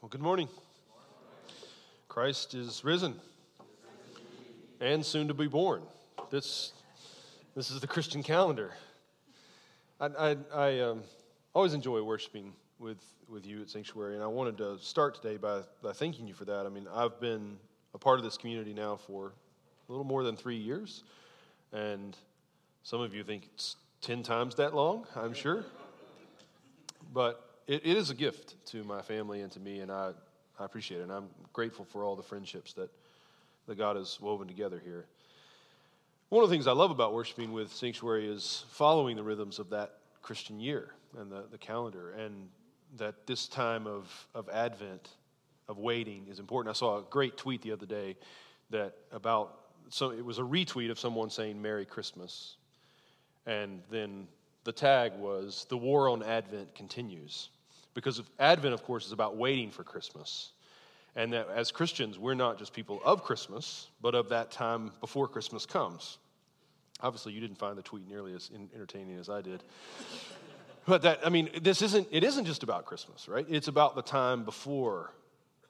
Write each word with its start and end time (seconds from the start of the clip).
Well, 0.00 0.08
good 0.08 0.22
morning. 0.22 0.48
Christ 2.08 2.54
is 2.54 2.82
risen 2.84 3.20
and 4.80 5.04
soon 5.04 5.28
to 5.28 5.34
be 5.34 5.46
born. 5.46 5.82
This, 6.30 6.72
this 7.54 7.70
is 7.70 7.82
the 7.82 7.86
Christian 7.86 8.22
calendar. 8.22 8.72
I, 10.00 10.06
I, 10.06 10.36
I 10.54 10.80
um, 10.80 11.02
always 11.54 11.74
enjoy 11.74 12.00
worshiping 12.00 12.54
with, 12.78 12.96
with 13.28 13.44
you 13.44 13.60
at 13.60 13.68
Sanctuary, 13.68 14.14
and 14.14 14.24
I 14.24 14.26
wanted 14.26 14.56
to 14.56 14.78
start 14.78 15.20
today 15.20 15.36
by, 15.36 15.60
by 15.82 15.92
thanking 15.92 16.26
you 16.26 16.32
for 16.32 16.46
that. 16.46 16.64
I 16.64 16.70
mean, 16.70 16.86
I've 16.94 17.20
been 17.20 17.58
a 17.92 17.98
part 17.98 18.18
of 18.18 18.24
this 18.24 18.38
community 18.38 18.72
now 18.72 18.96
for 18.96 19.34
a 19.86 19.92
little 19.92 20.06
more 20.06 20.24
than 20.24 20.34
three 20.34 20.56
years, 20.56 21.04
and 21.74 22.16
some 22.84 23.02
of 23.02 23.14
you 23.14 23.22
think 23.22 23.50
it's 23.52 23.76
10 24.00 24.22
times 24.22 24.54
that 24.54 24.74
long, 24.74 25.06
I'm 25.14 25.34
sure. 25.34 25.66
But 27.12 27.49
it, 27.70 27.86
it 27.86 27.96
is 27.96 28.10
a 28.10 28.14
gift 28.14 28.56
to 28.66 28.82
my 28.82 29.00
family 29.00 29.42
and 29.42 29.52
to 29.52 29.60
me, 29.60 29.78
and 29.78 29.92
I, 29.92 30.10
I 30.58 30.64
appreciate 30.64 30.98
it. 30.98 31.04
And 31.04 31.12
I'm 31.12 31.28
grateful 31.52 31.84
for 31.84 32.04
all 32.04 32.16
the 32.16 32.22
friendships 32.22 32.72
that, 32.72 32.90
that 33.68 33.78
God 33.78 33.94
has 33.94 34.20
woven 34.20 34.48
together 34.48 34.82
here. 34.84 35.06
One 36.30 36.42
of 36.42 36.50
the 36.50 36.54
things 36.54 36.66
I 36.66 36.72
love 36.72 36.90
about 36.90 37.14
worshiping 37.14 37.52
with 37.52 37.72
Sanctuary 37.72 38.28
is 38.28 38.64
following 38.70 39.14
the 39.14 39.22
rhythms 39.22 39.60
of 39.60 39.70
that 39.70 39.98
Christian 40.20 40.58
year 40.58 40.90
and 41.16 41.30
the, 41.30 41.44
the 41.48 41.58
calendar, 41.58 42.10
and 42.10 42.48
that 42.96 43.26
this 43.28 43.46
time 43.46 43.86
of, 43.86 44.26
of 44.34 44.48
Advent, 44.48 45.08
of 45.68 45.78
waiting, 45.78 46.26
is 46.28 46.40
important. 46.40 46.74
I 46.74 46.78
saw 46.78 46.98
a 46.98 47.02
great 47.02 47.36
tweet 47.36 47.62
the 47.62 47.70
other 47.70 47.86
day 47.86 48.16
that 48.70 48.94
about 49.12 49.56
so 49.90 50.10
it 50.10 50.24
was 50.24 50.38
a 50.38 50.42
retweet 50.42 50.90
of 50.90 51.00
someone 51.00 51.30
saying 51.30 51.60
Merry 51.60 51.84
Christmas, 51.84 52.56
and 53.46 53.82
then 53.90 54.28
the 54.62 54.72
tag 54.72 55.12
was 55.18 55.66
the 55.68 55.76
war 55.76 56.08
on 56.08 56.22
Advent 56.22 56.74
continues. 56.76 57.48
Because 57.94 58.22
Advent, 58.38 58.74
of 58.74 58.82
course, 58.82 59.06
is 59.06 59.12
about 59.12 59.36
waiting 59.36 59.70
for 59.70 59.84
Christmas. 59.84 60.52
And 61.16 61.32
that 61.32 61.48
as 61.48 61.72
Christians, 61.72 62.18
we're 62.18 62.34
not 62.34 62.58
just 62.58 62.72
people 62.72 63.00
of 63.04 63.24
Christmas, 63.24 63.88
but 64.00 64.14
of 64.14 64.28
that 64.28 64.50
time 64.50 64.92
before 65.00 65.26
Christmas 65.26 65.66
comes. 65.66 66.18
Obviously, 67.02 67.32
you 67.32 67.40
didn't 67.40 67.58
find 67.58 67.76
the 67.76 67.82
tweet 67.82 68.08
nearly 68.08 68.34
as 68.34 68.50
entertaining 68.74 69.18
as 69.18 69.28
I 69.28 69.40
did. 69.40 69.62
but 70.86 71.02
that, 71.02 71.20
I 71.24 71.30
mean, 71.30 71.50
this 71.62 71.82
isn't, 71.82 72.06
it 72.10 72.22
isn't 72.22 72.44
just 72.44 72.62
about 72.62 72.84
Christmas, 72.84 73.28
right? 73.28 73.46
It's 73.48 73.68
about 73.68 73.96
the 73.96 74.02
time 74.02 74.44
before 74.44 75.12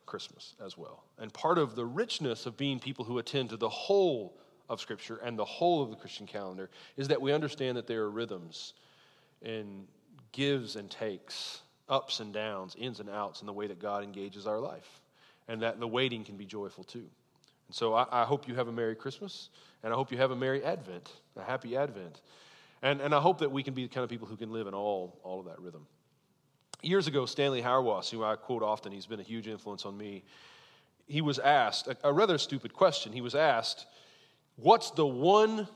Christmas 0.05 0.55
as 0.65 0.77
well. 0.77 1.05
And 1.19 1.33
part 1.33 1.57
of 1.57 1.77
the 1.77 1.87
richness 1.87 2.45
of 2.45 2.57
being 2.57 2.79
people 2.81 3.05
who 3.05 3.19
attend 3.19 3.51
to 3.51 3.57
the 3.57 3.69
whole 3.69 4.37
of 4.69 4.81
Scripture 4.81 5.17
and 5.23 5.39
the 5.39 5.45
whole 5.45 5.83
of 5.83 5.91
the 5.91 5.97
Christian 5.97 6.27
calendar 6.27 6.69
is 6.97 7.09
that 7.09 7.21
we 7.21 7.33
understand 7.33 7.77
that 7.77 7.87
there 7.87 8.03
are 8.03 8.11
rhythms 8.11 8.75
and 9.43 9.87
gives 10.33 10.77
and 10.77 10.91
takes 10.91 11.63
ups 11.91 12.21
and 12.21 12.33
downs, 12.33 12.77
ins 12.79 13.01
and 13.01 13.11
outs 13.11 13.41
in 13.41 13.47
the 13.47 13.53
way 13.53 13.67
that 13.67 13.81
God 13.81 14.03
engages 14.03 14.47
our 14.47 14.59
life. 14.59 15.01
And 15.49 15.63
that 15.63 15.81
the 15.81 15.89
waiting 15.89 16.25
can 16.25 16.37
be 16.37 16.47
joyful 16.47 16.85
too. 16.85 16.99
And 17.69 17.75
so 17.75 17.95
I, 17.95 18.23
I, 18.23 18.25
hope 18.25 18.47
you 18.47 18.55
have 18.55 18.69
a 18.69 18.73
Merry 18.73 18.95
Christmas, 18.95 19.51
and 19.83 19.93
I 19.93 19.97
hope 19.97 20.13
you 20.13 20.19
have 20.19 20.31
a 20.31 20.37
Merry 20.37 20.65
Advent, 20.65 21.11
a 21.37 21.43
happy 21.43 21.77
Advent. 21.77 22.21
And, 22.83 23.01
and 23.01 23.15
I 23.15 23.21
hope 23.21 23.39
that 23.39 23.51
we 23.51 23.63
can 23.63 23.75
be 23.75 23.83
the 23.83 23.93
kind 23.93 24.05
of 24.05 24.11
people 24.11 24.27
who 24.27 24.37
can 24.37 24.53
live 24.53 24.67
in 24.67 24.75
all, 24.75 25.19
all 25.23 25.41
of 25.41 25.47
that 25.47 25.61
rhythm. 25.61 25.87
Years 26.83 27.07
ago, 27.09 27.27
Stanley 27.27 27.61
Hauerwas, 27.61 28.09
who 28.09 28.25
I 28.25 28.37
quote 28.37 28.63
often, 28.63 28.93
he's 28.93 29.07
been 29.07 29.21
a 29.21 29.25
huge 29.25 29.49
influence 29.49 29.85
on 29.85 29.97
me, 29.97 30.25
he 31.07 31.21
was 31.21 31.39
asked 31.41 31.89
a, 31.89 31.97
a 32.05 32.13
rather 32.13 32.39
stupid 32.39 32.73
question. 32.73 33.13
He 33.13 33.21
was 33.21 33.35
asked, 33.35 33.87
What's 34.57 34.91
the 34.93 35.07
one 35.07 35.67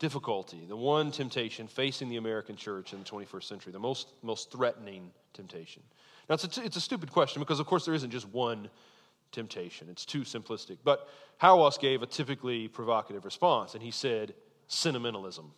difficulty, 0.00 0.64
the 0.66 0.74
one 0.74 1.12
temptation 1.12 1.68
facing 1.68 2.08
the 2.08 2.16
American 2.16 2.56
church 2.56 2.92
in 2.92 2.98
the 2.98 3.04
21st 3.04 3.44
century, 3.44 3.72
the 3.72 3.78
most, 3.78 4.08
most 4.22 4.50
threatening 4.50 5.12
temptation? 5.32 5.82
Now, 6.28 6.34
it's 6.34 6.58
a, 6.58 6.64
it's 6.64 6.76
a 6.76 6.80
stupid 6.80 7.12
question 7.12 7.40
because, 7.40 7.60
of 7.60 7.66
course, 7.66 7.84
there 7.84 7.94
isn't 7.94 8.10
just 8.10 8.26
one 8.28 8.68
temptation, 9.30 9.88
it's 9.88 10.04
too 10.04 10.22
simplistic. 10.22 10.78
But 10.82 11.08
Hauerwas 11.40 11.78
gave 11.78 12.02
a 12.02 12.06
typically 12.06 12.66
provocative 12.66 13.24
response, 13.24 13.74
and 13.74 13.82
he 13.82 13.92
said, 13.92 14.34
sentimentalism. 14.66 15.52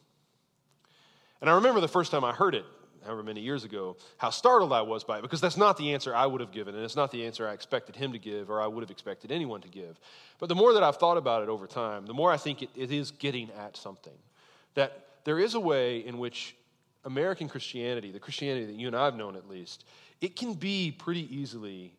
And 1.40 1.48
I 1.48 1.54
remember 1.54 1.80
the 1.80 1.88
first 1.88 2.10
time 2.10 2.24
I 2.24 2.32
heard 2.32 2.54
it, 2.54 2.64
however 3.04 3.22
many 3.22 3.40
years 3.40 3.64
ago, 3.64 3.96
how 4.16 4.30
startled 4.30 4.72
I 4.72 4.82
was 4.82 5.04
by 5.04 5.18
it, 5.18 5.22
because 5.22 5.40
that's 5.40 5.56
not 5.56 5.76
the 5.76 5.94
answer 5.94 6.14
I 6.14 6.26
would 6.26 6.40
have 6.40 6.52
given, 6.52 6.74
and 6.74 6.84
it's 6.84 6.96
not 6.96 7.10
the 7.10 7.24
answer 7.24 7.48
I 7.48 7.52
expected 7.52 7.96
him 7.96 8.12
to 8.12 8.18
give, 8.18 8.50
or 8.50 8.60
I 8.60 8.66
would 8.66 8.82
have 8.82 8.90
expected 8.90 9.32
anyone 9.32 9.60
to 9.62 9.68
give. 9.68 9.98
But 10.38 10.48
the 10.48 10.54
more 10.54 10.74
that 10.74 10.82
I've 10.82 10.96
thought 10.96 11.16
about 11.16 11.42
it 11.42 11.48
over 11.48 11.66
time, 11.66 12.06
the 12.06 12.14
more 12.14 12.30
I 12.30 12.36
think 12.36 12.62
it, 12.62 12.70
it 12.74 12.90
is 12.90 13.12
getting 13.12 13.50
at 13.52 13.76
something 13.76 14.12
that 14.74 15.06
there 15.24 15.38
is 15.38 15.54
a 15.54 15.60
way 15.60 15.98
in 15.98 16.18
which 16.18 16.56
American 17.04 17.48
Christianity, 17.48 18.10
the 18.10 18.20
Christianity 18.20 18.66
that 18.66 18.76
you 18.76 18.86
and 18.86 18.96
I 18.96 19.04
have 19.04 19.16
known 19.16 19.36
at 19.36 19.48
least, 19.48 19.84
it 20.20 20.36
can 20.36 20.54
be 20.54 20.92
pretty 20.92 21.34
easily 21.34 21.94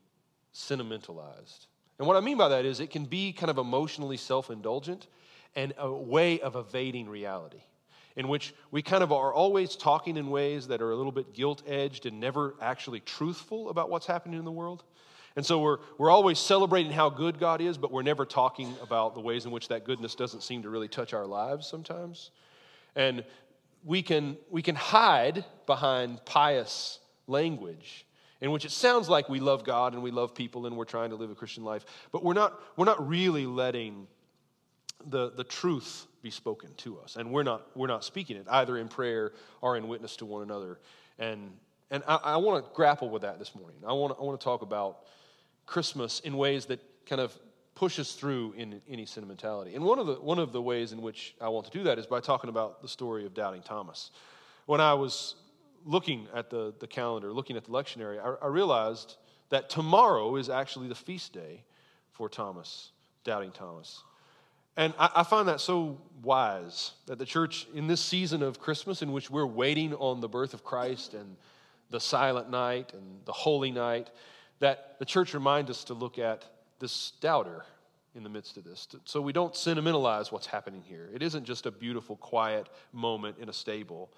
sentimentalized. 0.53 1.67
And 1.99 2.07
what 2.07 2.17
I 2.17 2.21
mean 2.21 2.37
by 2.37 2.49
that 2.49 2.65
is 2.65 2.79
it 2.79 2.89
can 2.89 3.05
be 3.05 3.33
kind 3.33 3.49
of 3.49 3.57
emotionally 3.57 4.17
self 4.17 4.49
indulgent 4.49 5.07
and 5.55 5.73
a 5.77 5.91
way 5.91 6.39
of 6.39 6.55
evading 6.55 7.07
reality, 7.07 7.61
in 8.15 8.27
which 8.27 8.53
we 8.71 8.81
kind 8.81 9.03
of 9.03 9.11
are 9.11 9.33
always 9.33 9.75
talking 9.75 10.17
in 10.17 10.29
ways 10.29 10.67
that 10.67 10.81
are 10.81 10.91
a 10.91 10.95
little 10.95 11.11
bit 11.11 11.33
gilt 11.33 11.61
edged 11.67 12.05
and 12.05 12.19
never 12.19 12.55
actually 12.61 12.99
truthful 13.01 13.69
about 13.69 13.89
what's 13.89 14.07
happening 14.07 14.39
in 14.39 14.45
the 14.45 14.51
world. 14.51 14.83
And 15.35 15.45
so 15.45 15.59
we're, 15.59 15.77
we're 15.97 16.11
always 16.11 16.37
celebrating 16.37 16.91
how 16.91 17.09
good 17.09 17.39
God 17.39 17.59
is, 17.59 17.77
but 17.77 17.91
we're 17.91 18.03
never 18.03 18.25
talking 18.25 18.75
about 18.81 19.15
the 19.15 19.21
ways 19.21 19.45
in 19.45 19.51
which 19.51 19.67
that 19.69 19.83
goodness 19.83 20.13
doesn't 20.13 20.41
seem 20.41 20.61
to 20.63 20.69
really 20.69 20.87
touch 20.87 21.13
our 21.13 21.25
lives 21.25 21.67
sometimes. 21.67 22.31
And 22.95 23.23
we 23.83 24.01
can, 24.01 24.37
we 24.49 24.61
can 24.61 24.75
hide 24.75 25.45
behind 25.65 26.23
pious 26.25 26.99
language 27.27 28.05
in 28.41 28.51
which 28.51 28.65
it 28.65 28.71
sounds 28.71 29.07
like 29.07 29.29
we 29.29 29.39
love 29.39 29.63
God 29.63 29.93
and 29.93 30.03
we 30.03 30.11
love 30.11 30.35
people 30.35 30.65
and 30.65 30.75
we're 30.75 30.83
trying 30.83 31.11
to 31.11 31.15
live 31.15 31.31
a 31.31 31.35
Christian 31.35 31.63
life, 31.63 31.85
but 32.11 32.23
we're 32.23 32.33
not, 32.33 32.59
we're 32.75 32.85
not 32.85 33.07
really 33.07 33.45
letting 33.45 34.05
the, 35.05 35.31
the 35.31 35.45
truth 35.45 36.07
be 36.21 36.29
spoken 36.29 36.73
to 36.75 36.99
us. 36.99 37.15
And 37.15 37.31
we're 37.31 37.43
not, 37.43 37.75
we're 37.75 37.87
not 37.87 38.03
speaking 38.03 38.37
it 38.37 38.45
either 38.49 38.77
in 38.77 38.89
prayer 38.89 39.33
or 39.61 39.77
in 39.77 39.87
witness 39.87 40.17
to 40.17 40.25
one 40.25 40.43
another. 40.43 40.79
And, 41.19 41.51
and 41.89 42.03
I, 42.07 42.15
I 42.15 42.37
want 42.37 42.65
to 42.65 42.71
grapple 42.73 43.09
with 43.09 43.21
that 43.21 43.39
this 43.39 43.55
morning. 43.55 43.77
I 43.87 43.93
want, 43.93 44.17
I 44.19 44.23
want 44.23 44.39
to 44.39 44.43
talk 44.43 44.61
about 44.61 44.99
Christmas 45.65 46.19
in 46.21 46.35
ways 46.35 46.65
that 46.65 46.81
kind 47.05 47.21
of 47.21 47.37
pushes 47.75 48.13
through 48.13 48.53
in 48.57 48.81
any 48.87 49.05
sentimentality. 49.05 49.75
And 49.75 49.83
one 49.83 49.99
of, 49.99 50.07
the, 50.07 50.15
one 50.15 50.39
of 50.39 50.51
the 50.51 50.61
ways 50.61 50.91
in 50.91 51.01
which 51.01 51.35
I 51.41 51.49
want 51.49 51.65
to 51.65 51.71
do 51.71 51.83
that 51.85 51.97
is 51.97 52.05
by 52.05 52.19
talking 52.19 52.49
about 52.49 52.81
the 52.81 52.87
story 52.87 53.25
of 53.25 53.33
Doubting 53.33 53.61
Thomas. 53.61 54.11
When 54.65 54.79
I 54.79 54.93
was 54.93 55.35
looking 55.85 56.27
at 56.33 56.49
the, 56.49 56.73
the 56.79 56.87
calendar, 56.87 57.33
looking 57.33 57.57
at 57.57 57.65
the 57.65 57.71
lectionary, 57.71 58.19
I, 58.19 58.45
I 58.45 58.47
realized 58.47 59.17
that 59.49 59.69
tomorrow 59.69 60.35
is 60.35 60.49
actually 60.49 60.87
the 60.87 60.95
feast 60.95 61.33
day 61.33 61.63
for 62.11 62.29
Thomas, 62.29 62.91
Doubting 63.23 63.51
Thomas. 63.51 64.03
And 64.77 64.93
I, 64.97 65.09
I, 65.17 65.23
find 65.23 65.47
that 65.47 65.59
so 65.59 65.99
wise 66.23 66.93
that 67.05 67.19
the 67.19 67.25
church, 67.25 67.67
in 67.73 67.87
this 67.87 68.01
season 68.01 68.41
of 68.41 68.59
Christmas, 68.59 69.01
in 69.01 69.11
which 69.11 69.29
we're 69.29 69.45
waiting 69.45 69.93
on 69.95 70.21
the 70.21 70.29
birth 70.29 70.53
of 70.53 70.63
Christ 70.63 71.13
and 71.13 71.35
the 71.91 71.99
silent 71.99 72.49
night 72.49 72.93
and 72.93 73.03
the 73.25 73.31
holy 73.31 73.71
night, 73.71 74.09
that 74.59 74.97
the 74.97 75.05
church 75.05 75.33
reminds 75.33 75.69
us 75.69 75.83
to 75.85 75.93
look 75.93 76.17
at 76.17 76.45
this 76.79 77.11
doubter 77.21 77.63
in 78.15 78.23
the 78.23 78.29
midst 78.29 78.57
of 78.57 78.63
this. 78.63 78.87
So 79.05 79.21
we 79.21 79.33
don't 79.33 79.55
sentimentalize 79.55 80.31
what's 80.31 80.45
happening 80.45 80.81
here. 80.81 81.09
It 81.13 81.23
isn't 81.23 81.45
just 81.45 81.65
a 81.65 81.71
beautiful, 81.71 82.15
quiet 82.17 82.69
moment 82.91 83.37
in 83.39 83.49
a 83.49 83.53
stable. 83.53 84.11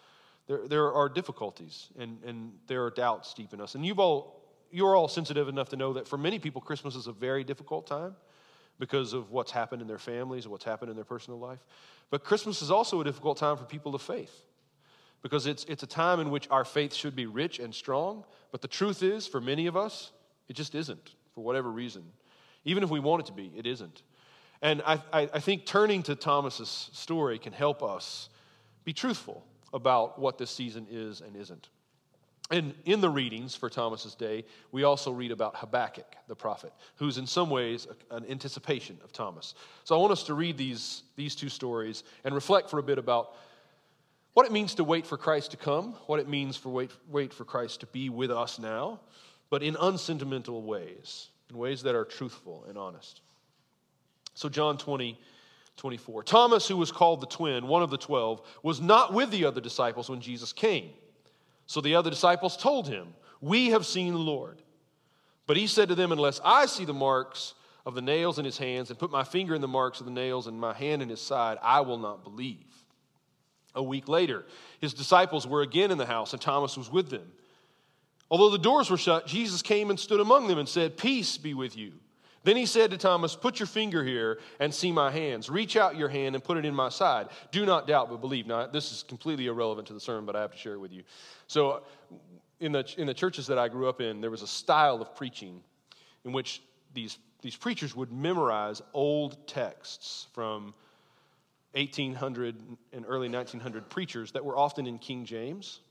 There, 0.47 0.67
there 0.67 0.93
are 0.93 1.07
difficulties 1.07 1.88
and, 1.97 2.17
and 2.25 2.51
there 2.67 2.83
are 2.85 2.91
doubts 2.91 3.33
deep 3.33 3.53
in 3.53 3.61
us. 3.61 3.75
And 3.75 3.85
you've 3.85 3.99
all, 3.99 4.41
you're 4.71 4.95
all 4.95 5.07
sensitive 5.07 5.47
enough 5.47 5.69
to 5.69 5.75
know 5.77 5.93
that 5.93 6.07
for 6.07 6.17
many 6.17 6.39
people, 6.39 6.61
Christmas 6.61 6.95
is 6.95 7.07
a 7.07 7.13
very 7.13 7.43
difficult 7.43 7.88
time 7.88 8.16
because 8.79 9.13
of 9.13 9.31
what's 9.31 9.51
happened 9.51 9.81
in 9.81 9.87
their 9.87 9.97
families 9.97 10.47
what's 10.47 10.66
happened 10.66 10.89
in 10.89 10.95
their 10.95 11.05
personal 11.05 11.39
life. 11.39 11.59
But 12.09 12.23
Christmas 12.23 12.61
is 12.61 12.69
also 12.69 12.99
a 13.01 13.03
difficult 13.03 13.37
time 13.37 13.57
for 13.57 13.63
people 13.63 13.95
of 13.95 14.01
faith 14.01 14.45
because 15.22 15.47
it's, 15.47 15.63
it's 15.66 15.83
a 15.83 15.87
time 15.87 16.19
in 16.19 16.29
which 16.29 16.47
our 16.51 16.66
faith 16.66 16.93
should 16.93 17.16
be 17.16 17.25
rich 17.25 17.59
and 17.59 17.73
strong. 17.73 18.25
But 18.51 18.61
the 18.61 18.67
truth 18.67 19.01
is, 19.01 19.25
for 19.25 19.41
many 19.41 19.67
of 19.67 19.75
us, 19.77 20.11
it 20.47 20.53
just 20.53 20.75
isn't 20.75 21.16
for 21.34 21.43
whatever 21.43 21.72
reason. 21.72 22.03
Even 22.66 22.84
if 22.84 22.90
we 22.90 23.00
want 23.00 23.22
it 23.22 23.26
to 23.28 23.34
be, 23.34 23.52
it 23.56 23.66
isn't. 23.66 24.02
And 24.62 24.82
I, 24.85 25.02
I, 25.14 25.29
I 25.34 25.40
think 25.40 25.66
turning 25.66 26.03
to 26.03 26.16
Thomas's 26.16 26.90
story 26.94 27.40
can 27.40 27.53
help 27.53 27.84
us 27.84 28.29
be 28.84 28.94
truthful 28.94 29.46
about 29.73 30.20
what 30.20 30.38
this 30.38 30.50
season 30.50 30.88
is 30.90 31.22
and 31.22 31.35
isn't. 31.35 31.70
And 32.52 32.76
in 32.85 33.02
the 33.02 33.09
readings 33.09 33.56
for 33.56 33.70
Thomas's 33.70 34.14
day, 34.14 34.46
we 34.72 34.84
also 34.84 35.12
read 35.12 35.32
about 35.32 35.56
Habakkuk, 35.56 36.16
the 36.28 36.35
prophet, 36.35 36.72
who's 36.97 37.17
in 37.17 37.26
some 37.26 37.50
ways 37.50 37.88
an 38.12 38.26
anticipation 38.29 39.00
of 39.03 39.11
Thomas. 39.11 39.56
So 39.84 39.96
I 39.96 40.00
want 40.00 40.11
us 40.11 40.23
to 40.23 40.35
read 40.35 40.56
these, 40.56 41.03
these 41.16 41.35
two 41.35 41.50
stories 41.50 42.03
and 42.23 42.35
reflect 42.35 42.70
for 42.70 42.78
a 42.78 42.84
bit 42.84 43.00
about 43.00 43.35
what 44.34 44.46
it 44.46 44.52
means 44.52 44.76
to 44.76 44.84
wait 44.84 45.08
for 45.08 45.18
Christ 45.18 45.52
to 45.52 45.58
come, 45.58 45.94
what 46.06 46.20
it 46.20 46.28
means 46.28 46.56
for 46.56 46.70
wait, 46.70 46.91
wait 47.08 47.34
for 47.34 47.46
Christ 47.46 47.79
to 47.79 47.88
be 47.88 48.09
with 48.09 48.29
us 48.29 48.59
now, 48.59 49.00
but 49.50 49.64
in 49.64 49.76
unsentimental 49.79 50.61
ways 50.61 51.29
in 51.50 51.58
ways 51.58 51.84
that 51.84 51.96
are 51.96 52.06
truthful 52.06 52.66
and 52.68 52.78
honest. 52.78 53.22
So, 54.34 54.50
John 54.50 54.78
20, 54.78 55.18
24. 55.78 56.24
Thomas, 56.24 56.68
who 56.68 56.78
was 56.78 56.92
called 56.92 57.22
the 57.22 57.28
twin, 57.28 57.68
one 57.68 57.84
of 57.84 57.90
the 57.90 57.97
twelve, 57.97 58.42
was 58.64 58.80
not 58.80 59.14
with 59.14 59.30
the 59.32 59.46
other 59.46 59.62
disciples 59.62 60.09
when 60.09 60.22
Jesus 60.22 60.53
came. 60.53 60.92
So 61.68 61.82
the 61.82 61.96
other 61.96 62.09
disciples 62.09 62.56
told 62.56 62.88
him, 62.88 63.14
We 63.42 63.70
have 63.70 63.86
seen 63.86 64.14
the 64.14 64.20
Lord. 64.20 64.62
But 65.47 65.58
he 65.58 65.68
said 65.68 65.90
to 65.90 65.96
them, 65.96 66.12
Unless 66.12 66.40
I 66.44 66.66
see 66.66 66.86
the 66.86 66.94
marks 66.94 67.53
of 67.86 67.94
the 67.94 68.02
nails 68.02 68.40
in 68.40 68.46
his 68.46 68.58
hands 68.58 68.90
and 68.90 68.97
put 68.97 69.12
my 69.12 69.24
finger 69.24 69.53
in 69.53 69.62
the 69.62 69.68
marks 69.68 70.00
of 70.00 70.06
the 70.06 70.12
nails 70.12 70.47
and 70.47 70.59
my 70.59 70.74
hand 70.74 71.02
in 71.02 71.09
his 71.09 71.22
side, 71.22 71.58
I 71.62 71.82
will 71.82 72.00
not 72.00 72.24
believe. 72.24 72.66
A 73.76 73.84
week 73.84 74.08
later, 74.08 74.46
his 74.80 74.94
disciples 74.94 75.46
were 75.46 75.62
again 75.62 75.92
in 75.92 75.97
the 75.97 76.06
house, 76.06 76.32
and 76.32 76.42
Thomas 76.42 76.78
was 76.78 76.90
with 76.90 77.09
them. 77.09 77.30
Although 78.29 78.49
the 78.49 78.57
doors 78.57 78.89
were 78.89 78.97
shut, 78.97 79.27
Jesus 79.27 79.61
came 79.61 79.89
and 79.89 79.99
stood 79.99 80.19
among 80.19 80.47
them 80.47 80.57
and 80.57 80.67
said, 80.67 80.97
Peace 80.97 81.37
be 81.37 81.53
with 81.53 81.77
you. 81.77 81.93
Then 82.43 82.55
he 82.55 82.66
said 82.67 82.91
to 82.91 82.97
Thomas, 82.97 83.35
Put 83.35 83.59
your 83.59 83.67
finger 83.67 84.03
here 84.03 84.39
and 84.59 84.73
see 84.73 84.91
my 84.91 85.11
hands. 85.11 85.49
Reach 85.49 85.75
out 85.75 85.95
your 85.95 86.09
hand 86.09 86.35
and 86.35 86.43
put 86.43 86.57
it 86.57 86.66
in 86.66 86.75
my 86.75 86.89
side. 86.89 87.27
Do 87.51 87.66
not 87.66 87.87
doubt, 87.87 88.09
but 88.09 88.22
believe. 88.22 88.45
Now, 88.45 88.67
this 88.67 88.91
is 88.91 89.03
completely 89.03 89.47
irrelevant 89.47 89.87
to 89.87 89.93
the 89.93 89.99
sermon, 89.99 90.25
but 90.25 90.35
I 90.35 90.41
have 90.41 90.51
to 90.51 90.57
share 90.57 90.73
it 90.73 90.79
with 90.79 90.91
you. 90.91 91.03
So, 91.47 91.83
in 92.59 92.72
the, 92.72 92.85
in 92.97 93.07
the 93.07 93.13
churches 93.13 93.47
that 93.47 93.57
I 93.57 93.67
grew 93.67 93.89
up 93.89 93.99
in, 93.99 94.22
there 94.22 94.31
was 94.31 94.41
a 94.41 94.47
style 94.47 95.01
of 95.01 95.16
preaching 95.16 95.61
in 96.23 96.31
which 96.31 96.61
these, 96.93 97.17
these 97.41 97.55
preachers 97.55 97.95
would 97.95 98.11
memorize 98.11 98.81
old 98.93 99.47
texts 99.47 100.27
from 100.33 100.73
1800 101.73 102.55
and 102.93 103.05
early 103.07 103.27
1900 103.27 103.89
preachers 103.89 104.31
that 104.31 104.45
were 104.45 104.57
often 104.57 104.87
in 104.87 104.97
King 104.97 105.25
James. 105.25 105.81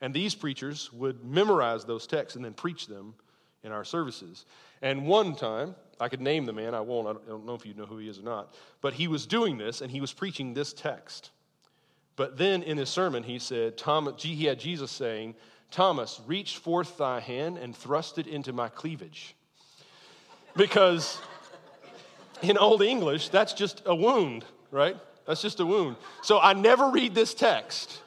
And 0.00 0.14
these 0.14 0.34
preachers 0.34 0.92
would 0.92 1.24
memorize 1.24 1.84
those 1.84 2.06
texts 2.06 2.36
and 2.36 2.44
then 2.44 2.54
preach 2.54 2.86
them 2.86 3.14
in 3.62 3.72
our 3.72 3.84
services. 3.84 4.46
And 4.82 5.06
one 5.06 5.34
time, 5.34 5.74
I 6.00 6.08
could 6.08 6.22
name 6.22 6.46
the 6.46 6.52
man, 6.52 6.74
I 6.74 6.80
won't, 6.80 7.08
I 7.08 7.28
don't 7.28 7.44
know 7.44 7.54
if 7.54 7.66
you 7.66 7.74
know 7.74 7.84
who 7.84 7.98
he 7.98 8.08
is 8.08 8.18
or 8.18 8.22
not, 8.22 8.54
but 8.80 8.94
he 8.94 9.06
was 9.06 9.26
doing 9.26 9.58
this 9.58 9.82
and 9.82 9.90
he 9.90 10.00
was 10.00 10.12
preaching 10.12 10.54
this 10.54 10.72
text. 10.72 11.30
But 12.16 12.38
then 12.38 12.62
in 12.62 12.78
his 12.78 12.88
sermon, 12.88 13.22
he 13.22 13.38
said, 13.38 13.76
Thomas, 13.76 14.22
he 14.22 14.46
had 14.46 14.58
Jesus 14.58 14.90
saying, 14.90 15.34
Thomas, 15.70 16.20
reach 16.26 16.56
forth 16.56 16.96
thy 16.98 17.20
hand 17.20 17.58
and 17.58 17.76
thrust 17.76 18.18
it 18.18 18.26
into 18.26 18.52
my 18.52 18.68
cleavage. 18.68 19.36
Because 20.56 21.20
in 22.42 22.58
Old 22.58 22.82
English, 22.82 23.28
that's 23.28 23.52
just 23.52 23.82
a 23.86 23.94
wound, 23.94 24.44
right? 24.70 24.96
That's 25.26 25.42
just 25.42 25.60
a 25.60 25.66
wound. 25.66 25.96
So 26.22 26.40
I 26.40 26.54
never 26.54 26.90
read 26.90 27.14
this 27.14 27.34
text. 27.34 28.00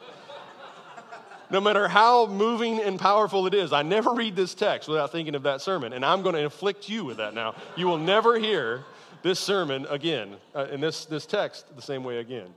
No 1.54 1.62
matter 1.62 1.88
how 1.88 2.26
moving 2.26 2.82
and 2.82 3.00
powerful 3.00 3.46
it 3.46 3.54
is, 3.54 3.72
I 3.74 3.84
never 3.84 4.12
read 4.12 4.36
this 4.36 4.56
text 4.56 4.90
without 4.90 5.12
thinking 5.12 5.36
of 5.36 5.44
that 5.44 5.62
sermon. 5.62 5.94
And 5.94 6.04
I'm 6.04 6.24
going 6.24 6.34
to 6.34 6.42
inflict 6.42 6.90
you 6.90 7.06
with 7.06 7.18
that 7.18 7.36
now. 7.36 7.54
You 7.78 7.86
will 7.86 8.00
never 8.00 8.40
hear 8.40 8.84
this 9.22 9.40
sermon 9.40 9.86
again, 9.92 10.36
uh, 10.56 10.66
in 10.72 10.82
this, 10.82 11.06
this 11.06 11.28
text, 11.28 11.68
the 11.76 11.82
same 11.84 12.04
way 12.04 12.18
again. 12.18 12.48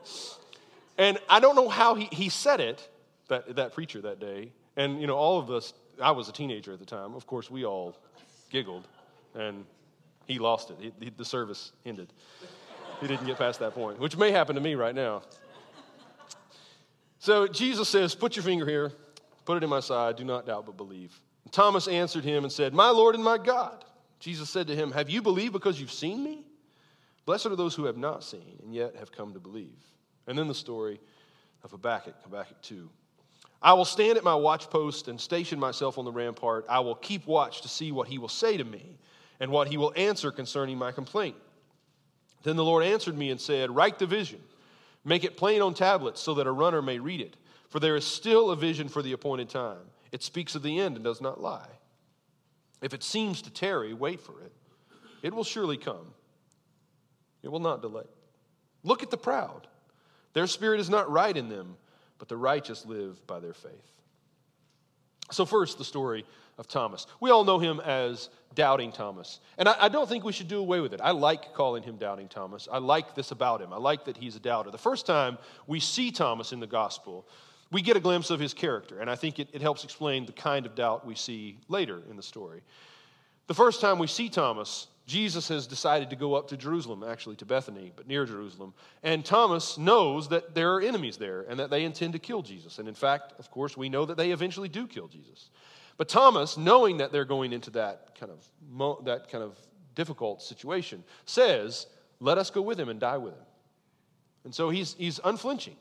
And 0.96 1.18
I 1.28 1.40
don't 1.40 1.56
know 1.56 1.68
how 1.68 1.94
he, 1.94 2.08
he 2.10 2.30
said 2.30 2.58
it, 2.58 2.88
that, 3.28 3.56
that 3.56 3.74
preacher 3.74 4.00
that 4.00 4.18
day. 4.18 4.50
And, 4.78 4.98
you 4.98 5.06
know, 5.06 5.16
all 5.16 5.38
of 5.38 5.50
us, 5.50 5.74
I 6.00 6.12
was 6.12 6.30
a 6.30 6.32
teenager 6.32 6.72
at 6.72 6.78
the 6.78 6.86
time. 6.86 7.14
Of 7.14 7.26
course, 7.26 7.50
we 7.50 7.66
all 7.66 7.98
giggled, 8.48 8.88
and 9.34 9.66
he 10.26 10.38
lost 10.38 10.70
it. 10.70 10.76
He, 10.80 10.92
he, 11.00 11.10
the 11.14 11.24
service 11.24 11.72
ended. 11.84 12.14
He 13.02 13.08
didn't 13.08 13.26
get 13.26 13.36
past 13.36 13.60
that 13.60 13.74
point, 13.74 13.98
which 13.98 14.16
may 14.16 14.30
happen 14.30 14.54
to 14.54 14.62
me 14.62 14.74
right 14.74 14.94
now. 14.94 15.20
So 17.26 17.48
Jesus 17.48 17.88
says, 17.88 18.14
Put 18.14 18.36
your 18.36 18.44
finger 18.44 18.64
here, 18.64 18.92
put 19.46 19.56
it 19.56 19.64
in 19.64 19.68
my 19.68 19.80
side, 19.80 20.14
do 20.14 20.22
not 20.22 20.46
doubt 20.46 20.64
but 20.64 20.76
believe. 20.76 21.20
And 21.42 21.52
Thomas 21.52 21.88
answered 21.88 22.22
him 22.22 22.44
and 22.44 22.52
said, 22.52 22.72
My 22.72 22.90
Lord 22.90 23.16
and 23.16 23.24
my 23.24 23.36
God. 23.36 23.84
Jesus 24.20 24.48
said 24.48 24.68
to 24.68 24.76
him, 24.76 24.92
Have 24.92 25.10
you 25.10 25.20
believed 25.22 25.52
because 25.52 25.80
you've 25.80 25.90
seen 25.90 26.22
me? 26.22 26.44
Blessed 27.24 27.46
are 27.46 27.56
those 27.56 27.74
who 27.74 27.86
have 27.86 27.96
not 27.96 28.22
seen 28.22 28.60
and 28.62 28.72
yet 28.72 28.94
have 28.94 29.10
come 29.10 29.32
to 29.32 29.40
believe. 29.40 29.74
And 30.28 30.38
then 30.38 30.46
the 30.46 30.54
story 30.54 31.00
of 31.64 31.72
Habakkuk, 31.72 32.14
Habakkuk 32.22 32.62
2. 32.62 32.88
I 33.60 33.72
will 33.72 33.84
stand 33.84 34.16
at 34.16 34.22
my 34.22 34.30
watchpost 34.30 35.08
and 35.08 35.20
station 35.20 35.58
myself 35.58 35.98
on 35.98 36.04
the 36.04 36.12
rampart. 36.12 36.64
I 36.68 36.78
will 36.78 36.94
keep 36.94 37.26
watch 37.26 37.62
to 37.62 37.68
see 37.68 37.90
what 37.90 38.06
he 38.06 38.18
will 38.18 38.28
say 38.28 38.56
to 38.56 38.64
me 38.64 38.98
and 39.40 39.50
what 39.50 39.66
he 39.66 39.78
will 39.78 39.92
answer 39.96 40.30
concerning 40.30 40.78
my 40.78 40.92
complaint. 40.92 41.34
Then 42.44 42.54
the 42.54 42.64
Lord 42.64 42.84
answered 42.84 43.18
me 43.18 43.30
and 43.32 43.40
said, 43.40 43.74
Write 43.74 43.98
the 43.98 44.06
vision, 44.06 44.38
make 45.06 45.24
it 45.24 45.36
plain 45.36 45.62
on 45.62 45.72
tablets 45.72 46.20
so 46.20 46.34
that 46.34 46.46
a 46.46 46.52
runner 46.52 46.82
may 46.82 46.98
read 46.98 47.20
it. 47.20 47.36
For 47.70 47.80
there 47.80 47.96
is 47.96 48.04
still 48.04 48.50
a 48.50 48.56
vision 48.56 48.88
for 48.88 49.02
the 49.02 49.12
appointed 49.12 49.48
time. 49.48 49.90
It 50.12 50.22
speaks 50.22 50.54
of 50.54 50.62
the 50.62 50.78
end 50.78 50.96
and 50.96 51.04
does 51.04 51.20
not 51.20 51.40
lie. 51.40 51.68
If 52.82 52.92
it 52.92 53.02
seems 53.02 53.42
to 53.42 53.50
tarry, 53.50 53.94
wait 53.94 54.20
for 54.20 54.40
it. 54.42 54.52
It 55.22 55.34
will 55.34 55.44
surely 55.44 55.78
come, 55.78 56.12
it 57.42 57.48
will 57.48 57.60
not 57.60 57.80
delay. 57.80 58.04
Look 58.82 59.02
at 59.02 59.10
the 59.10 59.16
proud. 59.16 59.66
Their 60.34 60.46
spirit 60.46 60.80
is 60.80 60.90
not 60.90 61.10
right 61.10 61.34
in 61.34 61.48
them 61.48 61.76
but 62.18 62.28
the 62.28 62.36
righteous 62.36 62.86
live 62.86 63.26
by 63.26 63.40
their 63.40 63.52
faith. 63.52 63.72
So, 65.30 65.44
first, 65.44 65.78
the 65.78 65.84
story 65.84 66.24
of 66.58 66.68
Thomas. 66.68 67.06
We 67.20 67.30
all 67.30 67.44
know 67.44 67.58
him 67.58 67.80
as 67.80 68.30
Doubting 68.54 68.90
Thomas. 68.90 69.40
And 69.58 69.68
I, 69.68 69.76
I, 69.80 69.88
don't 69.88 70.08
think 70.08 70.24
we 70.24 70.32
should 70.32 70.48
do 70.48 70.58
away 70.58 70.80
with 70.80 70.94
it. 70.94 71.00
I 71.02 71.10
like 71.10 71.52
calling 71.52 71.82
him 71.82 71.96
Doubting 71.96 72.28
Thomas. 72.28 72.68
I 72.70 72.78
like 72.78 73.14
this 73.14 73.30
about 73.30 73.60
him. 73.60 73.72
I 73.72 73.76
like 73.76 74.06
that 74.06 74.16
he's 74.16 74.36
a 74.36 74.40
doubter. 74.40 74.70
The 74.70 74.78
first 74.78 75.06
time 75.06 75.36
we 75.66 75.80
see 75.80 76.10
Thomas 76.10 76.52
in 76.52 76.60
the 76.60 76.66
gospel, 76.66 77.26
we 77.70 77.82
get 77.82 77.96
a 77.96 78.00
glimpse 78.00 78.30
of 78.30 78.40
his 78.40 78.54
character. 78.54 79.00
And 79.00 79.10
I 79.10 79.16
think 79.16 79.38
it, 79.38 79.48
it 79.52 79.60
helps 79.60 79.84
explain 79.84 80.24
the 80.24 80.32
kind 80.32 80.64
of 80.64 80.74
doubt 80.74 81.06
we 81.06 81.14
see 81.14 81.58
later 81.68 82.02
in 82.08 82.16
the 82.16 82.22
story. 82.22 82.62
The 83.46 83.54
first 83.54 83.80
time 83.80 83.98
we 83.98 84.06
see 84.06 84.28
Thomas, 84.30 84.86
Jesus 85.06 85.46
has 85.48 85.68
decided 85.68 86.10
to 86.10 86.16
go 86.16 86.34
up 86.34 86.48
to 86.48 86.56
Jerusalem, 86.56 87.04
actually 87.04 87.36
to 87.36 87.46
Bethany, 87.46 87.92
but 87.94 88.08
near 88.08 88.26
Jerusalem. 88.26 88.74
And 89.04 89.24
Thomas 89.24 89.78
knows 89.78 90.28
that 90.30 90.54
there 90.54 90.74
are 90.74 90.80
enemies 90.80 91.16
there 91.16 91.42
and 91.42 91.60
that 91.60 91.70
they 91.70 91.84
intend 91.84 92.14
to 92.14 92.18
kill 92.18 92.42
Jesus. 92.42 92.80
And 92.80 92.88
in 92.88 92.94
fact, 92.94 93.32
of 93.38 93.48
course, 93.50 93.76
we 93.76 93.88
know 93.88 94.04
that 94.04 94.16
they 94.16 94.32
eventually 94.32 94.68
do 94.68 94.88
kill 94.88 95.06
Jesus. 95.06 95.50
But 95.96 96.08
Thomas, 96.08 96.56
knowing 96.56 96.96
that 96.96 97.12
they're 97.12 97.24
going 97.24 97.52
into 97.52 97.70
that 97.70 98.18
kind 98.18 98.32
of, 98.32 99.04
that 99.04 99.28
kind 99.28 99.44
of 99.44 99.56
difficult 99.94 100.42
situation, 100.42 101.04
says, 101.24 101.86
Let 102.18 102.36
us 102.36 102.50
go 102.50 102.60
with 102.60 102.78
him 102.78 102.88
and 102.88 102.98
die 102.98 103.16
with 103.16 103.34
him. 103.34 103.46
And 104.44 104.54
so 104.54 104.70
he's, 104.70 104.94
he's 104.94 105.20
unflinching. 105.24 105.76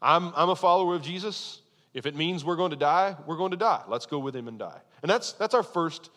I'm, 0.00 0.32
I'm 0.36 0.50
a 0.50 0.56
follower 0.56 0.94
of 0.94 1.02
Jesus. 1.02 1.62
If 1.94 2.06
it 2.06 2.14
means 2.14 2.44
we're 2.44 2.56
going 2.56 2.70
to 2.70 2.76
die, 2.76 3.16
we're 3.26 3.36
going 3.36 3.50
to 3.50 3.56
die. 3.56 3.82
Let's 3.88 4.06
go 4.06 4.20
with 4.20 4.34
him 4.34 4.48
and 4.48 4.58
die. 4.58 4.80
And 5.02 5.10
that's, 5.10 5.32
that's 5.32 5.54
our 5.54 5.62
first 5.62 6.10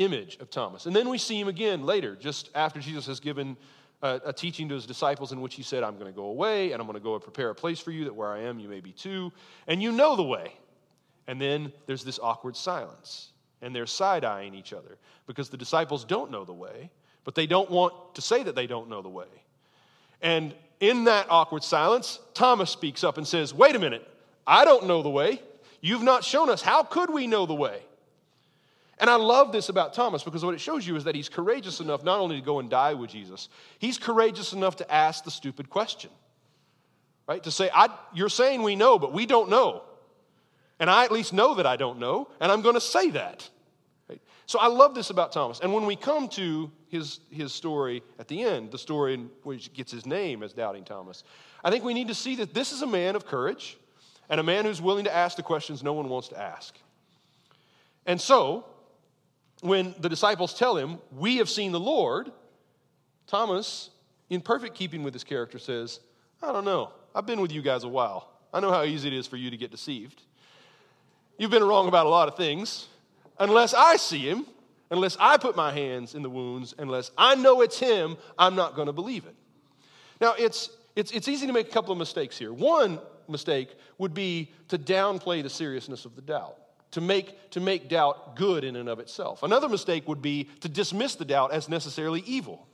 image 0.00 0.38
of 0.40 0.50
Thomas. 0.50 0.86
And 0.86 0.96
then 0.96 1.08
we 1.08 1.18
see 1.18 1.38
him 1.38 1.48
again 1.48 1.84
later, 1.84 2.16
just 2.16 2.50
after 2.54 2.80
Jesus 2.80 3.06
has 3.06 3.20
given 3.20 3.56
a, 4.02 4.20
a 4.26 4.32
teaching 4.32 4.68
to 4.68 4.74
his 4.74 4.86
disciples 4.86 5.32
in 5.32 5.40
which 5.40 5.54
he 5.54 5.62
said, 5.62 5.82
I'm 5.82 5.94
going 5.94 6.10
to 6.10 6.16
go 6.16 6.24
away 6.24 6.72
and 6.72 6.80
I'm 6.80 6.86
going 6.86 6.98
to 6.98 7.04
go 7.04 7.14
and 7.14 7.22
prepare 7.22 7.50
a 7.50 7.54
place 7.54 7.78
for 7.78 7.90
you 7.90 8.04
that 8.04 8.14
where 8.14 8.28
I 8.28 8.40
am 8.40 8.58
you 8.58 8.68
may 8.68 8.80
be 8.80 8.92
too. 8.92 9.30
And 9.66 9.82
you 9.82 9.92
know 9.92 10.16
the 10.16 10.22
way. 10.22 10.54
And 11.26 11.40
then 11.40 11.72
there's 11.86 12.02
this 12.02 12.18
awkward 12.18 12.56
silence. 12.56 13.30
And 13.62 13.76
they're 13.76 13.86
side 13.86 14.24
eyeing 14.24 14.54
each 14.54 14.72
other 14.72 14.96
because 15.26 15.50
the 15.50 15.58
disciples 15.58 16.04
don't 16.04 16.30
know 16.30 16.44
the 16.44 16.52
way, 16.52 16.90
but 17.24 17.34
they 17.34 17.46
don't 17.46 17.70
want 17.70 18.14
to 18.14 18.22
say 18.22 18.42
that 18.42 18.54
they 18.54 18.66
don't 18.66 18.88
know 18.88 19.02
the 19.02 19.08
way. 19.08 19.26
And 20.22 20.54
in 20.80 21.04
that 21.04 21.26
awkward 21.28 21.62
silence, 21.62 22.20
Thomas 22.32 22.70
speaks 22.70 23.04
up 23.04 23.18
and 23.18 23.26
says, 23.26 23.52
Wait 23.52 23.76
a 23.76 23.78
minute, 23.78 24.08
I 24.46 24.64
don't 24.64 24.86
know 24.86 25.02
the 25.02 25.10
way. 25.10 25.42
You've 25.82 26.02
not 26.02 26.24
shown 26.24 26.48
us. 26.48 26.62
How 26.62 26.82
could 26.82 27.10
we 27.10 27.26
know 27.26 27.44
the 27.46 27.54
way? 27.54 27.82
And 29.00 29.08
I 29.08 29.16
love 29.16 29.50
this 29.50 29.70
about 29.70 29.94
Thomas 29.94 30.22
because 30.22 30.44
what 30.44 30.54
it 30.54 30.60
shows 30.60 30.86
you 30.86 30.94
is 30.94 31.04
that 31.04 31.14
he's 31.14 31.30
courageous 31.30 31.80
enough 31.80 32.04
not 32.04 32.20
only 32.20 32.36
to 32.36 32.44
go 32.44 32.58
and 32.58 32.68
die 32.68 32.92
with 32.92 33.10
Jesus, 33.10 33.48
he's 33.78 33.96
courageous 33.96 34.52
enough 34.52 34.76
to 34.76 34.92
ask 34.92 35.24
the 35.24 35.30
stupid 35.30 35.70
question. 35.70 36.10
Right? 37.26 37.42
To 37.44 37.50
say, 37.50 37.70
You're 38.12 38.28
saying 38.28 38.62
we 38.62 38.76
know, 38.76 38.98
but 38.98 39.14
we 39.14 39.24
don't 39.24 39.48
know. 39.48 39.84
And 40.78 40.90
I 40.90 41.04
at 41.04 41.12
least 41.12 41.32
know 41.32 41.54
that 41.54 41.66
I 41.66 41.76
don't 41.76 41.98
know, 41.98 42.28
and 42.40 42.52
I'm 42.52 42.60
going 42.60 42.74
to 42.74 42.80
say 42.80 43.10
that. 43.10 43.48
Right? 44.08 44.20
So 44.44 44.58
I 44.58 44.66
love 44.66 44.94
this 44.94 45.08
about 45.08 45.32
Thomas. 45.32 45.60
And 45.60 45.72
when 45.72 45.86
we 45.86 45.96
come 45.96 46.28
to 46.30 46.70
his, 46.88 47.20
his 47.30 47.54
story 47.54 48.02
at 48.18 48.28
the 48.28 48.42
end, 48.42 48.70
the 48.70 48.78
story 48.78 49.14
in 49.14 49.30
which 49.44 49.72
gets 49.72 49.92
his 49.92 50.04
name 50.04 50.42
as 50.42 50.52
Doubting 50.52 50.84
Thomas, 50.84 51.24
I 51.64 51.70
think 51.70 51.84
we 51.84 51.94
need 51.94 52.08
to 52.08 52.14
see 52.14 52.36
that 52.36 52.52
this 52.52 52.72
is 52.72 52.82
a 52.82 52.86
man 52.86 53.16
of 53.16 53.24
courage 53.24 53.78
and 54.28 54.40
a 54.40 54.42
man 54.42 54.66
who's 54.66 54.82
willing 54.82 55.04
to 55.04 55.14
ask 55.14 55.36
the 55.36 55.42
questions 55.42 55.82
no 55.82 55.94
one 55.94 56.08
wants 56.08 56.28
to 56.28 56.38
ask. 56.38 56.76
And 58.06 58.20
so, 58.20 58.64
when 59.60 59.94
the 59.98 60.08
disciples 60.08 60.54
tell 60.54 60.76
him, 60.76 60.98
We 61.12 61.36
have 61.36 61.48
seen 61.48 61.72
the 61.72 61.80
Lord, 61.80 62.30
Thomas, 63.26 63.90
in 64.28 64.40
perfect 64.40 64.74
keeping 64.74 65.02
with 65.02 65.14
his 65.14 65.24
character, 65.24 65.58
says, 65.58 66.00
I 66.42 66.52
don't 66.52 66.64
know. 66.64 66.92
I've 67.14 67.26
been 67.26 67.40
with 67.40 67.52
you 67.52 67.62
guys 67.62 67.84
a 67.84 67.88
while. 67.88 68.30
I 68.52 68.60
know 68.60 68.70
how 68.70 68.84
easy 68.84 69.08
it 69.08 69.14
is 69.14 69.26
for 69.26 69.36
you 69.36 69.50
to 69.50 69.56
get 69.56 69.70
deceived. 69.70 70.22
You've 71.38 71.50
been 71.50 71.64
wrong 71.64 71.88
about 71.88 72.06
a 72.06 72.08
lot 72.08 72.28
of 72.28 72.36
things. 72.36 72.86
Unless 73.38 73.74
I 73.74 73.96
see 73.96 74.28
him, 74.28 74.46
unless 74.90 75.16
I 75.18 75.36
put 75.36 75.56
my 75.56 75.72
hands 75.72 76.14
in 76.14 76.22
the 76.22 76.30
wounds, 76.30 76.74
unless 76.78 77.10
I 77.16 77.34
know 77.34 77.62
it's 77.62 77.78
him, 77.78 78.16
I'm 78.38 78.54
not 78.54 78.74
going 78.74 78.86
to 78.86 78.92
believe 78.92 79.24
it. 79.24 79.34
Now, 80.20 80.34
it's, 80.38 80.70
it's, 80.96 81.10
it's 81.12 81.28
easy 81.28 81.46
to 81.46 81.52
make 81.52 81.68
a 81.68 81.70
couple 81.70 81.92
of 81.92 81.98
mistakes 81.98 82.36
here. 82.36 82.52
One 82.52 83.00
mistake 83.28 83.70
would 83.98 84.12
be 84.12 84.52
to 84.68 84.78
downplay 84.78 85.42
the 85.42 85.50
seriousness 85.50 86.04
of 86.04 86.16
the 86.16 86.22
doubt 86.22 86.56
to 86.92 87.00
make, 87.00 87.50
to 87.50 87.60
make 87.60 87.88
doubt 87.88 88.36
good 88.36 88.64
in 88.64 88.76
and 88.76 88.88
of 88.88 88.98
itself. 88.98 89.42
Another 89.42 89.68
mistake 89.68 90.08
would 90.08 90.22
be 90.22 90.48
to 90.60 90.68
dismiss 90.68 91.14
the 91.14 91.24
doubt 91.24 91.52
as 91.52 91.68
necessarily 91.68 92.22
evil. 92.26 92.66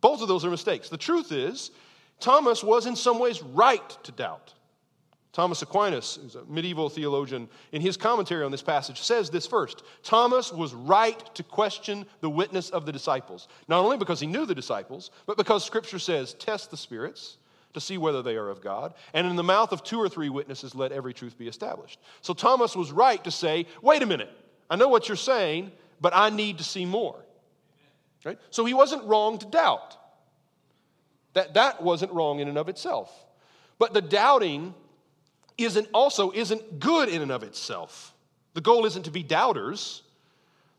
Both 0.00 0.22
of 0.22 0.28
those 0.28 0.44
are 0.44 0.50
mistakes. 0.50 0.88
The 0.88 0.96
truth 0.96 1.32
is, 1.32 1.70
Thomas 2.20 2.62
was 2.64 2.86
in 2.86 2.96
some 2.96 3.18
ways 3.18 3.42
right 3.42 3.88
to 4.04 4.12
doubt. 4.12 4.52
Thomas 5.32 5.60
Aquinas, 5.60 6.18
who's 6.22 6.34
a 6.34 6.44
medieval 6.46 6.88
theologian, 6.88 7.48
in 7.72 7.82
his 7.82 7.98
commentary 7.98 8.42
on 8.42 8.50
this 8.50 8.62
passage 8.62 9.02
says 9.02 9.28
this 9.28 9.46
first 9.46 9.82
Thomas 10.02 10.50
was 10.50 10.72
right 10.72 11.34
to 11.34 11.42
question 11.42 12.06
the 12.20 12.30
witness 12.30 12.70
of 12.70 12.86
the 12.86 12.92
disciples, 12.92 13.46
not 13.68 13.84
only 13.84 13.98
because 13.98 14.18
he 14.18 14.26
knew 14.26 14.46
the 14.46 14.54
disciples, 14.54 15.10
but 15.26 15.36
because 15.36 15.62
Scripture 15.62 15.98
says, 15.98 16.32
test 16.34 16.70
the 16.70 16.76
spirits 16.76 17.36
to 17.76 17.80
see 17.80 17.98
whether 17.98 18.22
they 18.22 18.36
are 18.36 18.48
of 18.48 18.60
God, 18.60 18.94
and 19.12 19.26
in 19.26 19.36
the 19.36 19.44
mouth 19.44 19.70
of 19.70 19.84
two 19.84 19.98
or 19.98 20.08
three 20.08 20.30
witnesses 20.30 20.74
let 20.74 20.92
every 20.92 21.12
truth 21.12 21.38
be 21.38 21.46
established. 21.46 22.00
So 22.22 22.34
Thomas 22.34 22.74
was 22.74 22.90
right 22.90 23.22
to 23.24 23.30
say, 23.30 23.66
wait 23.82 24.02
a 24.02 24.06
minute, 24.06 24.30
I 24.68 24.76
know 24.76 24.88
what 24.88 25.08
you're 25.08 25.16
saying, 25.16 25.72
but 26.00 26.12
I 26.14 26.30
need 26.30 26.58
to 26.58 26.64
see 26.64 26.86
more. 26.86 27.16
Right? 28.24 28.38
So 28.50 28.64
he 28.64 28.74
wasn't 28.74 29.04
wrong 29.04 29.38
to 29.38 29.46
doubt. 29.46 29.96
That, 31.34 31.54
that 31.54 31.82
wasn't 31.82 32.12
wrong 32.12 32.40
in 32.40 32.48
and 32.48 32.56
of 32.56 32.68
itself. 32.68 33.12
But 33.78 33.92
the 33.92 34.00
doubting 34.00 34.74
isn't 35.58 35.88
also 35.92 36.32
isn't 36.32 36.80
good 36.80 37.10
in 37.10 37.22
and 37.22 37.30
of 37.30 37.42
itself. 37.42 38.14
The 38.54 38.62
goal 38.62 38.86
isn't 38.86 39.02
to 39.02 39.10
be 39.10 39.22
doubters. 39.22 40.02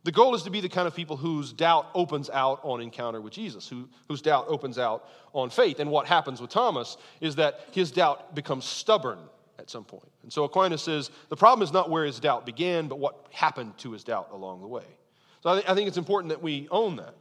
The 0.08 0.14
goal 0.14 0.36
is 0.36 0.44
to 0.44 0.50
be 0.50 0.62
the 0.62 0.70
kind 0.70 0.88
of 0.88 0.96
people 0.96 1.18
whose 1.18 1.52
doubt 1.52 1.90
opens 1.94 2.30
out 2.30 2.62
on 2.64 2.80
encounter 2.80 3.20
with 3.20 3.34
Jesus, 3.34 3.68
who, 3.68 3.90
whose 4.08 4.22
doubt 4.22 4.46
opens 4.48 4.80
out 4.80 5.06
on 5.34 5.50
faith. 5.50 5.82
And 5.82 5.92
what 5.92 6.08
happens 6.08 6.40
with 6.40 6.50
Thomas 6.50 6.96
is 7.20 7.36
that 7.36 7.60
his 7.72 7.92
doubt 7.92 8.34
becomes 8.34 8.64
stubborn 8.64 9.20
at 9.60 9.70
some 9.70 9.84
point. 9.84 10.10
And 10.24 10.32
so 10.32 10.46
Aquinas 10.46 10.82
says 10.82 11.12
the 11.28 11.36
problem 11.36 11.62
is 11.62 11.74
not 11.74 11.90
where 11.90 12.06
his 12.06 12.22
doubt 12.22 12.46
began, 12.46 12.88
but 12.88 13.00
what 13.00 13.28
happened 13.32 13.78
to 13.80 13.92
his 13.92 14.06
doubt 14.06 14.30
along 14.32 14.62
the 14.62 14.68
way. 14.68 14.86
So 15.44 15.50
I, 15.50 15.54
th- 15.56 15.66
I 15.68 15.76
think 15.76 15.90
it's 15.90 15.98
important 15.98 16.30
that 16.30 16.42
we 16.42 16.70
own 16.72 16.96
that. 16.96 17.14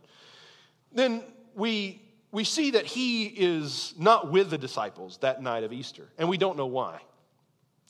Then 0.92 1.24
we, 1.56 2.00
we 2.30 2.44
see 2.44 2.70
that 2.70 2.86
he 2.86 3.24
is 3.24 3.94
not 3.98 4.30
with 4.30 4.48
the 4.48 4.58
disciples 4.58 5.18
that 5.22 5.42
night 5.42 5.64
of 5.64 5.72
Easter, 5.72 6.06
and 6.18 6.28
we 6.28 6.36
don't 6.36 6.56
know 6.56 6.66
why. 6.66 7.00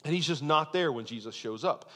And 0.06 0.14
he's 0.14 0.26
just 0.26 0.42
not 0.42 0.72
there 0.72 0.90
when 0.90 1.04
Jesus 1.04 1.34
shows 1.34 1.64
up. 1.64 1.90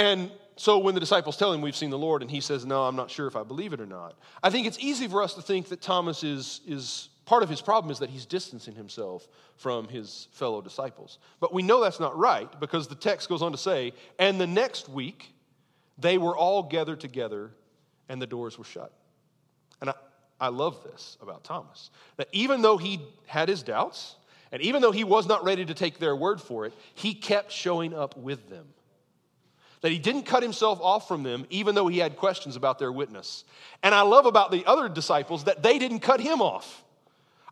And 0.00 0.30
so 0.56 0.78
when 0.78 0.94
the 0.94 1.00
disciples 1.00 1.36
tell 1.36 1.52
him 1.52 1.60
we've 1.60 1.76
seen 1.76 1.90
the 1.90 1.98
Lord, 1.98 2.22
and 2.22 2.30
he 2.30 2.40
says, 2.40 2.64
No, 2.64 2.84
I'm 2.84 2.96
not 2.96 3.10
sure 3.10 3.26
if 3.26 3.36
I 3.36 3.42
believe 3.42 3.74
it 3.74 3.82
or 3.82 3.86
not, 3.86 4.18
I 4.42 4.48
think 4.48 4.66
it's 4.66 4.78
easy 4.78 5.06
for 5.06 5.22
us 5.22 5.34
to 5.34 5.42
think 5.42 5.68
that 5.68 5.82
Thomas 5.82 6.24
is, 6.24 6.62
is 6.66 7.10
part 7.26 7.42
of 7.42 7.50
his 7.50 7.60
problem 7.60 7.90
is 7.92 7.98
that 7.98 8.08
he's 8.08 8.24
distancing 8.24 8.74
himself 8.74 9.28
from 9.58 9.88
his 9.88 10.28
fellow 10.32 10.62
disciples. 10.62 11.18
But 11.38 11.52
we 11.52 11.62
know 11.62 11.82
that's 11.82 12.00
not 12.00 12.16
right 12.16 12.48
because 12.60 12.88
the 12.88 12.94
text 12.94 13.28
goes 13.28 13.42
on 13.42 13.52
to 13.52 13.58
say, 13.58 13.92
And 14.18 14.40
the 14.40 14.46
next 14.46 14.88
week 14.88 15.34
they 15.98 16.16
were 16.16 16.34
all 16.34 16.62
gathered 16.62 17.00
together 17.00 17.50
and 18.08 18.22
the 18.22 18.26
doors 18.26 18.56
were 18.56 18.64
shut. 18.64 18.94
And 19.82 19.90
I, 19.90 19.94
I 20.40 20.48
love 20.48 20.82
this 20.82 21.18
about 21.20 21.44
Thomas 21.44 21.90
that 22.16 22.28
even 22.32 22.62
though 22.62 22.78
he 22.78 23.02
had 23.26 23.50
his 23.50 23.62
doubts, 23.62 24.16
and 24.50 24.62
even 24.62 24.80
though 24.80 24.92
he 24.92 25.04
was 25.04 25.26
not 25.26 25.44
ready 25.44 25.66
to 25.66 25.74
take 25.74 25.98
their 25.98 26.16
word 26.16 26.40
for 26.40 26.64
it, 26.64 26.72
he 26.94 27.12
kept 27.12 27.52
showing 27.52 27.92
up 27.92 28.16
with 28.16 28.48
them. 28.48 28.64
That 29.80 29.92
he 29.92 29.98
didn't 29.98 30.22
cut 30.22 30.42
himself 30.42 30.78
off 30.82 31.08
from 31.08 31.22
them, 31.22 31.46
even 31.48 31.74
though 31.74 31.88
he 31.88 31.98
had 31.98 32.16
questions 32.16 32.56
about 32.56 32.78
their 32.78 32.92
witness. 32.92 33.44
And 33.82 33.94
I 33.94 34.02
love 34.02 34.26
about 34.26 34.50
the 34.50 34.64
other 34.66 34.88
disciples 34.88 35.44
that 35.44 35.62
they 35.62 35.78
didn't 35.78 36.00
cut 36.00 36.20
him 36.20 36.42
off. 36.42 36.84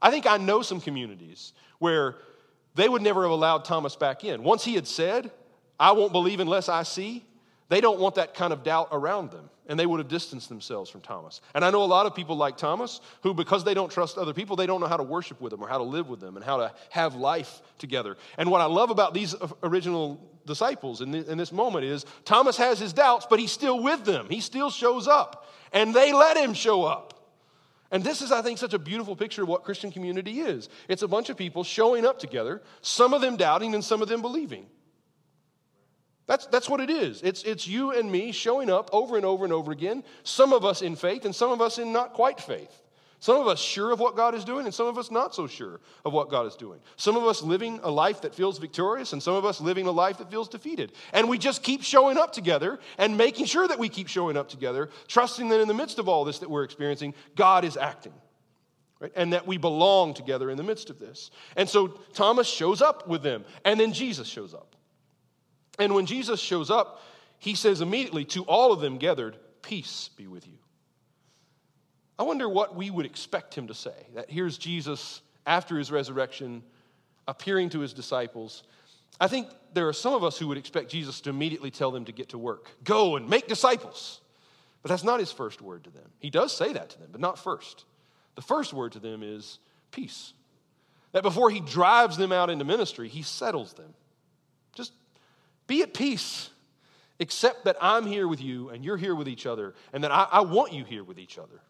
I 0.00 0.11
think 0.11 0.26
I 0.26 0.37
know 0.37 0.62
some 0.62 0.80
communities 0.80 1.52
where 1.78 2.16
they 2.75 2.88
would 2.88 3.02
never 3.02 3.23
have 3.23 3.30
allowed 3.30 3.64
Thomas 3.64 3.97
back 3.97 4.25
in. 4.25 4.42
Once 4.42 4.64
he 4.64 4.75
had 4.75 4.87
said, 4.87 5.30
I 5.80 5.92
won't 5.92 6.12
believe 6.12 6.40
unless 6.40 6.68
I 6.68 6.82
see, 6.82 7.25
they 7.68 7.80
don't 7.80 8.00
want 8.00 8.14
that 8.14 8.34
kind 8.34 8.52
of 8.52 8.62
doubt 8.62 8.88
around 8.92 9.30
them, 9.30 9.50
and 9.66 9.78
they 9.78 9.84
would 9.84 9.98
have 9.98 10.08
distanced 10.08 10.48
themselves 10.48 10.88
from 10.88 11.02
Thomas. 11.02 11.42
And 11.54 11.64
I 11.64 11.70
know 11.70 11.82
a 11.82 11.84
lot 11.84 12.06
of 12.06 12.14
people 12.14 12.37
like 12.37 12.56
Thomas 12.56 13.00
who, 13.22 13.34
because 13.34 13.62
they 13.64 13.75
don't 13.75 13.90
trust 13.90 14.16
other 14.16 14.32
people, 14.32 14.56
they 14.56 14.66
don't 14.66 14.80
know 14.80 14.87
how 14.87 14.96
to 14.96 15.02
worship 15.02 15.40
with 15.40 15.50
them 15.50 15.62
or 15.62 15.68
how 15.68 15.78
to 15.78 15.84
live 15.84 16.08
with 16.08 16.20
them 16.20 16.37
and 16.37 16.44
how 16.44 16.56
to 16.56 16.72
have 16.90 17.14
life 17.14 17.60
together. 17.76 18.16
And 18.38 18.50
what 18.50 18.62
I 18.62 18.64
love 18.64 18.90
about 18.90 19.12
these 19.12 19.34
uh, 19.34 19.48
original 19.62 20.18
disciples 20.46 21.02
in, 21.02 21.14
in 21.14 21.37
this 21.37 21.52
moment 21.52 21.84
is 21.84 22.06
Thomas 22.25 22.56
has 22.56 22.78
his 22.78 22.94
doubts, 22.94 23.26
but 23.28 23.38
he's 23.38 23.52
still 23.52 23.82
with 23.82 24.04
them. 24.04 24.28
He 24.30 24.40
still 24.40 24.70
shows 24.70 25.06
up, 25.06 25.46
and 25.72 25.94
they 25.94 26.14
let 26.14 26.38
him 26.38 26.54
show 26.54 26.84
up. 26.84 27.14
And 27.90 28.04
this 28.04 28.20
is, 28.22 28.32
I 28.32 28.42
think, 28.42 28.58
such 28.58 28.75
a 28.75 28.78
beautiful 28.78 29.16
picture 29.16 29.42
of 29.42 29.48
what 29.48 29.64
Christian 29.64 29.90
community 29.90 30.40
is. 30.40 30.68
It's 30.88 31.02
a 31.02 31.08
bunch 31.08 31.30
of 31.30 31.37
people 31.37 31.64
showing 31.64 32.04
up 32.04 32.18
together, 32.18 32.62
some 32.82 33.14
of 33.14 33.20
them 33.20 33.37
doubting 33.37 33.75
and 33.75 33.84
some 33.84 34.02
of 34.02 34.08
them 34.08 34.20
believing. 34.20 34.66
That's, 36.28 36.47
that's 36.47 36.68
what 36.68 36.80
it 36.80 36.90
is. 36.90 37.23
It's, 37.23 37.42
it's 37.42 37.66
you 37.66 37.92
and 37.92 38.12
me 38.12 38.32
showing 38.32 38.70
up 38.70 38.90
over 38.92 39.16
and 39.16 39.25
over 39.25 39.44
and 39.44 39.52
over 39.52 39.73
again, 39.73 40.04
some 40.25 40.52
of 40.52 40.62
us 40.62 40.82
in 40.82 40.94
faith 40.94 41.25
and 41.25 41.35
some 41.35 41.50
of 41.50 41.62
us 41.62 41.78
in 41.78 41.90
not 41.90 42.12
quite 42.12 42.38
faith. 42.38 42.82
Some 43.18 43.40
of 43.40 43.49
us 43.49 43.58
sure 43.58 43.90
of 43.90 43.99
what 43.99 44.14
God 44.14 44.37
is 44.37 44.44
doing, 44.44 44.64
and 44.66 44.73
some 44.73 44.87
of 44.87 44.97
us 44.97 45.11
not 45.11 45.35
so 45.35 45.49
sure 45.49 45.80
of 46.04 46.12
what 46.12 46.30
God 46.30 46.47
is 46.47 46.54
doing. 46.54 46.78
Some 46.94 47.16
of 47.16 47.25
us 47.25 47.42
living 47.42 47.80
a 47.82 47.90
life 47.90 48.20
that 48.20 48.32
feels 48.32 48.58
victorious, 48.58 49.12
and 49.12 49.20
some 49.20 49.35
of 49.35 49.44
us 49.44 49.61
living 49.61 49.88
a 49.88 49.90
life 49.90 50.18
that 50.18 50.30
feels 50.30 50.49
defeated. 50.49 50.92
And 51.12 51.28
we 51.28 51.37
just 51.37 51.64
keep 51.64 51.82
showing 51.82 52.16
up 52.16 52.32
together 52.32 52.78
and 52.97 53.16
making 53.16 53.47
sure 53.47 53.66
that 53.66 53.78
we 53.78 53.88
keep 53.88 54.06
showing 54.06 54.37
up 54.37 54.49
together, 54.49 54.90
trusting 55.08 55.49
that 55.49 55.61
in 55.61 55.66
the 55.66 55.75
midst 55.75 55.99
of 55.99 56.08
all 56.08 56.25
this 56.25 56.38
that 56.40 56.50
we're 56.50 56.62
experiencing, 56.62 57.12
God 57.35 57.64
is 57.64 57.76
acting. 57.76 58.14
Right? 59.00 59.12
And 59.16 59.32
that 59.32 59.49
we 59.49 59.56
belong 59.56 60.14
together 60.14 60.49
in 60.49 60.56
the 60.56 60.62
midst 60.62 60.88
of 60.88 61.00
this. 61.00 61.32
And 61.56 61.68
so 61.68 61.88
Thomas 62.12 62.47
shows 62.47 62.82
up 62.82 63.08
with 63.08 63.23
them, 63.23 63.44
and 63.64 63.80
then 63.80 63.92
Jesus 63.92 64.28
shows 64.28 64.54
up. 64.54 64.76
And 65.78 65.94
when 65.94 66.06
Jesus 66.06 66.40
shows 66.40 66.70
up, 66.70 67.02
he 67.38 67.54
says 67.54 67.80
immediately 67.80 68.25
to 68.26 68.42
all 68.44 68.73
of 68.73 68.80
them 68.80 68.99
gathered, 68.99 69.37
Peace 69.62 70.11
be 70.16 70.26
with 70.26 70.47
you. 70.47 70.58
I 72.18 72.25
wonder 72.25 72.49
what 72.49 72.75
we 72.75 72.90
would 72.90 73.06
expect 73.06 73.54
him 73.54 73.68
to 73.68 73.75
say. 73.75 73.94
That 74.14 74.30
here's 74.30 74.58
Jesus 74.58 75.20
after 75.47 75.78
his 75.78 75.90
resurrection 75.90 76.62
appearing 77.26 77.70
to 77.70 77.80
his 77.80 77.92
disciples. 77.92 78.64
I 79.20 79.28
think 79.28 79.49
there 79.75 79.88
are 79.88 79.92
some 79.92 80.14
of 80.14 80.25
us 80.25 80.38
who 80.38 80.49
would 80.49 80.58
expect 80.58 80.90
Jesus 80.90 81.20
to 81.23 81.30
immediately 81.30 81.70
tell 81.70 81.90
them 81.90 82.04
to 82.06 82.12
get 82.12 82.30
to 82.30 82.38
work 82.38 82.70
go 82.82 83.16
and 83.16 83.28
make 83.28 83.47
disciples. 83.47 84.20
But 84.82 84.90
that's 84.90 85.04
not 85.04 85.20
his 85.20 85.32
first 85.32 85.61
word 85.61 85.85
to 85.85 85.90
them. 85.90 86.08
He 86.20 86.30
does 86.30 86.56
say 86.56 86.73
that 86.73 86.90
to 86.90 86.99
them, 86.99 87.08
but 87.11 87.20
not 87.20 87.38
first. 87.38 87.85
The 88.37 88.42
first 88.42 88.73
word 88.73 88.92
to 88.92 89.00
them 89.00 89.23
is 89.23 89.58
peace. 89.90 90.32
That 91.12 91.23
before 91.23 91.50
he 91.50 91.61
drives 91.61 92.16
them 92.16 92.32
out 92.32 92.50
into 92.50 92.64
ministry, 92.64 93.08
he 93.08 93.23
settles 93.23 93.73
them. 93.73 93.92
Just 94.75 94.92
be 95.68 95.82
at 95.82 95.94
peace. 95.94 96.50
Except 97.20 97.64
that 97.64 97.76
I'm 97.80 98.06
here 98.06 98.26
with 98.26 98.40
you 98.40 98.70
and 98.70 98.84
you're 98.84 98.96
here 98.96 99.14
with 99.14 99.28
each 99.28 99.46
other, 99.46 99.75
and 99.92 100.04
that 100.04 100.12
I, 100.12 100.28
I 100.30 100.40
want 100.40 100.72
you 100.72 100.84
here 100.84 101.02
with 101.02 101.18
each 101.18 101.37
other. 101.37 101.60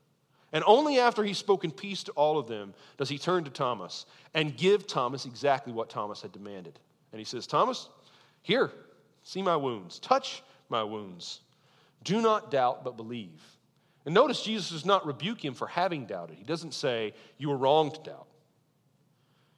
And 0.53 0.65
only 0.67 0.99
after 0.99 1.23
he's 1.23 1.39
spoken 1.39 1.71
peace 1.71 2.03
to 2.05 2.13
all 2.13 2.39
of 2.39 2.49
them 2.49 2.75
does 2.97 3.09
he 3.09 3.19
turn 3.19 3.45
to 3.45 3.51
Thomas 3.51 4.07
and 4.35 4.57
give 4.57 4.87
Thomas 4.87 5.27
exactly 5.27 5.73
what 5.73 5.91
Thomas 5.91 6.23
had 6.23 6.33
demanded. 6.33 6.79
And 7.13 7.19
he 7.19 7.25
says, 7.25 7.47
Thomas, 7.47 7.89
here, 8.43 8.71
see 9.23 9.43
my 9.43 9.57
wounds, 9.57 9.99
touch 9.99 10.43
my 10.69 10.83
wounds. 10.83 11.41
Do 12.05 12.21
not 12.23 12.51
doubt, 12.51 12.85
but 12.85 12.97
believe. 12.97 13.43
And 14.07 14.15
notice 14.15 14.43
Jesus 14.43 14.71
does 14.71 14.87
not 14.87 15.07
rebuke 15.07 15.45
him 15.45 15.53
for 15.53 15.67
having 15.67 16.07
doubted. 16.07 16.39
He 16.39 16.45
doesn't 16.45 16.73
say, 16.73 17.13
You 17.37 17.51
were 17.51 17.57
wrong 17.57 17.91
to 17.91 18.01
doubt. 18.03 18.27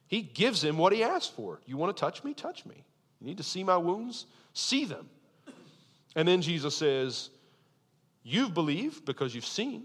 He 0.08 0.22
gives 0.22 0.64
him 0.64 0.76
what 0.76 0.92
he 0.92 1.04
asked 1.04 1.36
for. 1.36 1.60
You 1.66 1.76
want 1.76 1.96
to 1.96 2.00
touch 2.00 2.24
me? 2.24 2.34
Touch 2.34 2.66
me. 2.66 2.84
You 3.20 3.26
need 3.26 3.38
to 3.38 3.42
see 3.42 3.64
my 3.64 3.76
wounds? 3.76 4.26
See 4.52 4.84
them. 4.84 5.08
And 6.16 6.26
then 6.26 6.42
Jesus 6.42 6.76
says, 6.76 7.30
You've 8.22 8.52
believed 8.52 9.04
because 9.04 9.34
you've 9.34 9.46
seen, 9.46 9.84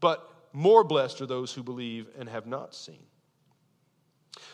but 0.00 0.28
more 0.52 0.82
blessed 0.82 1.20
are 1.20 1.26
those 1.26 1.52
who 1.52 1.62
believe 1.62 2.06
and 2.18 2.28
have 2.28 2.46
not 2.46 2.74
seen. 2.74 3.02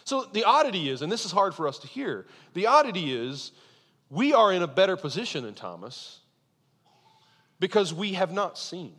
So 0.04 0.24
the 0.24 0.44
oddity 0.44 0.88
is, 0.88 1.02
and 1.02 1.10
this 1.10 1.24
is 1.24 1.30
hard 1.30 1.54
for 1.54 1.68
us 1.68 1.78
to 1.80 1.86
hear, 1.86 2.26
the 2.54 2.66
oddity 2.66 3.14
is 3.14 3.52
we 4.08 4.32
are 4.32 4.52
in 4.52 4.62
a 4.62 4.66
better 4.66 4.96
position 4.96 5.44
than 5.44 5.54
Thomas 5.54 6.18
because 7.60 7.94
we 7.94 8.14
have 8.14 8.32
not 8.32 8.58
seen. 8.58 8.94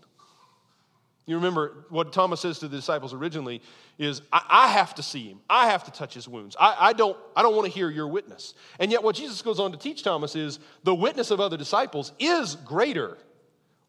You 1.27 1.35
remember 1.35 1.85
what 1.89 2.11
Thomas 2.11 2.41
says 2.41 2.59
to 2.59 2.67
the 2.67 2.77
disciples 2.77 3.13
originally 3.13 3.61
is, 3.99 4.21
I, 4.33 4.41
I 4.49 4.67
have 4.69 4.95
to 4.95 5.03
see 5.03 5.27
him. 5.27 5.39
I 5.49 5.67
have 5.67 5.83
to 5.83 5.91
touch 5.91 6.13
his 6.13 6.27
wounds. 6.27 6.55
I, 6.59 6.75
I 6.79 6.93
don't, 6.93 7.17
I 7.35 7.43
don't 7.43 7.55
want 7.55 7.67
to 7.67 7.71
hear 7.71 7.89
your 7.89 8.07
witness. 8.07 8.55
And 8.79 8.91
yet, 8.91 9.03
what 9.03 9.15
Jesus 9.15 9.41
goes 9.41 9.59
on 9.59 9.71
to 9.71 9.77
teach 9.77 10.03
Thomas 10.03 10.35
is 10.35 10.59
the 10.83 10.95
witness 10.95 11.29
of 11.29 11.39
other 11.39 11.57
disciples 11.57 12.11
is 12.19 12.55
greater. 12.55 13.17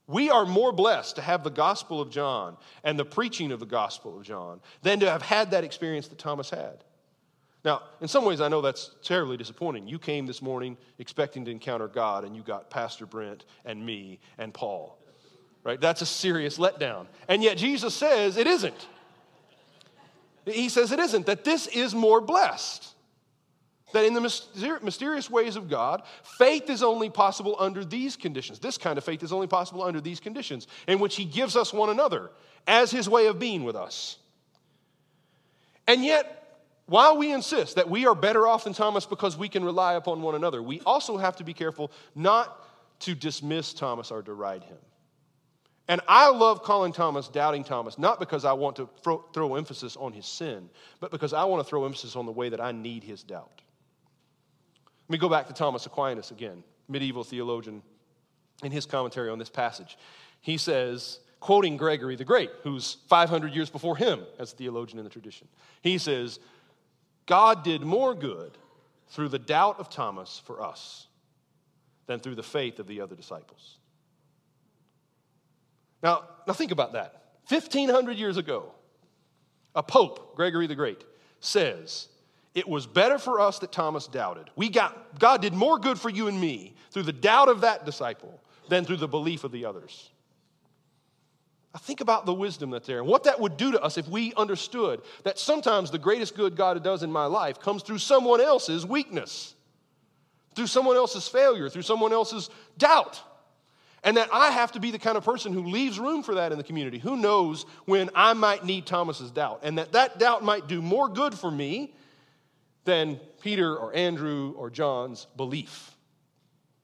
We 0.07 0.29
are 0.29 0.45
more 0.45 0.73
blessed 0.73 1.17
to 1.17 1.23
have 1.23 1.43
the 1.43 1.51
gospel 1.51 2.01
of 2.01 2.11
John 2.11 2.57
and 2.85 2.99
the 2.99 3.05
preaching 3.05 3.51
of 3.51 3.61
the 3.61 3.67
gospel 3.67 4.19
of 4.19 4.25
John 4.25 4.61
than 4.83 5.01
to 5.01 5.11
have 5.11 5.23
had 5.23 5.53
that 5.53 5.65
experience 5.65 6.09
that 6.09 6.19
Thomas 6.19 6.51
had. 6.51 6.85
Now, 7.65 7.83
in 8.01 8.09
some 8.09 8.25
ways, 8.25 8.41
I 8.41 8.49
know 8.49 8.61
that's 8.61 8.91
terribly 9.03 9.37
disappointing. 9.37 9.87
You 9.87 9.99
came 9.99 10.27
this 10.27 10.43
morning 10.43 10.77
expecting 10.99 11.45
to 11.45 11.51
encounter 11.51 11.87
God, 11.87 12.25
and 12.25 12.37
you 12.37 12.43
got 12.43 12.69
Pastor 12.69 13.07
Brent 13.07 13.45
and 13.65 13.87
me 13.87 14.19
and 14.37 14.53
Paul 14.53 14.99
right? 15.65 15.81
That's 15.81 16.03
a 16.03 16.07
serious 16.07 16.59
letdown. 16.59 17.07
And 17.29 17.43
yet 17.43 17.57
Jesus 17.57 17.95
says 17.95 18.37
it 18.37 18.47
isn't. 18.47 18.87
He 20.45 20.69
says 20.69 20.91
it 20.91 20.99
isn't, 20.99 21.27
that 21.27 21.45
this 21.45 21.67
is 21.69 21.95
more 21.95 22.21
blessed. 22.21 22.89
That 23.93 24.05
in 24.07 24.15
the 24.15 24.21
mysterious 24.83 25.31
ways 25.31 25.55
of 25.55 25.69
God, 25.69 26.03
faith 26.39 26.71
is 26.71 26.83
only 26.83 27.11
possible 27.11 27.57
under 27.59 27.85
these 27.85 28.17
conditions. 28.17 28.59
This 28.59 28.79
kind 28.79 28.97
of 28.97 29.05
faith 29.05 29.23
is 29.23 29.33
only 29.33 29.47
possible 29.47 29.83
under 29.83 30.01
these 30.01 30.19
conditions, 30.19 30.67
in 30.89 30.99
which 30.99 31.15
He 31.15 31.27
gives 31.27 31.57
us 31.57 31.73
one 31.73 31.91
another 31.91 32.31
as 32.67 32.91
His 32.91 33.09
way 33.09 33.27
of 33.27 33.39
being 33.39 33.65
with 33.65 33.77
us. 33.77 34.17
And 35.87 36.05
yet, 36.05 36.61
while 36.87 37.19
we 37.19 37.33
insist 37.33 37.77
that 37.77 37.91
we 37.91 38.07
are 38.07 38.15
better 38.15 38.47
off 38.47 38.65
than 38.65 38.73
Thomas 38.73 39.05
because 39.05 39.37
we 39.37 39.49
can 39.49 39.63
rely 39.63 39.95
upon 39.95 40.23
one 40.23 40.35
another, 40.35 40.63
we 40.63 40.81
also 40.87 41.19
have 41.19 41.37
to 41.37 41.45
be 41.45 41.53
careful 41.53 41.93
not 42.15 42.67
to 43.01 43.15
dismiss 43.15 43.75
Thomas 43.75 44.11
or 44.11 44.23
deride 44.23 44.65
him. 44.65 44.79
And 45.89 46.01
I 46.07 46.31
love 46.31 46.63
calling 46.63 46.93
Thomas 46.93 47.29
doubting 47.29 47.65
Thomas, 47.65 47.99
not 47.99 48.21
because 48.21 48.45
I 48.45 48.53
want 48.53 48.77
to 48.77 48.89
throw, 49.03 49.25
throw, 49.35 49.57
emphasis 49.57 49.97
on 49.97 50.13
his 50.13 50.27
sin, 50.27 50.71
but 51.01 51.11
because 51.11 51.33
I 51.33 51.45
want 51.45 51.65
to 51.65 51.69
throw 51.69 51.85
emphasis 51.85 52.15
on 52.15 52.25
the 52.25 52.33
way 52.33 52.49
that 52.49 52.61
I 52.61 52.73
need 52.73 53.03
his 53.03 53.23
doubt. 53.23 53.61
Let 55.09 55.11
me 55.11 55.19
go 55.19 55.29
back 55.29 55.49
to 55.49 55.53
Thomas 55.53 55.85
Aquinas 55.87 56.31
again, 56.31 56.63
medieval 56.89 57.25
theologian, 57.25 57.83
in 58.63 58.71
his 58.71 58.87
commentary 58.87 59.29
on 59.29 59.39
this 59.39 59.51
passage. 59.51 59.99
He 60.41 60.57
says, 60.57 61.19
quoting 61.41 61.77
Gregory 61.77 62.15
the 62.15 62.25
Great, 62.25 62.51
who's 62.63 62.99
500 63.09 63.53
years 63.53 63.69
before 63.69 63.97
him 63.97 64.23
as 64.39 64.53
a 64.53 64.57
theologian 64.57 64.99
in 64.99 65.05
the 65.05 65.11
tradition, 65.11 65.49
he 65.83 65.99
says, 65.99 66.39
God 67.27 67.65
did 67.65 67.83
more 67.83 68.15
good 68.15 68.57
through 69.09 69.29
the 69.29 69.39
doubt 69.39 69.81
of 69.81 69.91
Thomas 69.91 70.41
for 70.45 70.63
us 70.63 71.09
than 72.07 72.21
through 72.21 72.37
the 72.37 72.43
faith 72.43 72.79
of 72.79 72.87
the 72.87 73.01
other 73.01 73.17
disciples. 73.17 73.79
Now, 76.03 76.25
now 76.47 76.53
think 76.53 76.73
about 76.73 76.93
that. 76.93 77.23
1500 77.49 78.17
years 78.17 78.37
ago, 78.37 78.73
a 79.75 79.83
pope, 79.83 80.37
Gregory 80.37 80.67
the 80.67 80.75
Great, 80.75 81.05
says, 81.41 82.09
It 82.55 82.69
was 82.69 82.87
better 82.87 83.19
for 83.19 83.41
us 83.41 83.59
that 83.61 83.73
Thomas 83.73 84.07
doubted. 84.07 84.51
We 84.57 84.69
got, 84.69 85.19
God 85.19 85.43
did 85.43 85.55
more 85.55 85.79
good 85.79 85.99
for 85.99 86.09
you 86.09 86.29
and 86.29 86.41
me 86.41 86.75
through 86.91 87.05
the 87.05 87.13
doubt 87.13 87.49
of 87.49 87.63
that 87.63 87.85
disciple 87.85 88.41
than 88.69 88.85
through 88.85 88.99
the 88.99 89.09
belief 89.09 89.45
of 89.45 89.53
the 89.53 89.65
others. 89.65 90.11
I 91.75 91.79
think 91.79 92.01
about 92.03 92.27
the 92.27 92.35
wisdom 92.35 92.71
that's 92.71 92.87
there 92.87 92.99
and 92.99 93.07
what 93.07 93.25
that 93.25 93.41
would 93.41 93.57
do 93.57 93.73
to 93.73 93.83
us 93.83 93.97
if 93.97 94.07
we 94.07 94.35
understood 94.35 95.01
that 95.25 95.39
sometimes 95.39 95.91
the 95.91 95.99
greatest 95.99 96.37
good 96.37 96.55
God 96.55 96.83
does 96.85 97.03
in 97.03 97.11
my 97.11 97.25
life 97.25 97.61
comes 97.61 97.83
through 97.83 97.99
someone 97.99 98.43
else's 98.43 98.85
weakness, 98.85 99.55
through 100.55 100.67
someone 100.67 100.97
else's 100.97 101.27
failure, 101.29 101.71
through 101.71 101.83
someone 101.83 102.13
else's 102.13 102.51
doubt. 102.77 103.23
And 104.05 104.17
that 104.17 104.29
I 104.33 104.51
have 104.51 104.73
to 104.73 104.81
be 104.81 104.91
the 104.91 104.99
kind 104.99 105.17
of 105.17 105.25
person 105.25 105.53
who 105.53 105.65
leaves 105.65 105.99
room 105.99 106.23
for 106.23 106.35
that 106.35 106.51
in 106.51 106.59
the 106.59 106.65
community. 106.65 106.99
Who 106.99 107.17
knows 107.17 107.65
when 107.85 108.11
I 108.15 108.33
might 108.33 108.65
need 108.65 108.85
Thomas's 108.85 109.31
doubt? 109.31 109.61
And 109.63 109.79
that 109.79 109.93
that 109.93 110.19
doubt 110.19 110.43
might 110.43 110.67
do 110.67 110.83
more 110.83 111.09
good 111.09 111.35
for 111.35 111.51
me 111.51 111.95
than 112.85 113.21
Peter 113.41 113.77
or 113.77 113.95
Andrew 113.95 114.55
or 114.57 114.71
John's 114.71 115.27
belief. 115.37 115.97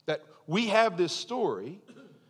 That 0.06 0.22
we 0.46 0.68
have 0.68 0.96
this 0.96 1.12
story 1.12 1.80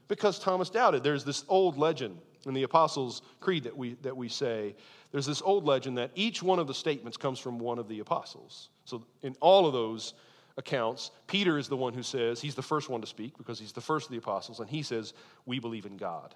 because 0.09 0.38
Thomas 0.38 0.71
doubted. 0.71 1.02
There's 1.02 1.25
this 1.25 1.45
old 1.49 1.76
legend 1.76 2.18
in 2.47 2.54
the 2.54 2.62
Apostles' 2.62 3.23
Creed 3.40 3.64
that 3.64 3.76
we, 3.76 3.95
that 4.02 4.16
we 4.16 4.28
say. 4.28 4.75
There's 5.12 5.26
this 5.26 5.42
old 5.42 5.64
legend 5.64 5.99
that 5.99 6.11
each 6.14 6.42
one 6.42 6.59
of 6.59 6.66
the 6.66 6.75
statements 6.75 7.16
comes 7.16 7.38
from 7.38 7.59
one 7.59 7.78
of 7.78 7.88
the 7.88 8.00
apostles. 8.00 8.68
So 8.85 9.04
in 9.23 9.37
all 9.40 9.66
of 9.66 9.73
those, 9.73 10.14
accounts, 10.58 11.12
Peter 11.26 11.56
is 11.56 11.68
the 11.68 11.76
one 11.76 11.94
who 11.94 12.02
says, 12.02 12.40
he's 12.40 12.56
the 12.56 12.62
first 12.62 12.90
one 12.90 13.00
to 13.00 13.06
speak 13.06 13.38
because 13.38 13.58
he's 13.58 13.72
the 13.72 13.80
first 13.80 14.06
of 14.06 14.12
the 14.12 14.18
apostles, 14.18 14.60
and 14.60 14.68
he 14.68 14.82
says, 14.82 15.14
We 15.46 15.60
believe 15.60 15.86
in 15.86 15.96
God. 15.96 16.34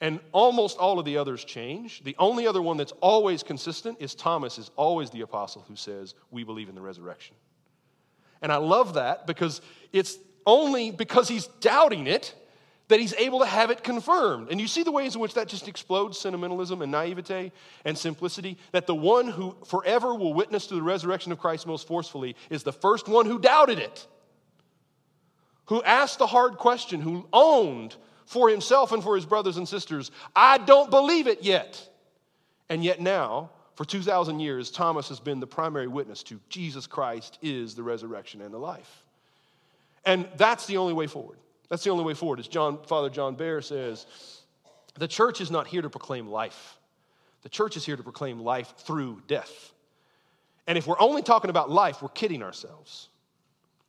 And 0.00 0.20
almost 0.32 0.78
all 0.78 0.98
of 0.98 1.04
the 1.04 1.16
others 1.16 1.44
change. 1.44 2.02
The 2.04 2.16
only 2.18 2.46
other 2.46 2.60
one 2.60 2.76
that's 2.76 2.92
always 3.00 3.42
consistent 3.42 3.98
is 4.00 4.14
Thomas, 4.14 4.58
is 4.58 4.70
always 4.76 5.10
the 5.10 5.22
apostle 5.22 5.64
who 5.66 5.76
says, 5.76 6.14
We 6.30 6.44
believe 6.44 6.68
in 6.68 6.74
the 6.74 6.80
resurrection. 6.82 7.34
And 8.42 8.52
I 8.52 8.56
love 8.56 8.94
that 8.94 9.26
because 9.26 9.62
it's 9.92 10.18
only 10.44 10.90
because 10.90 11.28
he's 11.28 11.46
doubting 11.46 12.06
it 12.06 12.34
that 12.92 13.00
he's 13.00 13.14
able 13.14 13.38
to 13.40 13.46
have 13.46 13.70
it 13.70 13.82
confirmed. 13.82 14.48
And 14.50 14.60
you 14.60 14.68
see 14.68 14.82
the 14.82 14.92
ways 14.92 15.14
in 15.14 15.20
which 15.20 15.32
that 15.34 15.48
just 15.48 15.66
explodes 15.66 16.18
sentimentalism 16.18 16.82
and 16.82 16.92
naivete 16.92 17.50
and 17.86 17.96
simplicity? 17.96 18.58
That 18.72 18.86
the 18.86 18.94
one 18.94 19.28
who 19.28 19.56
forever 19.66 20.14
will 20.14 20.34
witness 20.34 20.66
to 20.66 20.74
the 20.74 20.82
resurrection 20.82 21.32
of 21.32 21.38
Christ 21.38 21.66
most 21.66 21.88
forcefully 21.88 22.36
is 22.50 22.62
the 22.62 22.72
first 22.72 23.08
one 23.08 23.24
who 23.24 23.38
doubted 23.38 23.78
it, 23.78 24.06
who 25.66 25.82
asked 25.82 26.18
the 26.18 26.26
hard 26.26 26.58
question, 26.58 27.00
who 27.00 27.26
owned 27.32 27.96
for 28.26 28.50
himself 28.50 28.92
and 28.92 29.02
for 29.02 29.16
his 29.16 29.24
brothers 29.24 29.56
and 29.56 29.66
sisters, 29.66 30.10
I 30.36 30.58
don't 30.58 30.90
believe 30.90 31.26
it 31.26 31.42
yet. 31.42 31.88
And 32.68 32.84
yet 32.84 33.00
now, 33.00 33.50
for 33.74 33.86
2,000 33.86 34.38
years, 34.38 34.70
Thomas 34.70 35.08
has 35.08 35.18
been 35.18 35.40
the 35.40 35.46
primary 35.46 35.88
witness 35.88 36.22
to 36.24 36.38
Jesus 36.50 36.86
Christ 36.86 37.38
is 37.40 37.74
the 37.74 37.82
resurrection 37.82 38.42
and 38.42 38.52
the 38.52 38.58
life. 38.58 39.02
And 40.04 40.28
that's 40.36 40.66
the 40.66 40.76
only 40.76 40.92
way 40.92 41.06
forward. 41.06 41.38
That's 41.72 41.84
the 41.84 41.88
only 41.88 42.04
way 42.04 42.12
forward. 42.12 42.38
As 42.38 42.48
John, 42.48 42.80
Father 42.86 43.08
John 43.08 43.34
Behr 43.34 43.64
says, 43.64 44.04
the 44.98 45.08
church 45.08 45.40
is 45.40 45.50
not 45.50 45.66
here 45.66 45.80
to 45.80 45.88
proclaim 45.88 46.28
life. 46.28 46.76
The 47.44 47.48
church 47.48 47.78
is 47.78 47.86
here 47.86 47.96
to 47.96 48.02
proclaim 48.02 48.40
life 48.40 48.74
through 48.76 49.22
death. 49.26 49.72
And 50.66 50.76
if 50.76 50.86
we're 50.86 51.00
only 51.00 51.22
talking 51.22 51.48
about 51.48 51.70
life, 51.70 52.02
we're 52.02 52.10
kidding 52.10 52.42
ourselves. 52.42 53.08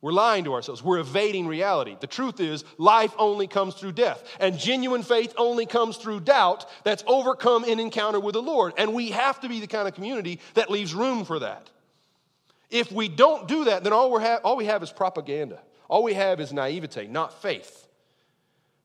We're 0.00 0.12
lying 0.12 0.44
to 0.44 0.54
ourselves. 0.54 0.82
We're 0.82 1.00
evading 1.00 1.46
reality. 1.46 1.98
The 2.00 2.06
truth 2.06 2.40
is, 2.40 2.64
life 2.78 3.12
only 3.18 3.46
comes 3.46 3.74
through 3.74 3.92
death. 3.92 4.24
And 4.40 4.58
genuine 4.58 5.02
faith 5.02 5.34
only 5.36 5.66
comes 5.66 5.98
through 5.98 6.20
doubt 6.20 6.64
that's 6.84 7.04
overcome 7.06 7.64
in 7.64 7.78
encounter 7.80 8.18
with 8.18 8.32
the 8.32 8.40
Lord. 8.40 8.72
And 8.78 8.94
we 8.94 9.10
have 9.10 9.42
to 9.42 9.48
be 9.50 9.60
the 9.60 9.66
kind 9.66 9.86
of 9.86 9.94
community 9.94 10.40
that 10.54 10.70
leaves 10.70 10.94
room 10.94 11.26
for 11.26 11.40
that. 11.40 11.68
If 12.70 12.90
we 12.90 13.08
don't 13.08 13.46
do 13.46 13.64
that, 13.64 13.84
then 13.84 13.92
all, 13.92 14.10
we 14.10 14.22
ha- 14.22 14.40
all 14.42 14.56
we 14.56 14.64
have 14.64 14.82
is 14.82 14.90
propaganda. 14.90 15.60
All 15.88 16.02
we 16.02 16.14
have 16.14 16.40
is 16.40 16.52
naivete, 16.52 17.06
not 17.06 17.42
faith. 17.42 17.88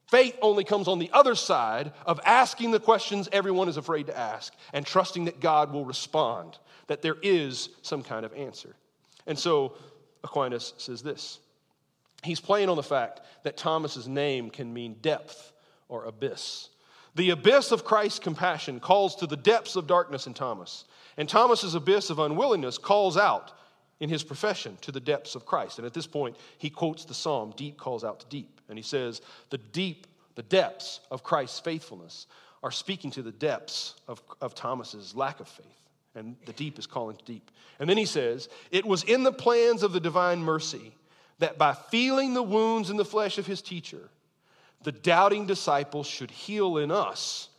Faith 0.07 0.37
only 0.41 0.63
comes 0.63 0.87
on 0.87 0.97
the 0.97 1.11
other 1.13 1.35
side 1.35 1.93
of 2.05 2.19
asking 2.25 2.71
the 2.71 2.79
questions 2.79 3.29
everyone 3.31 3.69
is 3.69 3.77
afraid 3.77 4.07
to 4.07 4.17
ask 4.17 4.53
and 4.73 4.85
trusting 4.85 5.25
that 5.25 5.39
God 5.39 5.71
will 5.71 5.85
respond, 5.85 6.57
that 6.87 7.03
there 7.03 7.17
is 7.21 7.69
some 7.83 8.01
kind 8.01 8.25
of 8.25 8.33
answer. 8.33 8.75
And 9.27 9.37
so 9.37 9.75
Aquinas 10.23 10.73
says 10.77 11.03
this 11.03 11.39
he's 12.23 12.39
playing 12.39 12.69
on 12.69 12.75
the 12.75 12.83
fact 12.83 13.21
that 13.43 13.55
Thomas's 13.55 14.07
name 14.07 14.49
can 14.49 14.73
mean 14.73 14.95
depth 15.01 15.53
or 15.87 16.05
abyss. 16.05 16.69
The 17.15 17.29
abyss 17.29 17.71
of 17.71 17.85
Christ's 17.85 18.19
compassion 18.19 18.79
calls 18.79 19.15
to 19.17 19.27
the 19.27 19.37
depths 19.37 19.75
of 19.75 19.87
darkness 19.87 20.27
in 20.27 20.33
Thomas, 20.33 20.85
and 21.17 21.29
Thomas's 21.29 21.75
abyss 21.75 22.09
of 22.09 22.19
unwillingness 22.19 22.77
calls 22.77 23.15
out 23.15 23.51
in 23.99 24.09
his 24.09 24.23
profession 24.23 24.77
to 24.81 24.91
the 24.91 24.99
depths 24.99 25.35
of 25.35 25.45
Christ. 25.45 25.77
And 25.77 25.85
at 25.85 25.93
this 25.93 26.07
point, 26.07 26.37
he 26.57 26.69
quotes 26.69 27.05
the 27.05 27.13
psalm, 27.13 27.53
Deep 27.57 27.77
calls 27.77 28.03
out 28.03 28.21
to 28.21 28.25
deep. 28.27 28.61
And 28.69 28.77
he 28.77 28.83
says, 28.83 29.21
The 29.49 29.57
deep, 29.57 30.07
the 30.35 30.43
depths 30.43 31.01
of 31.11 31.23
Christ's 31.23 31.59
faithfulness 31.59 32.27
are 32.63 32.71
speaking 32.71 33.11
to 33.11 33.21
the 33.21 33.31
depths 33.31 33.95
of, 34.07 34.21
of 34.41 34.55
Thomas's 34.55 35.15
lack 35.15 35.39
of 35.39 35.47
faith. 35.47 35.65
And 36.15 36.35
the 36.45 36.53
deep 36.53 36.79
is 36.79 36.87
calling 36.87 37.17
to 37.17 37.25
deep. 37.25 37.51
And 37.79 37.89
then 37.89 37.97
he 37.97 38.05
says, 38.05 38.49
It 38.71 38.85
was 38.85 39.03
in 39.03 39.23
the 39.23 39.31
plans 39.31 39.83
of 39.83 39.93
the 39.93 39.99
divine 39.99 40.39
mercy 40.39 40.93
that 41.39 41.57
by 41.57 41.73
feeling 41.73 42.33
the 42.33 42.43
wounds 42.43 42.89
in 42.89 42.97
the 42.97 43.05
flesh 43.05 43.37
of 43.37 43.45
his 43.45 43.61
teacher, 43.61 44.09
the 44.83 44.91
doubting 44.91 45.45
disciple 45.45 46.03
should 46.03 46.31
heal 46.31 46.77
in 46.77 46.91
us 46.91 47.49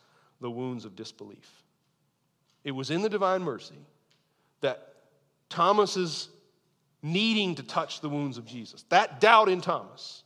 the 0.41 0.51
wounds 0.51 0.85
of 0.85 0.97
disbelief. 0.97 1.63
It 2.65 2.73
was 2.73 2.91
in 2.91 3.03
the 3.03 3.09
divine 3.09 3.43
mercy 3.43 3.79
that 4.61 4.90
Thomas's 5.51 6.29
needing 7.03 7.55
to 7.57 7.63
touch 7.63 8.01
the 8.01 8.09
wounds 8.09 8.39
of 8.39 8.47
Jesus, 8.47 8.85
that 8.89 9.21
doubt 9.21 9.49
in 9.49 9.61
Thomas 9.61 10.23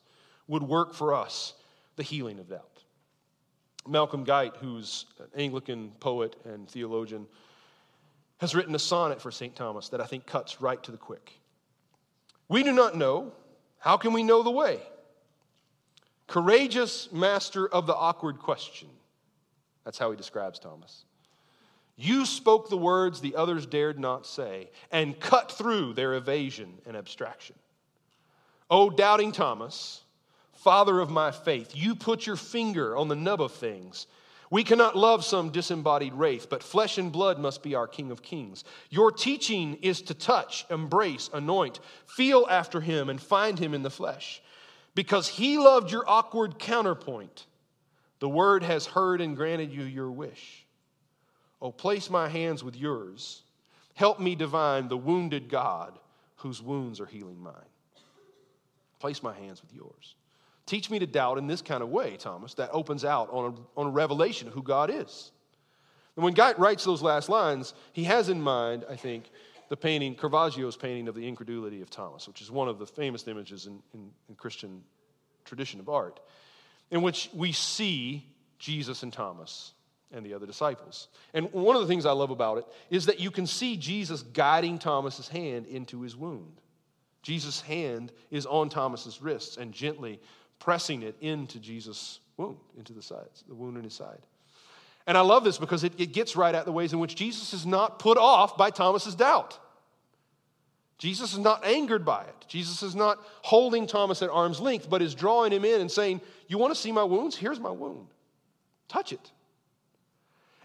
would 0.47 0.63
work 0.63 0.95
for 0.95 1.15
us 1.15 1.55
the 1.97 2.03
healing 2.03 2.39
of 2.39 2.49
doubt. 2.49 2.83
Malcolm 3.87 4.25
Guite, 4.25 4.57
who's 4.57 5.07
an 5.19 5.27
Anglican 5.37 5.93
poet 6.01 6.37
and 6.45 6.69
theologian, 6.69 7.27
has 8.39 8.55
written 8.55 8.75
a 8.75 8.79
sonnet 8.79 9.21
for 9.21 9.31
St. 9.31 9.55
Thomas 9.55 9.89
that 9.91 10.01
I 10.01 10.07
think 10.07 10.27
cuts 10.27 10.61
right 10.61 10.83
to 10.83 10.91
the 10.91 10.97
quick. 10.97 11.33
We 12.49 12.63
do 12.63 12.73
not 12.73 12.97
know. 12.97 13.33
How 13.79 13.97
can 13.97 14.13
we 14.13 14.23
know 14.23 14.43
the 14.43 14.51
way? 14.51 14.81
Courageous 16.27 17.13
master 17.13 17.69
of 17.69 17.87
the 17.87 17.95
awkward 17.95 18.39
question. 18.39 18.89
That's 19.85 19.99
how 19.99 20.11
he 20.11 20.17
describes 20.17 20.59
Thomas. 20.59 21.05
You 21.97 22.27
spoke 22.27 22.69
the 22.69 22.77
words 22.77 23.21
the 23.21 23.37
others 23.37 23.67
dared 23.67 23.99
not 23.99 24.27
say 24.27 24.71
and 24.91 25.19
cut 25.19 25.53
through 25.53 25.93
their 25.93 26.15
evasion 26.15 26.75
and 26.87 26.97
abstraction. 26.97 27.57
O 28.71 28.91
doubting 28.91 29.31
Thomas, 29.31 30.03
father 30.55 30.99
of 31.01 31.11
my 31.11 31.31
faith, 31.31 31.71
you 31.75 31.95
put 31.95 32.27
your 32.27 32.37
finger 32.37 32.97
on 32.97 33.09
the 33.09 33.15
nub 33.15 33.41
of 33.41 33.53
things. 33.53 34.07
We 34.51 34.65
cannot 34.65 34.97
love 34.97 35.25
some 35.25 35.51
disembodied 35.51 36.15
wraith, 36.15 36.49
but 36.49 36.63
flesh 36.63 36.99
and 36.99 37.11
blood 37.13 37.39
must 37.39 37.63
be 37.63 37.75
our 37.75 37.87
King 37.87 38.11
of 38.11 38.23
Kings. 38.23 38.65
Your 38.91 39.11
teaching 39.11 39.75
is 39.83 40.03
to 40.03 40.15
touch, 40.15 40.67
embrace, 40.71 41.31
anoint, 41.33 41.81
feel 42.07 42.47
after 42.49 42.81
him, 42.81 43.09
and 43.09 43.21
find 43.21 43.59
him 43.59 43.75
in 43.75 43.83
the 43.83 43.91
flesh. 43.91 44.43
Because 44.95 45.29
he 45.29 45.59
loved 45.59 45.91
your 45.91 46.09
awkward 46.09 46.59
counterpoint, 46.59 47.47
the 48.21 48.29
word 48.29 48.63
has 48.63 48.87
heard 48.87 49.21
and 49.21 49.37
granted 49.37 49.73
you 49.73 49.83
your 49.83 50.11
wish. 50.11 50.64
Oh, 51.61 51.73
place 51.73 52.11
my 52.11 52.29
hands 52.29 52.63
with 52.63 52.77
yours. 52.77 53.43
Help 53.95 54.21
me 54.21 54.35
divine 54.35 54.89
the 54.89 54.97
wounded 54.97 55.49
God 55.49 55.99
whose 56.37 56.61
wounds 56.61 57.01
are 57.01 57.07
healing 57.07 57.43
mine. 57.43 57.55
Place 58.99 59.23
my 59.23 59.35
hands 59.35 59.63
with 59.63 59.73
yours. 59.73 60.15
Teach 60.67 60.91
me 60.91 60.99
to 60.99 61.07
doubt 61.07 61.39
in 61.39 61.47
this 61.47 61.63
kind 61.63 61.83
of 61.83 61.91
way, 61.91 62.17
Thomas, 62.17 62.55
that 62.55 62.71
opens 62.73 63.05
out 63.05 63.29
on 63.31 63.53
a, 63.55 63.81
on 63.81 63.87
a 63.87 63.91
revelation 63.91 64.49
of 64.49 64.55
who 64.55 64.63
God 64.63 64.91
is. 64.91 65.31
And 66.17 66.25
when 66.25 66.35
Guite 66.35 66.59
writes 66.59 66.85
those 66.85 67.03
last 67.03 67.29
lines, 67.29 67.75
he 67.93 68.05
has 68.05 68.29
in 68.29 68.41
mind, 68.41 68.85
I 68.89 68.97
think, 68.97 69.31
the 69.69 69.77
painting, 69.77 70.15
Caravaggio's 70.15 70.77
painting 70.77 71.09
of 71.09 71.15
the 71.15 71.27
incredulity 71.27 71.83
of 71.83 71.91
Thomas, 71.91 72.29
which 72.29 72.41
is 72.41 72.51
one 72.51 72.69
of 72.69 72.79
the 72.79 72.87
famous 72.87 73.27
images 73.27 73.67
in, 73.67 73.83
in, 73.93 74.11
in 74.29 74.35
Christian 74.37 74.83
tradition 75.45 75.81
of 75.81 75.89
art, 75.89 76.21
in 76.91 77.03
which 77.03 77.31
we 77.35 77.53
see 77.53 78.27
Jesus 78.59 79.03
and 79.03 79.13
Thomas 79.13 79.73
and 80.15 80.25
the 80.25 80.35
other 80.35 80.47
disciples. 80.47 81.09
And 81.35 81.53
one 81.53 81.77
of 81.77 81.83
the 81.83 81.89
things 81.89 82.07
I 82.07 82.13
love 82.13 82.31
about 82.31 82.59
it 82.59 82.65
is 82.91 83.07
that 83.07 83.21
you 83.21 83.31
can 83.31 83.47
see 83.47 83.77
Jesus 83.77 84.23
guiding 84.23 84.79
Thomas's 84.79 85.29
hand 85.29 85.67
into 85.67 86.03
his 86.03 86.17
wound. 86.17 86.61
Jesus' 87.23 87.61
hand 87.61 88.13
is 88.31 88.47
on 88.47 88.69
Thomas's 88.69 89.21
wrists 89.21 89.57
and 89.57 89.73
gently 89.73 90.21
pressing 90.59 91.03
it 91.03 91.17
into 91.21 91.59
Jesus' 91.59 92.21
wound, 92.37 92.59
into 92.77 92.93
the 92.93 93.03
sides, 93.03 93.45
the 93.49 93.55
wound 93.55 93.77
in 93.77 93.85
his 93.85 93.95
side. 93.95 94.21
And 95.07 95.19
I 95.19 95.21
love 95.21 95.45
this 95.45 95.59
because 95.59 95.85
it, 95.85 95.93
it 95.99 96.13
gets 96.13 96.37
right 96.37 96.55
at 96.55 96.65
the 96.65 96.73
ways 96.73 96.93
in 96.93 96.99
which 96.99 97.15
Jesus 97.15 97.53
is 97.53 97.67
not 97.67 97.99
put 97.99 98.17
off 98.17 98.57
by 98.57 98.71
Thomas's 98.71 99.15
doubt. 99.15 99.59
Jesus 100.97 101.33
is 101.33 101.39
not 101.39 101.65
angered 101.67 102.05
by 102.05 102.23
it. 102.23 102.47
Jesus 102.47 102.83
is 102.83 102.95
not 102.95 103.19
holding 103.43 103.87
Thomas 103.87 104.23
at 104.23 104.31
arm's 104.31 104.61
length, 104.61 104.89
but 104.89 105.03
is 105.03 105.15
drawing 105.15 105.53
him 105.53 105.65
in 105.65 105.81
and 105.81 105.91
saying, 105.91 106.21
You 106.47 106.57
want 106.57 106.73
to 106.73 106.81
see 106.81 106.93
my 106.93 107.05
wounds? 107.05 107.37
Here's 107.37 107.61
my 107.61 107.71
wound. 107.71 108.07
Touch 108.89 109.13
it. 109.13 109.33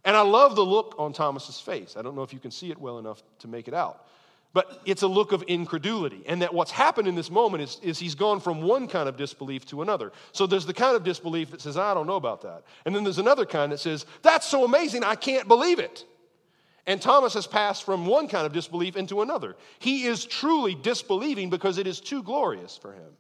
And 0.10 0.18
I 0.18 0.22
love 0.22 0.56
the 0.56 0.66
look 0.66 0.96
on 0.98 1.14
Thomas's 1.14 1.60
face. 1.60 1.96
I 1.96 2.02
don't 2.02 2.16
know 2.16 2.24
if 2.24 2.34
you 2.34 2.40
can 2.40 2.50
see 2.50 2.72
it 2.72 2.80
well 2.80 2.98
enough 2.98 3.22
to 3.42 3.48
make 3.48 3.68
it 3.68 3.76
out. 3.76 4.08
But 4.54 4.82
it's 4.84 5.04
a 5.04 5.08
look 5.08 5.34
of 5.34 5.44
incredulity. 5.46 6.24
And 6.26 6.42
that 6.42 6.52
what's 6.52 6.72
happened 6.72 7.08
in 7.08 7.14
this 7.14 7.30
moment 7.30 7.62
is, 7.62 7.78
is 7.84 8.00
he's 8.00 8.16
gone 8.16 8.40
from 8.40 8.64
one 8.64 8.88
kind 8.88 9.08
of 9.08 9.18
disbelief 9.18 9.68
to 9.68 9.84
another. 9.84 10.12
So 10.32 10.48
there's 10.48 10.66
the 10.66 10.74
kind 10.74 10.96
of 10.96 11.04
disbelief 11.04 11.52
that 11.52 11.62
says, 11.62 11.78
I 11.78 11.94
don't 11.94 12.08
know 12.08 12.16
about 12.16 12.42
that. 12.42 12.64
And 12.86 12.96
then 12.96 13.04
there's 13.04 13.20
another 13.20 13.46
kind 13.46 13.72
that 13.72 13.82
says, 13.82 14.08
That's 14.24 14.48
so 14.48 14.66
amazing, 14.66 15.04
I 15.04 15.14
can't 15.14 15.48
believe 15.48 15.78
it. 15.78 16.04
And 16.88 17.00
Thomas 17.00 17.36
has 17.36 17.46
passed 17.46 17.84
from 17.84 18.08
one 18.08 18.28
kind 18.28 18.48
of 18.48 18.52
disbelief 18.52 18.96
into 18.96 19.22
another. 19.22 19.58
He 19.78 20.06
is 20.06 20.26
truly 20.26 20.74
disbelieving 20.74 21.52
because 21.52 21.78
it 21.78 21.86
is 21.86 22.02
too 22.02 22.24
glorious 22.24 22.76
for 22.76 22.94
him. 22.94 23.12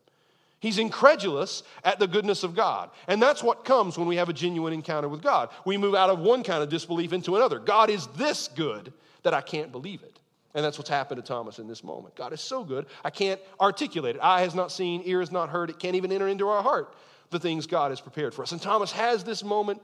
He's 0.59 0.77
incredulous 0.77 1.63
at 1.83 1.99
the 1.99 2.07
goodness 2.07 2.43
of 2.43 2.55
God. 2.55 2.89
And 3.07 3.21
that's 3.21 3.41
what 3.41 3.63
comes 3.63 3.97
when 3.97 4.07
we 4.07 4.17
have 4.17 4.29
a 4.29 4.33
genuine 4.33 4.73
encounter 4.73 5.07
with 5.07 5.21
God. 5.21 5.49
We 5.65 5.77
move 5.77 5.95
out 5.95 6.09
of 6.09 6.19
one 6.19 6.43
kind 6.43 6.61
of 6.61 6.69
disbelief 6.69 7.13
into 7.13 7.37
another. 7.37 7.59
God 7.59 7.89
is 7.89 8.07
this 8.17 8.49
good 8.49 8.91
that 9.23 9.33
I 9.33 9.41
can't 9.41 9.71
believe 9.71 10.03
it. 10.03 10.19
And 10.53 10.65
that's 10.65 10.77
what's 10.77 10.89
happened 10.89 11.23
to 11.23 11.27
Thomas 11.27 11.59
in 11.59 11.67
this 11.67 11.83
moment. 11.83 12.15
God 12.15 12.33
is 12.33 12.41
so 12.41 12.63
good, 12.63 12.87
I 13.03 13.09
can't 13.09 13.39
articulate 13.59 14.15
it. 14.15 14.21
Eye 14.21 14.41
has 14.41 14.55
not 14.55 14.71
seen, 14.71 15.03
ear 15.05 15.19
has 15.19 15.31
not 15.31 15.49
heard, 15.49 15.69
it 15.69 15.79
can't 15.79 15.95
even 15.95 16.11
enter 16.11 16.27
into 16.27 16.47
our 16.47 16.63
heart 16.63 16.95
the 17.29 17.39
things 17.39 17.67
God 17.67 17.91
has 17.91 18.01
prepared 18.01 18.33
for 18.33 18.41
us. 18.41 18.51
And 18.51 18.61
Thomas 18.61 18.91
has 18.91 19.23
this 19.23 19.43
moment 19.43 19.81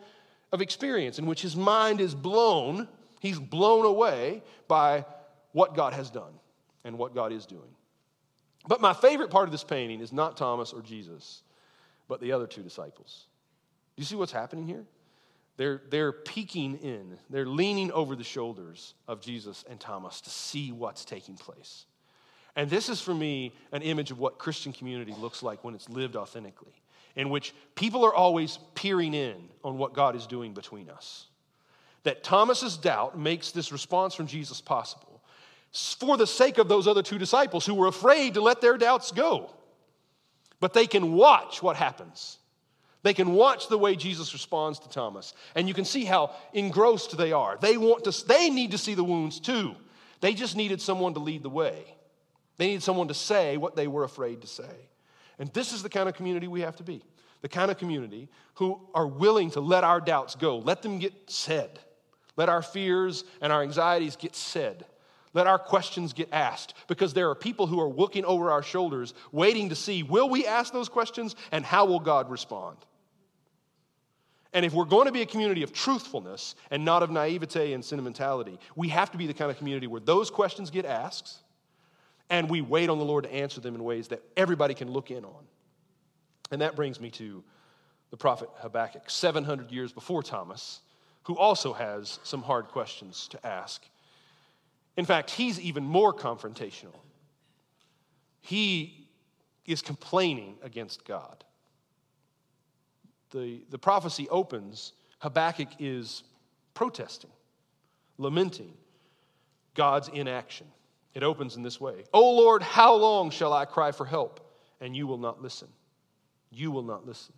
of 0.51 0.61
experience 0.61 1.19
in 1.19 1.27
which 1.27 1.41
his 1.41 1.55
mind 1.55 2.01
is 2.01 2.15
blown, 2.15 2.87
he's 3.19 3.39
blown 3.39 3.85
away 3.85 4.41
by 4.67 5.05
what 5.51 5.75
God 5.75 5.93
has 5.93 6.09
done 6.09 6.33
and 6.83 6.97
what 6.97 7.13
God 7.13 7.31
is 7.31 7.45
doing. 7.45 7.75
But 8.67 8.81
my 8.81 8.93
favorite 8.93 9.29
part 9.29 9.47
of 9.47 9.51
this 9.51 9.63
painting 9.63 10.01
is 10.01 10.11
not 10.11 10.37
Thomas 10.37 10.73
or 10.73 10.81
Jesus, 10.81 11.43
but 12.07 12.19
the 12.19 12.31
other 12.31 12.47
two 12.47 12.63
disciples. 12.63 13.25
Do 13.95 14.01
you 14.01 14.05
see 14.05 14.15
what's 14.15 14.31
happening 14.31 14.65
here? 14.65 14.85
They're, 15.57 15.81
they're 15.89 16.11
peeking 16.11 16.77
in, 16.79 17.17
they're 17.29 17.45
leaning 17.45 17.91
over 17.91 18.15
the 18.15 18.25
shoulders 18.25 18.93
of 19.07 19.21
Jesus 19.21 19.63
and 19.69 19.79
Thomas 19.79 20.19
to 20.21 20.29
see 20.29 20.71
what's 20.71 21.05
taking 21.05 21.35
place. 21.35 21.85
And 22.57 22.69
this 22.69 22.89
is 22.89 23.01
for 23.01 23.13
me 23.13 23.53
an 23.71 23.81
image 23.81 24.11
of 24.11 24.19
what 24.19 24.37
Christian 24.37 24.73
community 24.73 25.13
looks 25.17 25.43
like 25.43 25.63
when 25.63 25.75
it's 25.75 25.89
lived 25.89 26.15
authentically, 26.15 26.73
in 27.15 27.29
which 27.29 27.53
people 27.75 28.05
are 28.05 28.13
always 28.13 28.59
peering 28.75 29.13
in 29.13 29.35
on 29.63 29.77
what 29.77 29.93
God 29.93 30.15
is 30.15 30.27
doing 30.27 30.53
between 30.53 30.89
us. 30.89 31.27
That 32.03 32.23
Thomas's 32.23 32.77
doubt 32.77 33.17
makes 33.17 33.51
this 33.51 33.71
response 33.71 34.13
from 34.13 34.27
Jesus 34.27 34.59
possible 34.61 35.14
for 35.99 36.17
the 36.17 36.27
sake 36.27 36.57
of 36.57 36.67
those 36.67 36.87
other 36.87 37.03
two 37.03 37.17
disciples 37.17 37.65
who 37.65 37.75
were 37.75 37.87
afraid 37.87 38.35
to 38.35 38.41
let 38.41 38.61
their 38.61 38.77
doubts 38.77 39.11
go. 39.11 39.51
But 40.59 40.73
they 40.73 40.87
can 40.87 41.13
watch 41.13 41.61
what 41.61 41.75
happens 41.75 42.39
they 43.05 43.13
can 43.13 43.33
watch 43.33 43.67
the 43.67 43.77
way 43.77 43.95
Jesus 43.95 44.33
responds 44.33 44.79
to 44.79 44.89
Thomas, 44.89 45.35
and 45.53 45.67
you 45.67 45.75
can 45.75 45.85
see 45.85 46.05
how 46.05 46.31
engrossed 46.53 47.15
they 47.15 47.31
are. 47.33 47.55
They 47.61 47.77
want 47.77 48.03
to 48.05 48.25
they 48.25 48.49
need 48.49 48.71
to 48.71 48.79
see 48.79 48.95
the 48.95 49.03
wounds 49.03 49.39
too. 49.39 49.75
They 50.21 50.33
just 50.33 50.55
needed 50.55 50.81
someone 50.81 51.13
to 51.13 51.19
lead 51.19 51.43
the 51.43 51.49
way. 51.51 51.85
They 52.57 52.65
needed 52.65 52.81
someone 52.81 53.07
to 53.09 53.13
say 53.13 53.57
what 53.57 53.75
they 53.75 53.85
were 53.85 54.05
afraid 54.05 54.41
to 54.41 54.47
say. 54.47 54.89
And 55.37 55.53
this 55.53 55.71
is 55.71 55.83
the 55.83 55.89
kind 55.89 56.09
of 56.09 56.15
community 56.15 56.47
we 56.47 56.61
have 56.61 56.77
to 56.77 56.83
be. 56.83 57.03
The 57.43 57.47
kind 57.47 57.69
of 57.69 57.77
community 57.77 58.27
who 58.55 58.81
are 58.95 59.05
willing 59.05 59.51
to 59.51 59.61
let 59.61 59.83
our 59.83 60.01
doubts 60.01 60.33
go, 60.33 60.57
let 60.57 60.81
them 60.81 60.97
get 60.97 61.13
said. 61.27 61.77
Let 62.37 62.49
our 62.49 62.63
fears 62.63 63.23
and 63.39 63.53
our 63.53 63.61
anxieties 63.61 64.15
get 64.15 64.35
said. 64.35 64.83
Let 65.35 65.47
our 65.47 65.59
questions 65.59 66.13
get 66.13 66.29
asked 66.31 66.73
because 66.87 67.13
there 67.13 67.29
are 67.29 67.35
people 67.35 67.67
who 67.67 67.81
are 67.81 67.89
looking 67.89 68.23
over 68.23 68.49
our 68.49 68.63
shoulders, 68.63 69.13
waiting 69.33 69.67
to 69.67 69.75
see 69.75 70.01
will 70.01 70.29
we 70.29 70.47
ask 70.47 70.71
those 70.71 70.87
questions 70.87 71.35
and 71.51 71.65
how 71.65 71.85
will 71.85 71.99
God 71.99 72.31
respond? 72.31 72.77
And 74.53 74.65
if 74.65 74.71
we're 74.71 74.85
going 74.85 75.07
to 75.07 75.11
be 75.11 75.21
a 75.21 75.25
community 75.25 75.61
of 75.61 75.73
truthfulness 75.73 76.55
and 76.71 76.85
not 76.85 77.03
of 77.03 77.11
naivete 77.11 77.73
and 77.73 77.83
sentimentality, 77.83 78.57
we 78.77 78.87
have 78.87 79.11
to 79.11 79.17
be 79.17 79.27
the 79.27 79.33
kind 79.33 79.51
of 79.51 79.57
community 79.57 79.87
where 79.87 79.99
those 79.99 80.31
questions 80.31 80.69
get 80.69 80.85
asked 80.85 81.41
and 82.29 82.49
we 82.49 82.61
wait 82.61 82.89
on 82.89 82.97
the 82.97 83.03
Lord 83.03 83.25
to 83.25 83.33
answer 83.33 83.59
them 83.59 83.75
in 83.75 83.83
ways 83.83 84.07
that 84.07 84.23
everybody 84.37 84.73
can 84.73 84.89
look 84.89 85.11
in 85.11 85.25
on. 85.25 85.43
And 86.49 86.61
that 86.61 86.77
brings 86.77 87.01
me 87.01 87.11
to 87.11 87.43
the 88.09 88.17
prophet 88.17 88.47
Habakkuk, 88.59 89.09
700 89.09 89.69
years 89.69 89.91
before 89.91 90.23
Thomas, 90.23 90.79
who 91.23 91.37
also 91.37 91.73
has 91.73 92.19
some 92.23 92.41
hard 92.41 92.69
questions 92.69 93.27
to 93.31 93.45
ask. 93.45 93.85
In 94.97 95.05
fact, 95.05 95.29
he's 95.31 95.59
even 95.59 95.83
more 95.83 96.13
confrontational. 96.13 96.95
He 98.41 99.09
is 99.65 99.81
complaining 99.81 100.57
against 100.61 101.05
God 101.05 101.43
the, 103.35 103.61
the 103.69 103.77
prophecy 103.77 104.27
opens, 104.29 104.93
Habakkuk 105.19 105.67
is 105.79 106.23
protesting, 106.73 107.31
lamenting 108.17 108.73
God's 109.73 110.07
inaction. 110.07 110.67
It 111.13 111.23
opens 111.23 111.55
in 111.55 111.63
this 111.63 111.79
way 111.79 112.05
O 112.13 112.35
Lord, 112.35 112.61
how 112.63 112.95
long 112.95 113.29
shall 113.29 113.53
I 113.53 113.65
cry 113.65 113.91
for 113.91 114.05
help, 114.05 114.39
and 114.81 114.95
you 114.95 115.05
will 115.05 115.17
not 115.17 115.41
listen? 115.41 115.67
You 116.49 116.71
will 116.71 116.83
not 116.83 117.05
listen. 117.05 117.33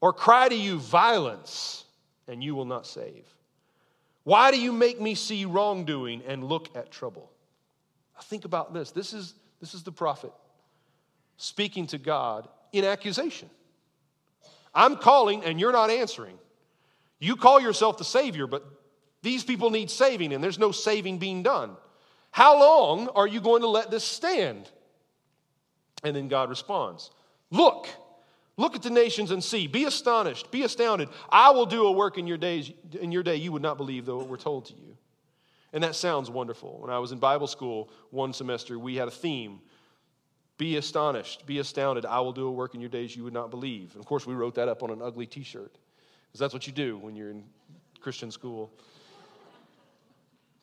Or 0.00 0.12
cry 0.12 0.48
to 0.48 0.54
you 0.54 0.78
violence, 0.78 1.84
and 2.28 2.42
you 2.42 2.54
will 2.54 2.64
not 2.64 2.86
save. 2.86 3.26
Why 4.24 4.50
do 4.50 4.60
you 4.60 4.72
make 4.72 5.00
me 5.00 5.14
see 5.14 5.44
wrongdoing 5.44 6.22
and 6.26 6.44
look 6.44 6.76
at 6.76 6.90
trouble? 6.90 7.30
Think 8.24 8.44
about 8.44 8.72
this. 8.72 8.92
This 8.92 9.12
is, 9.12 9.34
this 9.60 9.74
is 9.74 9.82
the 9.82 9.92
prophet 9.92 10.32
speaking 11.36 11.86
to 11.88 11.98
God 11.98 12.48
in 12.72 12.84
accusation. 12.84 13.50
I'm 14.74 14.96
calling 14.96 15.44
and 15.44 15.58
you're 15.58 15.72
not 15.72 15.90
answering. 15.90 16.38
You 17.18 17.36
call 17.36 17.60
yourself 17.60 17.98
the 17.98 18.04
Savior, 18.04 18.46
but 18.46 18.64
these 19.22 19.44
people 19.44 19.70
need 19.70 19.90
saving 19.90 20.32
and 20.32 20.42
there's 20.42 20.58
no 20.58 20.72
saving 20.72 21.18
being 21.18 21.42
done. 21.42 21.76
How 22.30 22.58
long 22.58 23.08
are 23.08 23.26
you 23.26 23.40
going 23.40 23.62
to 23.62 23.68
let 23.68 23.90
this 23.90 24.04
stand? 24.04 24.70
And 26.02 26.16
then 26.16 26.28
God 26.28 26.48
responds 26.48 27.10
Look, 27.50 27.88
look 28.62 28.76
at 28.76 28.82
the 28.82 28.90
nations 28.90 29.32
and 29.32 29.42
see. 29.42 29.66
Be 29.66 29.84
astonished, 29.84 30.50
be 30.50 30.62
astounded. 30.62 31.08
I 31.28 31.50
will 31.50 31.66
do 31.66 31.86
a 31.86 31.92
work 31.92 32.16
in 32.16 32.26
your 32.26 32.38
days, 32.38 32.72
in 32.98 33.12
your 33.12 33.22
day 33.22 33.36
you 33.36 33.52
would 33.52 33.62
not 33.62 33.76
believe, 33.76 34.06
though 34.06 34.20
it 34.20 34.28
were 34.28 34.38
told 34.38 34.66
to 34.66 34.74
you. 34.74 34.96
And 35.72 35.82
that 35.82 35.96
sounds 35.96 36.30
wonderful. 36.30 36.78
When 36.80 36.90
I 36.90 36.98
was 36.98 37.12
in 37.12 37.18
Bible 37.18 37.46
school 37.46 37.90
one 38.10 38.32
semester, 38.32 38.78
we 38.78 38.96
had 38.96 39.08
a 39.08 39.10
theme 39.10 39.60
be 40.58 40.76
astonished, 40.76 41.44
be 41.44 41.58
astounded. 41.58 42.06
I 42.06 42.20
will 42.20 42.32
do 42.32 42.46
a 42.46 42.52
work 42.52 42.74
in 42.74 42.80
your 42.80 42.90
days 42.90 43.16
you 43.16 43.24
would 43.24 43.32
not 43.32 43.50
believe. 43.50 43.92
And 43.94 44.00
of 44.00 44.06
course, 44.06 44.26
we 44.26 44.34
wrote 44.34 44.54
that 44.54 44.68
up 44.68 44.82
on 44.82 44.90
an 44.90 45.02
ugly 45.02 45.26
t 45.26 45.42
shirt, 45.42 45.74
because 46.28 46.38
that's 46.38 46.54
what 46.54 46.66
you 46.66 46.72
do 46.72 46.98
when 46.98 47.16
you're 47.16 47.30
in 47.30 47.42
Christian 48.00 48.30
school. 48.30 48.70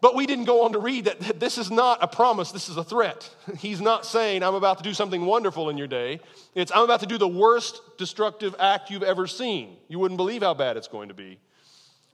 But 0.02 0.16
we 0.16 0.26
didn't 0.26 0.46
go 0.46 0.64
on 0.64 0.74
to 0.74 0.80
read 0.80 1.06
that 1.06 1.40
this 1.40 1.58
is 1.58 1.70
not 1.70 2.02
a 2.02 2.08
promise, 2.08 2.52
this 2.52 2.70
is 2.70 2.78
a 2.78 2.84
threat. 2.84 3.30
He's 3.58 3.82
not 3.82 4.06
saying, 4.06 4.44
I'm 4.44 4.56
about 4.56 4.78
to 4.78 4.84
do 4.84 4.94
something 4.94 5.26
wonderful 5.26 5.70
in 5.70 5.78
your 5.78 5.88
day. 5.88 6.22
It's, 6.56 6.72
I'm 6.74 6.84
about 6.84 7.02
to 7.02 7.06
do 7.06 7.18
the 7.18 7.28
worst 7.28 7.82
destructive 7.98 8.56
act 8.60 8.90
you've 8.90 9.04
ever 9.04 9.28
seen. 9.28 9.76
You 9.90 10.00
wouldn't 10.00 10.18
believe 10.18 10.42
how 10.42 10.54
bad 10.54 10.78
it's 10.78 10.88
going 10.88 11.10
to 11.10 11.14
be. 11.14 11.38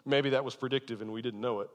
Maybe 0.03 0.31
that 0.31 0.43
was 0.43 0.55
predictive 0.55 1.01
and 1.01 1.11
we 1.11 1.21
didn't 1.21 1.41
know 1.41 1.59
it. 1.59 1.69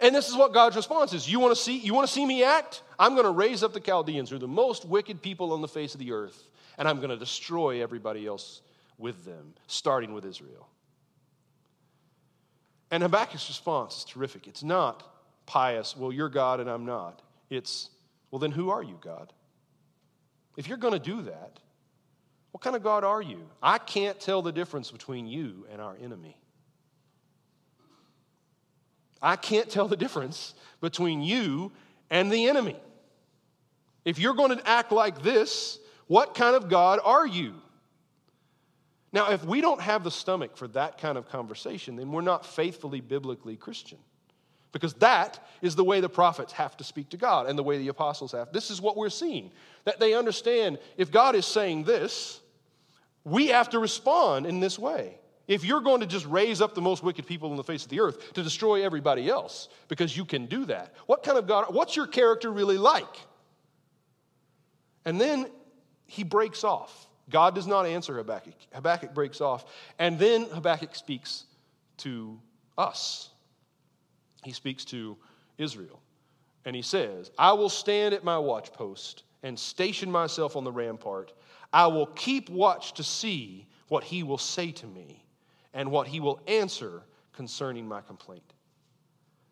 And 0.00 0.14
this 0.14 0.28
is 0.28 0.36
what 0.36 0.54
God's 0.54 0.74
response 0.74 1.12
is. 1.12 1.30
You 1.30 1.38
want 1.38 1.54
to 1.54 1.62
see, 1.62 1.78
you 1.78 1.92
want 1.92 2.06
to 2.06 2.12
see 2.12 2.24
me 2.24 2.42
act? 2.42 2.82
I'm 2.98 3.12
going 3.12 3.26
to 3.26 3.30
raise 3.30 3.62
up 3.62 3.74
the 3.74 3.80
Chaldeans, 3.80 4.30
who 4.30 4.36
are 4.36 4.40
the 4.40 4.48
most 4.48 4.84
wicked 4.86 5.20
people 5.22 5.52
on 5.52 5.60
the 5.60 5.68
face 5.68 5.94
of 5.94 6.00
the 6.00 6.12
earth, 6.12 6.42
and 6.78 6.88
I'm 6.88 6.96
going 6.96 7.10
to 7.10 7.16
destroy 7.16 7.82
everybody 7.82 8.26
else 8.26 8.62
with 8.98 9.24
them, 9.24 9.54
starting 9.66 10.14
with 10.14 10.24
Israel. 10.24 10.68
And 12.92 13.02
Habakkuk's 13.02 13.48
response 13.48 13.98
is 13.98 14.04
terrific. 14.04 14.46
It's 14.46 14.62
not 14.62 15.02
pious, 15.46 15.96
well, 15.96 16.12
you're 16.12 16.28
God 16.28 16.60
and 16.60 16.68
I'm 16.68 16.84
not. 16.84 17.22
It's, 17.48 17.88
well, 18.30 18.38
then 18.38 18.52
who 18.52 18.70
are 18.70 18.82
you, 18.82 18.98
God? 19.00 19.32
If 20.58 20.68
you're 20.68 20.76
going 20.76 20.92
to 20.92 21.00
do 21.00 21.22
that, 21.22 21.58
what 22.52 22.62
kind 22.62 22.76
of 22.76 22.82
God 22.82 23.02
are 23.02 23.22
you? 23.22 23.48
I 23.62 23.78
can't 23.78 24.20
tell 24.20 24.42
the 24.42 24.52
difference 24.52 24.90
between 24.90 25.26
you 25.26 25.66
and 25.72 25.80
our 25.80 25.96
enemy. 26.02 26.36
I 29.22 29.36
can't 29.36 29.70
tell 29.70 29.88
the 29.88 29.96
difference 29.96 30.52
between 30.82 31.22
you 31.22 31.72
and 32.10 32.30
the 32.30 32.48
enemy. 32.48 32.76
If 34.04 34.18
you're 34.18 34.34
going 34.34 34.58
to 34.58 34.68
act 34.68 34.92
like 34.92 35.22
this, 35.22 35.78
what 36.08 36.34
kind 36.34 36.56
of 36.56 36.68
God 36.68 37.00
are 37.02 37.26
you? 37.26 37.54
Now, 39.12 39.30
if 39.30 39.44
we 39.44 39.60
don't 39.60 39.80
have 39.80 40.04
the 40.04 40.10
stomach 40.10 40.56
for 40.56 40.68
that 40.68 40.98
kind 40.98 41.18
of 41.18 41.28
conversation, 41.28 41.96
then 41.96 42.10
we're 42.10 42.22
not 42.22 42.46
faithfully 42.46 43.00
biblically 43.00 43.56
Christian. 43.56 43.98
Because 44.72 44.94
that 44.94 45.46
is 45.60 45.76
the 45.76 45.84
way 45.84 46.00
the 46.00 46.08
prophets 46.08 46.52
have 46.54 46.78
to 46.78 46.84
speak 46.84 47.10
to 47.10 47.18
God 47.18 47.46
and 47.46 47.58
the 47.58 47.62
way 47.62 47.76
the 47.76 47.88
apostles 47.88 48.32
have. 48.32 48.52
This 48.52 48.70
is 48.70 48.80
what 48.80 48.96
we're 48.96 49.10
seeing. 49.10 49.50
That 49.84 50.00
they 50.00 50.14
understand 50.14 50.78
if 50.96 51.10
God 51.10 51.34
is 51.34 51.44
saying 51.44 51.84
this, 51.84 52.40
we 53.24 53.48
have 53.48 53.68
to 53.70 53.78
respond 53.78 54.46
in 54.46 54.60
this 54.60 54.78
way. 54.78 55.18
If 55.46 55.64
you're 55.64 55.82
going 55.82 56.00
to 56.00 56.06
just 56.06 56.24
raise 56.24 56.62
up 56.62 56.74
the 56.74 56.80
most 56.80 57.02
wicked 57.02 57.26
people 57.26 57.50
on 57.50 57.56
the 57.56 57.64
face 57.64 57.84
of 57.84 57.90
the 57.90 58.00
earth 58.00 58.32
to 58.32 58.42
destroy 58.42 58.82
everybody 58.82 59.28
else, 59.28 59.68
because 59.88 60.16
you 60.16 60.24
can 60.24 60.46
do 60.46 60.64
that, 60.66 60.94
what 61.04 61.22
kind 61.22 61.36
of 61.36 61.46
God, 61.46 61.74
what's 61.74 61.94
your 61.94 62.06
character 62.06 62.50
really 62.50 62.78
like? 62.78 63.14
And 65.04 65.20
then 65.20 65.50
he 66.06 66.22
breaks 66.22 66.64
off. 66.64 67.08
God 67.32 67.54
does 67.54 67.66
not 67.66 67.86
answer 67.86 68.16
Habakkuk. 68.16 68.54
Habakkuk 68.72 69.14
breaks 69.14 69.40
off. 69.40 69.64
And 69.98 70.18
then 70.18 70.44
Habakkuk 70.44 70.94
speaks 70.94 71.44
to 71.98 72.38
us. 72.78 73.30
He 74.44 74.52
speaks 74.52 74.84
to 74.86 75.16
Israel. 75.58 76.00
And 76.64 76.76
he 76.76 76.82
says, 76.82 77.30
I 77.38 77.52
will 77.54 77.68
stand 77.68 78.14
at 78.14 78.22
my 78.22 78.36
watchpost 78.36 79.22
and 79.42 79.58
station 79.58 80.10
myself 80.10 80.54
on 80.54 80.64
the 80.64 80.70
rampart. 80.70 81.32
I 81.72 81.86
will 81.88 82.06
keep 82.06 82.50
watch 82.50 82.92
to 82.94 83.02
see 83.02 83.66
what 83.88 84.04
he 84.04 84.22
will 84.22 84.38
say 84.38 84.70
to 84.72 84.86
me 84.86 85.24
and 85.74 85.90
what 85.90 86.06
he 86.06 86.20
will 86.20 86.40
answer 86.46 87.02
concerning 87.32 87.88
my 87.88 88.00
complaint. 88.00 88.54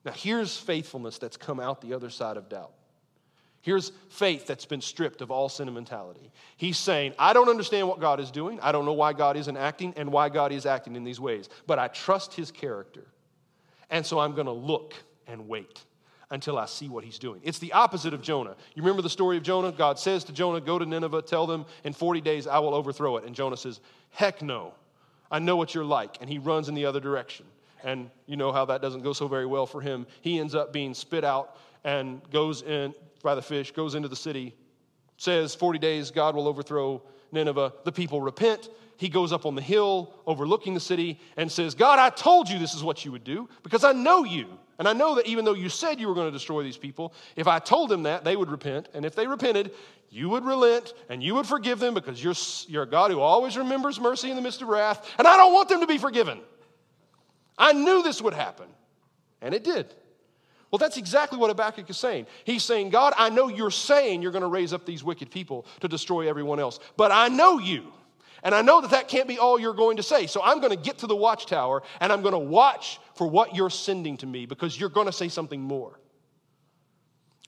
Now, 0.05 0.13
here's 0.13 0.57
faithfulness 0.57 1.19
that's 1.19 1.37
come 1.37 1.61
out 1.61 1.81
the 1.81 1.95
other 1.95 2.11
side 2.11 2.37
of 2.37 2.49
doubt. 2.49 2.73
Here's 3.63 3.93
faith 4.09 4.47
that's 4.47 4.65
been 4.65 4.81
stripped 4.81 5.21
of 5.21 5.31
all 5.31 5.49
sentimentality. 5.49 6.33
He's 6.57 6.79
saying, 6.79 7.13
I 7.19 7.35
don't 7.35 7.49
understand 7.49 7.89
what 7.89 8.01
God 8.01 8.19
is 8.19 8.31
doing. 8.31 8.59
I 8.61 8.73
don't 8.73 8.87
know 8.87 8.95
why 8.95 9.13
God 9.13 9.37
isn't 9.37 9.57
acting 9.57 9.93
and 9.97 10.11
why 10.11 10.31
God 10.31 10.51
is 10.51 10.65
acting 10.65 10.97
in 10.97 11.05
these 11.05 11.21
ways, 11.21 11.49
but 11.67 11.79
I 11.79 11.89
trust 11.89 12.33
his 12.33 12.51
character. 12.51 13.07
And 13.91 14.05
so 14.07 14.19
I'm 14.19 14.35
going 14.35 14.47
to 14.47 14.53
look 14.53 14.95
and 15.27 15.47
wait 15.47 15.85
until 16.31 16.59
I 16.59 16.67
see 16.67 16.89
what 16.89 17.05
he's 17.05 17.19
doing. 17.19 17.41
It's 17.45 17.59
the 17.59 17.73
opposite 17.73 18.15
of 18.15 18.23
Jonah. 18.23 18.57
You 18.75 18.83
remember 18.83 19.03
the 19.03 19.11
story 19.11 19.37
of 19.37 19.43
Jonah? 19.43 19.73
God 19.73 19.99
says 19.99 20.25
to 20.25 20.33
Jonah, 20.33 20.61
Go 20.61 20.79
to 20.79 20.87
Nineveh, 20.87 21.23
tell 21.23 21.47
them 21.47 21.67
in 21.85 21.93
40 21.93 22.21
days 22.21 22.47
I 22.47 22.61
will 22.61 22.73
overthrow 22.73 23.17
it. 23.17 23.25
And 23.25 23.35
Jonah 23.35 23.57
says, 23.57 23.81
Heck 24.11 24.41
no. 24.41 24.73
I 25.31 25.39
know 25.39 25.57
what 25.57 25.75
you're 25.75 25.85
like. 25.85 26.17
And 26.21 26.31
he 26.31 26.39
runs 26.39 26.69
in 26.69 26.75
the 26.75 26.87
other 26.87 27.01
direction. 27.01 27.47
And 27.85 28.11
you 28.27 28.37
know 28.37 28.53
how 28.53 28.65
that 28.67 28.81
doesn't 28.81 29.03
go 29.03 29.13
so 29.13 29.29
very 29.29 29.47
well 29.47 29.67
for 29.67 29.81
him. 29.81 30.07
He 30.21 30.39
ends 30.39 30.55
up 30.55 30.73
being 30.73 30.95
spit 30.95 31.25
out 31.25 31.57
and 31.85 32.21
goes 32.31 32.63
in 32.63 32.95
by 33.23 33.35
the 33.35 33.43
fish, 33.43 33.73
goes 33.73 33.95
into 33.95 34.09
the 34.09 34.17
city, 34.17 34.55
says 35.17 35.55
40 35.55 35.79
days 35.79 36.11
God 36.11 36.35
will 36.35 36.49
overthrow 36.49 37.03
Nineveh. 37.33 37.73
The 37.85 37.93
people 37.93 38.21
repent. 38.21 38.69
He 38.97 39.09
goes 39.09 39.33
up 39.33 39.47
on 39.47 39.55
the 39.55 39.63
hill 39.63 40.15
overlooking 40.27 40.75
the 40.75 40.81
city 40.81 41.21
and 41.37 41.51
says, 41.51 41.75
God, 41.75 41.99
I 41.99 42.11
told 42.11 42.49
you 42.49 42.59
this 42.59 42.75
is 42.75 42.85
what 42.85 43.05
you 43.05 43.13
would 43.13 43.25
do 43.25 43.49
because 43.63 43.83
I 43.83 43.93
know 43.93 44.25
you. 44.25 44.47
And 44.79 44.89
I 44.89 44.93
know 44.93 45.15
that 45.17 45.27
even 45.27 45.45
though 45.45 45.55
you 45.55 45.69
said 45.69 46.01
you 46.01 46.09
were 46.09 46.15
going 46.15 46.29
to 46.29 46.33
destroy 46.33 46.63
these 46.63 46.79
people, 46.79 47.13
if 47.37 47.47
I 47.47 47.59
told 47.59 47.91
them 47.91 48.05
that, 48.05 48.25
they 48.25 48.35
would 48.35 48.51
repent. 48.51 48.89
And 48.95 49.05
if 49.05 49.15
they 49.15 49.27
repented, 49.27 49.73
you 50.11 50.29
would 50.31 50.45
relent 50.45 50.95
and 51.09 51.23
you 51.23 51.35
would 51.35 51.47
forgive 51.47 51.79
them 51.79 51.95
because 51.95 52.23
you're, 52.23 52.35
you're 52.67 52.83
a 52.85 52.89
God 52.89 53.11
who 53.11 53.21
always 53.21 53.57
remembers 53.57 54.01
mercy 54.01 54.31
in 54.31 54.37
the 54.37 54.43
midst 54.43 54.63
of 54.63 54.69
wrath. 54.69 55.07
And 55.19 55.27
I 55.27 55.37
don't 55.37 55.53
want 55.53 55.69
them 55.69 55.81
to 55.81 55.87
be 55.87 55.99
forgiven. 55.99 56.41
I 57.59 57.75
knew 57.75 58.03
this 58.03 58.23
would 58.23 58.35
happen. 58.35 58.69
And 59.43 59.55
it 59.55 59.65
did. 59.65 59.95
Well, 60.71 60.79
that's 60.79 60.97
exactly 60.97 61.39
what 61.39 61.49
Habakkuk 61.49 61.91
is 61.91 61.99
saying. 61.99 62.27
He's 62.45 62.63
saying, 62.63 62.91
God, 62.91 63.13
I 63.17 63.29
know 63.29 63.49
you're 63.49 63.73
saying 63.73 64.23
you're 64.23 64.33
going 64.33 64.43
to 64.43 64.49
raise 64.49 64.73
up 64.73 64.87
these 64.87 65.03
wicked 65.03 65.31
people 65.31 65.67
to 65.81 65.89
destroy 65.89 66.29
everyone 66.29 66.61
else, 66.61 66.79
but 66.97 67.11
I 67.11 67.29
know 67.29 67.59
you. 67.59 67.93
And 68.43 68.55
I 68.55 68.63
know 68.63 68.81
that 68.81 68.93
that 68.93 69.09
can't 69.09 69.29
be 69.29 69.39
all 69.39 69.61
you're 69.61 69.75
going 69.75 69.99
to 69.99 70.03
say. 70.03 70.27
So 70.27 70.41
I'm 70.43 70.61
going 70.61 70.71
to 70.71 70.83
get 70.83 70.99
to 70.99 71.07
the 71.07 71.17
watchtower 71.17 71.83
and 72.01 72.11
I'm 72.11 72.23
going 72.23 72.33
to 72.33 72.39
watch 72.39 72.99
for 73.15 73.27
what 73.27 73.55
you're 73.55 73.69
sending 73.69 74.17
to 74.19 74.27
me 74.27 74.47
because 74.47 74.81
you're 74.81 74.89
going 74.89 75.07
to 75.07 75.13
say 75.13 75.29
something 75.29 75.61
more. 75.61 76.00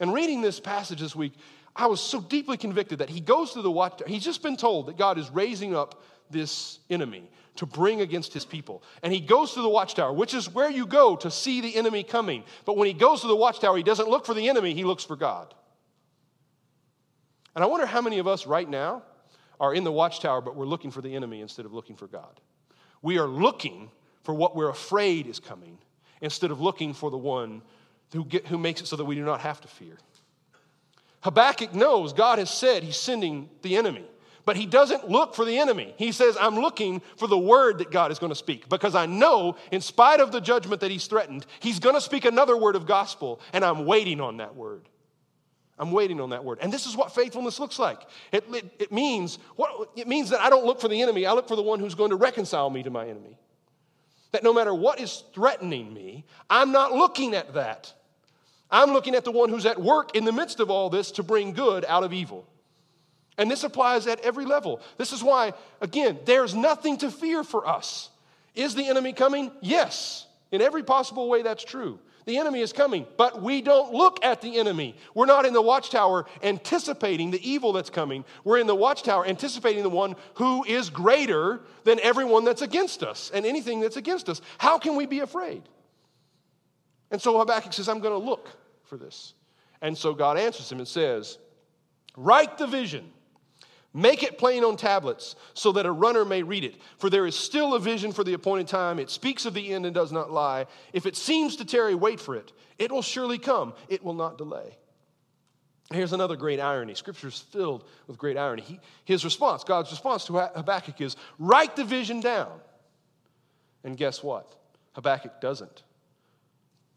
And 0.01 0.13
reading 0.13 0.41
this 0.41 0.61
passage 0.61 1.01
this 1.01 1.15
week, 1.15 1.33
I 1.75 1.87
was 1.87 2.01
so 2.01 2.21
deeply 2.21 2.57
convicted 2.57 2.99
that 2.99 3.09
he 3.09 3.21
goes 3.21 3.53
to 3.53 3.63
the 3.63 3.71
watchtower. 3.71 4.09
He's 4.09 4.25
just 4.25 4.43
been 4.43 4.57
told 4.57 4.87
that 4.87 4.99
God 4.99 5.19
is 5.19 5.31
raising 5.31 5.75
up 5.75 6.03
this 6.31 6.79
enemy 6.91 7.31
to 7.57 7.67
bring 7.67 8.01
against 8.01 8.33
his 8.33 8.45
people. 8.45 8.83
And 9.03 9.13
he 9.13 9.21
goes 9.21 9.53
to 9.55 9.63
the 9.63 9.69
watchtower, 9.69 10.13
which 10.13 10.35
is 10.35 10.53
where 10.53 10.71
you 10.71 10.87
go 10.87 11.17
to 11.17 11.31
see 11.31 11.61
the 11.61 11.77
enemy 11.77 12.03
coming. 12.03 12.45
But 12.65 12.77
when 12.77 12.87
he 12.87 12.95
goes 12.95 13.21
to 13.23 13.27
the 13.27 13.37
watchtower, 13.37 13.77
he 13.77 13.83
doesn't 13.83 14.09
look 14.09 14.25
for 14.25 14.35
the 14.35 14.49
enemy, 14.49 14.75
he 14.75 14.85
looks 14.85 15.05
for 15.05 15.17
God. 15.17 15.55
And 17.55 17.63
I 17.63 17.67
wonder 17.67 17.87
how 17.87 18.01
many 18.01 18.19
of 18.19 18.27
us 18.27 18.47
right 18.47 18.69
now 18.69 19.03
are 19.61 19.75
in 19.75 19.85
the 19.85 19.93
watchtower, 19.93 20.41
but 20.41 20.57
we're 20.57 20.67
looking 20.67 20.91
for 20.91 21.03
the 21.03 21.15
enemy 21.15 21.41
instead 21.41 21.67
of 21.67 21.73
looking 21.75 21.97
for 21.97 22.07
God. 22.07 22.41
We 23.03 23.19
are 23.19 23.27
looking 23.27 23.91
for 24.23 24.35
what 24.35 24.57
we're 24.57 24.71
afraid 24.71 25.27
is 25.27 25.39
coming 25.39 25.79
instead 26.21 26.51
of 26.51 26.61
looking 26.61 26.95
for 26.95 27.11
the 27.11 27.19
one 27.19 27.63
who, 28.13 28.25
get, 28.25 28.47
who 28.47 28.59
makes 28.59 28.81
it 28.81 28.87
so 28.87 28.97
that 28.97 29.05
we 29.05 29.15
do 29.15 29.25
not 29.25 29.41
have 29.41 29.61
to 29.63 29.69
fear. 29.69 29.99
Habakkuk 31.23 31.75
knows 31.75 32.13
God 32.13 32.39
has 32.39 32.51
said 32.51 32.83
he's 32.83 32.97
sending 32.97 33.49
the 33.63 33.77
enemy. 33.77 34.05
But 34.45 34.57
he 34.57 34.67
doesn't 34.67 35.09
look 35.09 35.35
for 35.35 35.45
the 35.45 35.59
enemy. 35.59 35.95
He 35.97 36.11
says, 36.11 36.37
I'm 36.41 36.57
looking 36.57 37.01
for 37.17 37.29
the 37.29 37.39
word 37.39 37.79
that 37.79 37.93
God 37.93 38.11
is 38.11 38.19
going 38.19 38.33
to 38.33 38.37
speak 38.37 38.69
because 38.69 38.95
I 38.95 39.07
know, 39.07 39.57
in 39.71 39.81
spite 39.81 40.21
of 40.21 40.33
the 40.33 40.41
judgment 40.41 40.81
that 40.81 40.91
he's 40.91 41.07
threatened, 41.07 41.47
he's 41.61 41.79
going 41.79 41.95
to 41.95 42.01
speak 42.01 42.25
another 42.25 42.57
word 42.57 42.75
of 42.75 42.85
gospel, 42.85 43.41
and 43.53 43.65
I'm 43.65 43.87
waiting 43.87 44.21
on 44.21 44.39
that 44.39 44.57
word. 44.57 44.89
I'm 45.79 45.93
waiting 45.93 46.21
on 46.21 46.31
that 46.31 46.45
word. 46.45 46.59
And 46.61 46.73
this 46.73 46.87
is 46.87 46.97
what 46.97 47.15
faithfulness 47.15 47.61
looks 47.61 47.79
like. 47.79 48.01
It, 48.33 48.45
it, 48.53 48.73
it, 48.79 48.93
means, 48.93 49.39
what, 49.57 49.91
it 49.97 50.09
means 50.09 50.31
that 50.31 50.41
I 50.41 50.51
don't 50.51 50.65
look 50.65 50.81
for 50.81 50.89
the 50.89 51.01
enemy, 51.01 51.25
I 51.25 51.33
look 51.33 51.47
for 51.47 51.57
the 51.57 51.63
one 51.63 51.79
who's 51.79 51.95
going 51.95 52.11
to 52.11 52.17
reconcile 52.17 52.69
me 52.69 52.83
to 52.83 52.91
my 52.91 53.07
enemy. 53.07 53.39
That 54.33 54.43
no 54.43 54.53
matter 54.53 54.75
what 54.75 55.01
is 55.01 55.23
threatening 55.35 55.93
me, 55.93 56.25
I'm 56.51 56.73
not 56.73 56.93
looking 56.93 57.35
at 57.35 57.55
that. 57.55 57.93
I'm 58.73 58.93
looking 58.93 59.15
at 59.15 59.25
the 59.25 59.31
one 59.31 59.51
who's 59.51 59.67
at 59.67 59.81
work 59.81 60.17
in 60.17 60.25
the 60.25 60.33
midst 60.33 60.59
of 60.59 60.71
all 60.71 60.89
this 60.89 61.13
to 61.13 61.23
bring 61.23 61.53
good 61.53 61.85
out 61.87 62.03
of 62.03 62.13
evil. 62.15 62.49
And 63.37 63.51
this 63.51 63.65
applies 63.65 64.07
at 64.07 64.21
every 64.21 64.47
level. 64.47 64.81
This 64.97 65.13
is 65.13 65.23
why, 65.23 65.53
again, 65.81 66.19
there's 66.25 66.55
nothing 66.55 66.97
to 66.99 67.11
fear 67.11 67.45
for 67.45 67.69
us. 67.69 68.09
Is 68.55 68.75
the 68.75 68.89
enemy 68.89 69.13
coming? 69.13 69.53
Yes. 69.61 70.27
In 70.51 70.63
every 70.63 70.83
possible 70.83 71.29
way, 71.29 71.43
that's 71.43 71.65
true. 71.65 71.99
The 72.25 72.39
enemy 72.39 72.61
is 72.61 72.73
coming, 72.73 73.07
but 73.17 73.43
we 73.43 73.63
don't 73.63 73.93
look 73.93 74.25
at 74.25 74.43
the 74.43 74.59
enemy. 74.59 74.97
We're 75.13 75.27
not 75.27 75.45
in 75.45 75.55
the 75.55 75.63
watchtower 75.63 76.25
anticipating 76.43 77.31
the 77.31 77.51
evil 77.51 77.73
that's 77.73 77.91
coming. 77.91 78.25
We're 78.45 78.59
in 78.59 78.69
the 78.69 78.77
watchtower 78.77 79.27
anticipating 79.27 79.83
the 79.83 79.91
one 79.91 80.15
who 80.35 80.65
is 80.65 80.89
greater 80.89 81.63
than 81.85 81.99
everyone 82.01 82.45
that's 82.45 82.63
against 82.63 83.03
us 83.03 83.31
and 83.35 83.45
anything 83.45 83.81
that's 83.81 83.97
against 83.97 84.29
us. 84.29 84.41
How 84.59 84.79
can 84.79 84.95
we 84.95 85.05
be 85.05 85.19
afraid? 85.19 85.63
And 87.11 87.21
so 87.21 87.39
Habakkuk 87.39 87.73
says, 87.73 87.89
I'm 87.89 88.01
going 88.01 88.19
to 88.19 88.25
look 88.25 88.49
for 88.93 88.99
this. 88.99 89.33
And 89.81 89.97
so 89.97 90.13
God 90.13 90.37
answers 90.37 90.71
him 90.71 90.79
and 90.79 90.87
says, 90.87 91.39
Write 92.15 92.59
the 92.59 92.67
vision 92.67 93.11
Make 93.95 94.23
it 94.23 94.39
plain 94.39 94.65
on 94.65 94.77
tablets 94.77 95.35
so 95.55 95.73
that 95.73 95.85
a 95.85 95.93
runner 95.93 96.25
may 96.25 96.43
read 96.43 96.65
it. 96.65 96.77
For 96.99 97.11
there 97.11 97.27
is 97.27 97.35
still 97.35 97.75
a 97.75 97.81
vision 97.81 98.13
for 98.13 98.23
the 98.23 98.33
appointed 98.35 98.69
time. 98.69 98.99
It 98.99 99.11
speaks 99.11 99.45
of 99.45 99.55
the 99.55 99.73
end 99.73 99.85
and 99.85 99.95
does 99.95 100.13
not 100.13 100.31
lie. 100.31 100.67
If 100.93 101.05
it 101.05 101.17
seems 101.17 101.57
to 101.57 101.65
tarry, 101.65 101.95
wait 101.95 102.19
for 102.19 102.35
it. 102.35 102.53
It 102.79 102.91
will 102.91 103.03
surely 103.03 103.39
come, 103.39 103.75
it 103.89 104.03
will 104.03 104.15
not 104.15 104.39
delay. 104.39 104.77
Here's 105.91 106.15
another 106.15 106.37
great 106.37 106.59
irony. 106.59 106.95
Scripture 106.95 107.29
is 107.29 107.39
filled 107.39 107.85
with 108.07 108.17
great 108.17 108.39
irony. 108.39 108.63
He, 108.63 108.81
his 109.05 109.27
response, 109.27 109.63
God's 109.63 109.91
response 109.91 110.25
to 110.27 110.39
Habakkuk 110.39 111.01
is 111.03 111.17
write 111.39 111.77
the 111.77 111.85
vision 111.85 112.21
down. 112.21 112.61
And 113.85 113.97
guess 113.97 114.23
what? 114.23 114.55
Habakkuk 114.95 115.41
doesn't. 115.43 115.83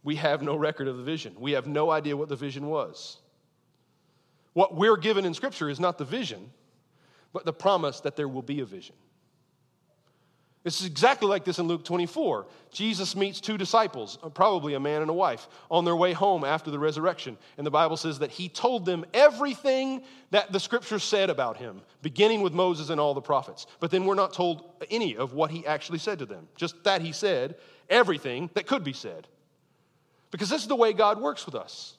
We 0.05 0.15
have 0.15 0.41
no 0.41 0.55
record 0.55 0.87
of 0.87 0.95
the 0.95 1.03
vision, 1.03 1.35
we 1.37 1.51
have 1.51 1.67
no 1.67 1.91
idea 1.91 2.15
what 2.15 2.29
the 2.29 2.37
vision 2.37 2.67
was. 2.67 3.17
What 4.53 4.73
we're 4.73 4.95
given 4.95 5.25
in 5.25 5.33
Scripture 5.33 5.69
is 5.69 5.81
not 5.81 5.97
the 5.97 6.05
vision 6.05 6.49
but 7.35 7.43
the 7.43 7.51
promise 7.51 7.99
that 7.99 8.15
there 8.15 8.29
will 8.29 8.41
be 8.41 8.61
a 8.61 8.65
vision. 8.65 8.95
This 10.63 10.79
is 10.79 10.87
exactly 10.87 11.27
like 11.27 11.43
this 11.43 11.59
in 11.59 11.67
Luke 11.67 11.83
24. 11.83 12.47
Jesus 12.71 13.13
meets 13.13 13.41
two 13.41 13.57
disciples, 13.57 14.17
uh, 14.23 14.29
probably 14.29 14.73
a 14.73 14.79
man 14.79 15.01
and 15.01 15.11
a 15.11 15.13
wife, 15.13 15.49
on 15.69 15.83
their 15.83 15.97
way 15.97 16.13
home 16.13 16.45
after 16.45 16.71
the 16.71 16.79
resurrection. 16.79 17.37
And 17.57 17.67
the 17.67 17.71
Bible 17.71 17.97
says 17.97 18.19
that 18.19 18.31
he 18.31 18.47
told 18.47 18.85
them 18.85 19.03
everything 19.13 20.01
that 20.31 20.53
the 20.53 20.61
scripture 20.61 20.97
said 20.97 21.29
about 21.29 21.57
him, 21.57 21.81
beginning 22.01 22.41
with 22.41 22.53
Moses 22.53 22.89
and 22.89 23.01
all 23.01 23.13
the 23.13 23.19
prophets. 23.19 23.67
But 23.81 23.91
then 23.91 24.05
we're 24.05 24.15
not 24.15 24.31
told 24.31 24.71
any 24.89 25.17
of 25.17 25.33
what 25.33 25.51
he 25.51 25.67
actually 25.67 25.99
said 25.99 26.19
to 26.19 26.25
them, 26.25 26.47
just 26.55 26.85
that 26.85 27.01
he 27.01 27.11
said 27.11 27.55
everything 27.89 28.49
that 28.53 28.65
could 28.65 28.85
be 28.85 28.93
said. 28.93 29.27
Because 30.35 30.49
this 30.49 30.63
is 30.63 30.67
the 30.67 30.75
way 30.75 30.91
God 30.91 31.21
works 31.21 31.45
with 31.45 31.55
us. 31.55 31.93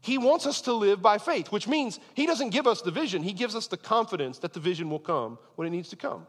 He 0.00 0.18
wants 0.18 0.46
us 0.46 0.62
to 0.62 0.72
live 0.72 1.00
by 1.00 1.18
faith, 1.18 1.52
which 1.52 1.68
means 1.68 2.00
He 2.14 2.26
doesn't 2.26 2.50
give 2.50 2.66
us 2.66 2.82
the 2.82 2.90
vision, 2.90 3.22
He 3.22 3.32
gives 3.32 3.54
us 3.54 3.68
the 3.68 3.76
confidence 3.76 4.40
that 4.40 4.52
the 4.52 4.58
vision 4.58 4.90
will 4.90 4.98
come 4.98 5.38
when 5.54 5.68
it 5.68 5.70
needs 5.70 5.90
to 5.90 5.96
come. 5.96 6.26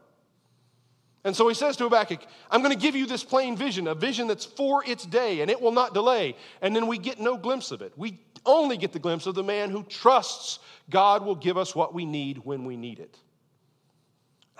And 1.24 1.34
so 1.34 1.48
he 1.48 1.54
says 1.54 1.76
to 1.78 1.84
Habakkuk, 1.84 2.24
I'm 2.52 2.62
going 2.62 2.72
to 2.72 2.80
give 2.80 2.94
you 2.94 3.04
this 3.04 3.24
plain 3.24 3.56
vision, 3.56 3.88
a 3.88 3.96
vision 3.96 4.28
that's 4.28 4.44
for 4.44 4.84
its 4.84 5.04
day, 5.04 5.40
and 5.40 5.50
it 5.50 5.60
will 5.60 5.72
not 5.72 5.92
delay. 5.92 6.36
And 6.62 6.74
then 6.74 6.86
we 6.86 6.98
get 6.98 7.18
no 7.18 7.36
glimpse 7.36 7.72
of 7.72 7.82
it. 7.82 7.92
We 7.96 8.20
only 8.46 8.76
get 8.76 8.92
the 8.92 9.00
glimpse 9.00 9.26
of 9.26 9.34
the 9.34 9.42
man 9.42 9.70
who 9.70 9.82
trusts 9.82 10.60
God 10.88 11.26
will 11.26 11.34
give 11.34 11.58
us 11.58 11.74
what 11.74 11.92
we 11.92 12.06
need 12.06 12.38
when 12.44 12.64
we 12.64 12.76
need 12.76 13.00
it. 13.00 13.18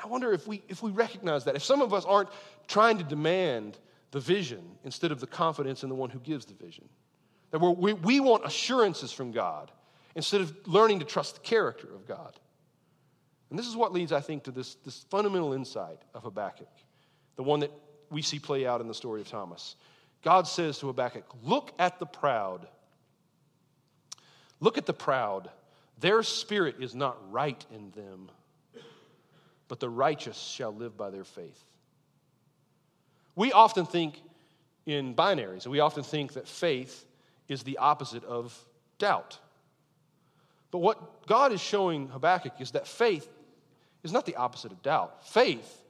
I 0.03 0.09
wonder 0.09 0.33
if 0.33 0.49
we, 0.49 0.65
if 0.69 0.83
we 0.83 0.91
recognize 0.91 1.45
that. 1.45 1.55
If 1.55 1.63
some 1.63 1.83
of 1.83 1.95
us 1.95 2.05
aren't 2.05 2.31
trying 2.67 2.99
to 2.99 3.05
demand 3.05 3.79
the 4.11 4.21
vision 4.21 4.63
instead 4.85 5.13
of 5.13 5.21
the 5.21 5.27
confidence 5.27 5.83
in 5.83 5.89
the 5.89 5.95
one 5.95 6.11
who 6.11 6.21
gives 6.21 6.47
the 6.47 6.55
vision. 6.55 6.89
That 7.51 7.61
we 7.61 7.93
we 7.93 8.21
want 8.21 8.45
assurances 8.45 9.13
from 9.13 9.33
God 9.33 9.71
instead 10.15 10.41
of 10.41 10.55
learning 10.67 10.99
to 11.01 11.05
trust 11.05 11.35
the 11.35 11.41
character 11.41 11.89
of 11.95 12.07
God. 12.07 12.35
And 13.51 13.59
this 13.59 13.67
is 13.67 13.77
what 13.77 13.93
leads, 13.93 14.13
I 14.13 14.21
think, 14.21 14.45
to 14.45 14.51
this, 14.51 14.75
this 14.85 15.07
fundamental 15.11 15.53
insight 15.53 16.03
of 16.15 16.25
Habakkuk, 16.25 16.69
the 17.37 17.43
one 17.43 17.61
that 17.61 17.73
we 18.11 18.21
see 18.21 18.39
play 18.39 18.67
out 18.67 18.81
in 18.81 18.89
the 18.89 18.95
story 18.95 19.21
of 19.21 19.29
Thomas. 19.29 19.77
God 20.23 20.47
says 20.47 20.79
to 20.79 20.87
Habakkuk, 20.89 21.25
Look 21.43 21.73
at 21.79 21.99
the 21.99 22.07
proud. 22.07 22.67
Look 24.61 24.77
at 24.77 24.87
the 24.87 24.95
proud. 24.95 25.51
Their 26.01 26.23
spirit 26.23 26.77
is 26.81 26.95
not 26.95 27.17
right 27.33 27.65
in 27.73 27.91
them, 27.93 28.31
but 29.69 29.81
the 29.81 29.89
righteous 29.89 30.39
shall 30.39 30.75
live 30.75 30.97
by 30.97 31.11
their 31.11 31.25
faith. 31.25 31.65
We 33.39 33.53
often 33.53 33.87
think 33.87 34.21
in 34.85 35.15
binaries, 35.15 35.63
and 35.63 35.71
we 35.71 35.79
often 35.79 36.03
think 36.03 36.33
that 36.33 36.49
faith 36.49 37.05
is 37.47 37.63
the 37.63 37.79
opposite 37.79 38.25
of 38.25 38.53
doubt. 38.99 39.39
But 40.73 40.79
what 40.79 41.25
God 41.29 41.53
is 41.53 41.61
showing 41.61 42.09
Habakkuk 42.09 42.55
is 42.59 42.73
that 42.73 42.89
faith 42.89 43.29
is 44.03 44.13
not 44.13 44.27
the 44.27 44.35
opposite 44.35 44.73
of 44.73 44.83
doubt. 44.83 45.25
Faith 45.25 45.85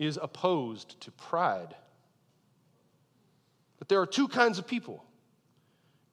is 0.00 0.18
opposed 0.20 1.00
to 1.02 1.12
pride. 1.12 1.72
But 3.78 3.88
there 3.88 4.00
are 4.00 4.06
two 4.06 4.26
kinds 4.26 4.58
of 4.58 4.66
people 4.66 5.04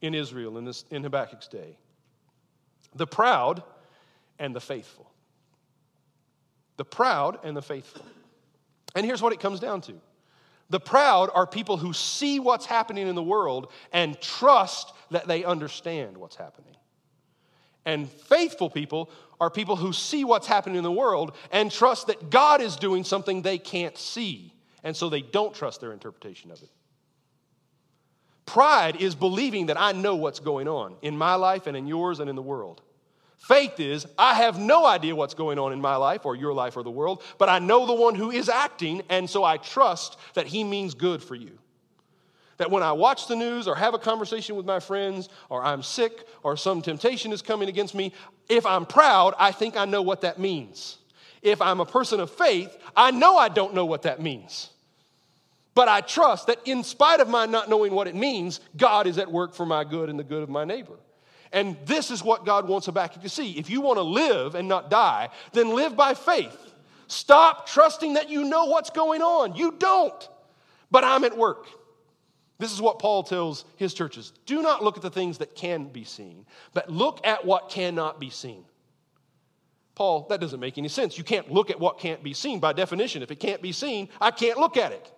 in 0.02 0.14
Israel 0.14 0.60
in, 0.60 0.66
this, 0.66 0.86
in 0.92 1.02
Habakkuk's 1.02 1.48
day 1.48 1.78
the 2.94 3.08
proud 3.08 3.64
and 4.38 4.56
the 4.56 4.62
faithful. 4.62 5.10
The 6.78 6.86
proud 6.86 7.40
and 7.44 7.58
the 7.58 7.64
faithful. 7.64 8.06
And 8.94 9.04
here's 9.04 9.22
what 9.22 9.34
it 9.34 9.40
comes 9.40 9.60
down 9.60 9.82
to 9.82 10.00
the 10.70 10.80
proud 10.80 11.30
are 11.34 11.48
people 11.48 11.78
who 11.78 11.94
see 11.94 12.40
what's 12.40 12.66
happening 12.66 13.08
in 13.08 13.16
the 13.16 13.24
world 13.24 13.72
and 13.92 14.20
trust 14.22 14.94
that 15.12 15.28
they 15.28 15.44
understand 15.44 16.18
what's 16.18 16.36
happening. 16.36 16.76
And 17.86 18.10
faithful 18.10 18.70
people 18.70 19.10
are 19.42 19.50
people 19.50 19.76
who 19.76 19.94
see 19.94 20.24
what's 20.24 20.48
happening 20.48 20.78
in 20.78 20.84
the 20.84 20.92
world 20.92 21.36
and 21.52 21.72
trust 21.72 22.08
that 22.08 22.30
God 22.30 22.62
is 22.62 22.76
doing 22.76 23.04
something 23.04 23.42
they 23.42 23.58
can't 23.58 23.98
see. 23.98 24.54
And 24.84 24.96
so 24.96 25.10
they 25.10 25.22
don't 25.22 25.56
trust 25.56 25.82
their 25.82 25.92
interpretation 25.92 26.52
of 26.52 26.62
it. 26.62 26.70
Pride 28.46 28.96
is 28.98 29.16
believing 29.16 29.68
that 29.68 29.80
I 29.80 29.92
know 29.92 30.16
what's 30.16 30.40
going 30.40 30.68
on 30.68 30.96
in 31.02 31.18
my 31.18 31.36
life 31.36 31.68
and 31.68 31.78
in 31.78 31.88
yours 31.88 32.20
and 32.20 32.30
in 32.30 32.36
the 32.36 32.42
world. 32.42 32.82
Faith 33.39 33.80
is, 33.80 34.06
I 34.17 34.34
have 34.34 34.60
no 34.60 34.86
idea 34.86 35.15
what's 35.15 35.34
going 35.34 35.58
on 35.58 35.71
in 35.71 35.80
my 35.80 35.95
life 35.95 36.25
or 36.25 36.36
your 36.36 36.54
life 36.54 36.75
or 36.75 36.84
the 36.84 36.91
world, 36.91 37.23
but 37.38 37.47
I 37.47 37.60
know 37.60 37.86
the 37.86 37.93
one 37.93 38.13
who 38.13 38.32
is 38.32 38.49
acting, 38.49 39.02
and 39.10 39.30
so 39.30 39.43
I 39.43 39.58
trust 39.58 40.17
that 40.34 40.45
he 40.45 40.63
means 40.63 40.93
good 40.93 41.23
for 41.23 41.36
you. 41.36 41.58
That 42.58 42.69
when 42.69 42.84
I 42.84 42.91
watch 42.91 43.28
the 43.28 43.38
news 43.38 43.65
or 43.65 43.75
have 43.75 43.93
a 43.93 43.99
conversation 43.99 44.58
with 44.58 44.65
my 44.65 44.82
friends, 44.82 45.30
or 45.47 45.63
I'm 45.63 45.82
sick, 45.82 46.28
or 46.43 46.58
some 46.58 46.82
temptation 46.82 47.32
is 47.32 47.41
coming 47.41 47.69
against 47.69 47.95
me, 47.95 48.12
if 48.49 48.65
I'm 48.65 48.86
proud, 48.86 49.34
I 49.39 49.54
think 49.54 49.78
I 49.78 49.86
know 49.86 50.02
what 50.02 50.21
that 50.21 50.38
means. 50.38 50.97
If 51.41 51.62
I'm 51.62 51.80
a 51.80 51.86
person 51.86 52.19
of 52.19 52.30
faith, 52.30 52.78
I 52.93 53.12
know 53.12 53.38
I 53.38 53.47
don't 53.47 53.73
know 53.73 53.86
what 53.86 54.02
that 54.02 54.21
means. 54.21 54.69
But 55.73 55.88
I 55.88 56.02
trust 56.02 56.47
that 56.47 56.60
in 56.65 56.84
spite 56.84 57.21
of 57.21 57.30
my 57.30 57.45
not 57.45 57.69
knowing 57.69 57.93
what 57.93 58.08
it 58.08 58.15
means, 58.15 58.60
God 58.75 59.08
is 59.08 59.17
at 59.17 59.32
work 59.32 59.54
for 59.54 59.65
my 59.65 59.86
good 59.86 60.10
and 60.10 60.19
the 60.19 60.25
good 60.25 60.43
of 60.43 60.49
my 60.49 60.65
neighbor. 60.65 60.97
And 61.52 61.78
this 61.86 62.12
is 62.12 62.24
what 62.24 62.46
God 62.46 62.68
wants 62.68 62.86
Habakkuk 62.86 63.24
to 63.24 63.30
see. 63.30 63.58
If 63.58 63.70
you 63.70 63.82
want 63.82 63.98
to 63.98 64.04
live 64.04 64.56
and 64.56 64.68
not 64.68 64.90
die, 64.90 65.30
then 65.54 65.74
live 65.74 65.96
by 65.96 66.14
faith. 66.14 66.74
Stop 67.08 67.68
trusting 67.68 68.14
that 68.14 68.30
you 68.30 68.44
know 68.44 68.66
what's 68.66 68.92
going 68.92 69.22
on. 69.22 69.56
You 69.56 69.74
don't. 69.80 70.30
But 70.92 71.04
I'm 71.04 71.24
at 71.24 71.36
work. 71.36 71.66
This 72.60 72.72
is 72.72 72.82
what 72.82 73.00
Paul 73.00 73.24
tells 73.24 73.66
his 73.78 73.94
churches 73.94 74.34
do 74.46 74.62
not 74.62 74.84
look 74.84 74.98
at 74.98 75.02
the 75.02 75.10
things 75.10 75.38
that 75.38 75.56
can 75.56 75.86
be 75.86 76.04
seen, 76.04 76.46
but 76.74 76.90
look 76.90 77.26
at 77.26 77.46
what 77.46 77.70
cannot 77.70 78.20
be 78.20 78.30
seen. 78.30 78.66
Paul, 79.96 80.28
that 80.30 80.40
doesn't 80.40 80.60
make 80.60 80.78
any 80.78 80.88
sense. 80.88 81.18
You 81.18 81.24
can't 81.24 81.52
look 81.52 81.70
at 81.70 81.80
what 81.80 82.00
can't 82.00 82.24
be 82.24 82.34
seen 82.34 82.60
by 82.60 82.74
definition. 82.74 83.24
If 83.24 83.32
it 83.32 83.40
can't 83.40 83.62
be 83.62 83.72
seen, 83.72 84.10
I 84.22 84.32
can't 84.32 84.58
look 84.58 84.78
at 84.78 84.92
it. 84.92 85.12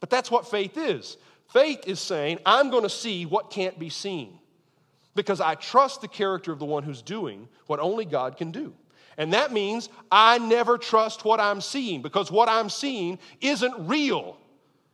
But 0.00 0.10
that's 0.10 0.30
what 0.30 0.48
faith 0.48 0.76
is. 0.76 1.16
Faith 1.52 1.80
is 1.86 1.98
saying, 1.98 2.38
I'm 2.44 2.70
going 2.70 2.82
to 2.82 2.90
see 2.90 3.26
what 3.26 3.50
can't 3.50 3.78
be 3.78 3.88
seen 3.88 4.38
because 5.16 5.40
I 5.40 5.56
trust 5.56 6.02
the 6.02 6.08
character 6.08 6.52
of 6.52 6.60
the 6.60 6.64
one 6.64 6.84
who's 6.84 7.02
doing 7.02 7.48
what 7.66 7.80
only 7.80 8.04
God 8.04 8.36
can 8.36 8.52
do. 8.52 8.72
And 9.18 9.32
that 9.32 9.52
means 9.52 9.88
I 10.12 10.38
never 10.38 10.78
trust 10.78 11.24
what 11.24 11.40
I'm 11.40 11.60
seeing 11.60 12.02
because 12.02 12.30
what 12.30 12.48
I'm 12.48 12.68
seeing 12.68 13.18
isn't 13.40 13.88
real 13.88 14.36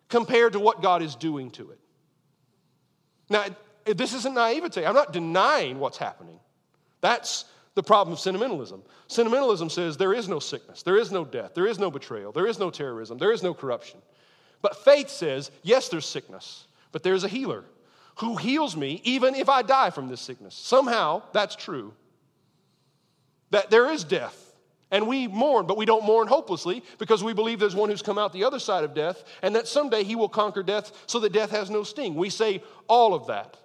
compared 0.08 0.54
to 0.54 0.61
what 0.61 0.80
God 0.80 1.02
is 1.02 1.16
doing 1.16 1.50
to 1.52 1.72
it. 1.72 1.78
Now, 3.28 3.46
this 3.85 4.14
isn't 4.14 4.35
naivete. 4.35 4.87
I'm 4.87 4.94
not 4.94 5.12
denying 5.12 5.80
what's 5.80 5.98
happening. 5.98 6.38
That's 7.00 7.46
the 7.74 7.82
problem 7.82 8.12
of 8.12 8.20
sentimentalism. 8.20 8.82
Sentimentalism 9.08 9.70
says 9.70 9.96
there 9.96 10.14
is 10.14 10.28
no 10.28 10.38
sickness, 10.38 10.82
there 10.82 10.98
is 10.98 11.11
no 11.11 11.24
death, 11.24 11.54
there 11.54 11.66
is 11.66 11.78
no 11.78 11.90
betrayal, 11.90 12.30
there 12.30 12.46
is 12.46 12.58
no 12.58 12.70
terrorism, 12.70 13.18
there 13.18 13.32
is 13.32 13.42
no 13.42 13.54
corruption. 13.54 14.00
But 14.61 14.85
faith 14.85 15.08
says, 15.08 15.50
yes, 15.62 15.88
there's 15.88 16.06
sickness, 16.06 16.66
but 16.92 17.02
there's 17.02 17.24
a 17.24 17.28
healer 17.28 17.64
who 18.16 18.37
heals 18.37 18.77
me 18.77 19.01
even 19.05 19.35
if 19.35 19.48
I 19.48 19.62
die 19.62 19.90
from 19.90 20.09
this 20.09 20.20
sickness. 20.20 20.55
Somehow 20.55 21.22
that's 21.33 21.57
true. 21.57 21.94
That 23.51 23.70
there 23.70 23.90
is 23.90 24.05
death. 24.05 24.38
And 24.90 25.09
we 25.09 25.27
mourn, 25.27 25.66
but 25.66 25.79
we 25.79 25.87
don't 25.87 26.05
mourn 26.05 26.29
hopelessly 26.29 26.85
because 26.98 27.25
we 27.25 27.33
believe 27.33 27.59
there's 27.59 27.75
one 27.75 27.88
who's 27.88 28.03
come 28.03 28.18
out 28.18 28.35
the 28.35 28.44
other 28.44 28.59
side 28.59 28.85
of 28.85 28.92
death 28.92 29.25
and 29.40 29.57
that 29.57 29.66
someday 29.66 30.05
he 30.05 30.16
will 30.16 30.29
conquer 30.29 30.62
death 30.62 30.92
so 31.07 31.18
that 31.20 31.33
death 31.33 31.51
has 31.51 31.70
no 31.70 31.83
sting. 31.83 32.14
We 32.14 32.29
say 32.29 32.62
all 32.88 33.14
of 33.14 33.27
that. 33.29 33.57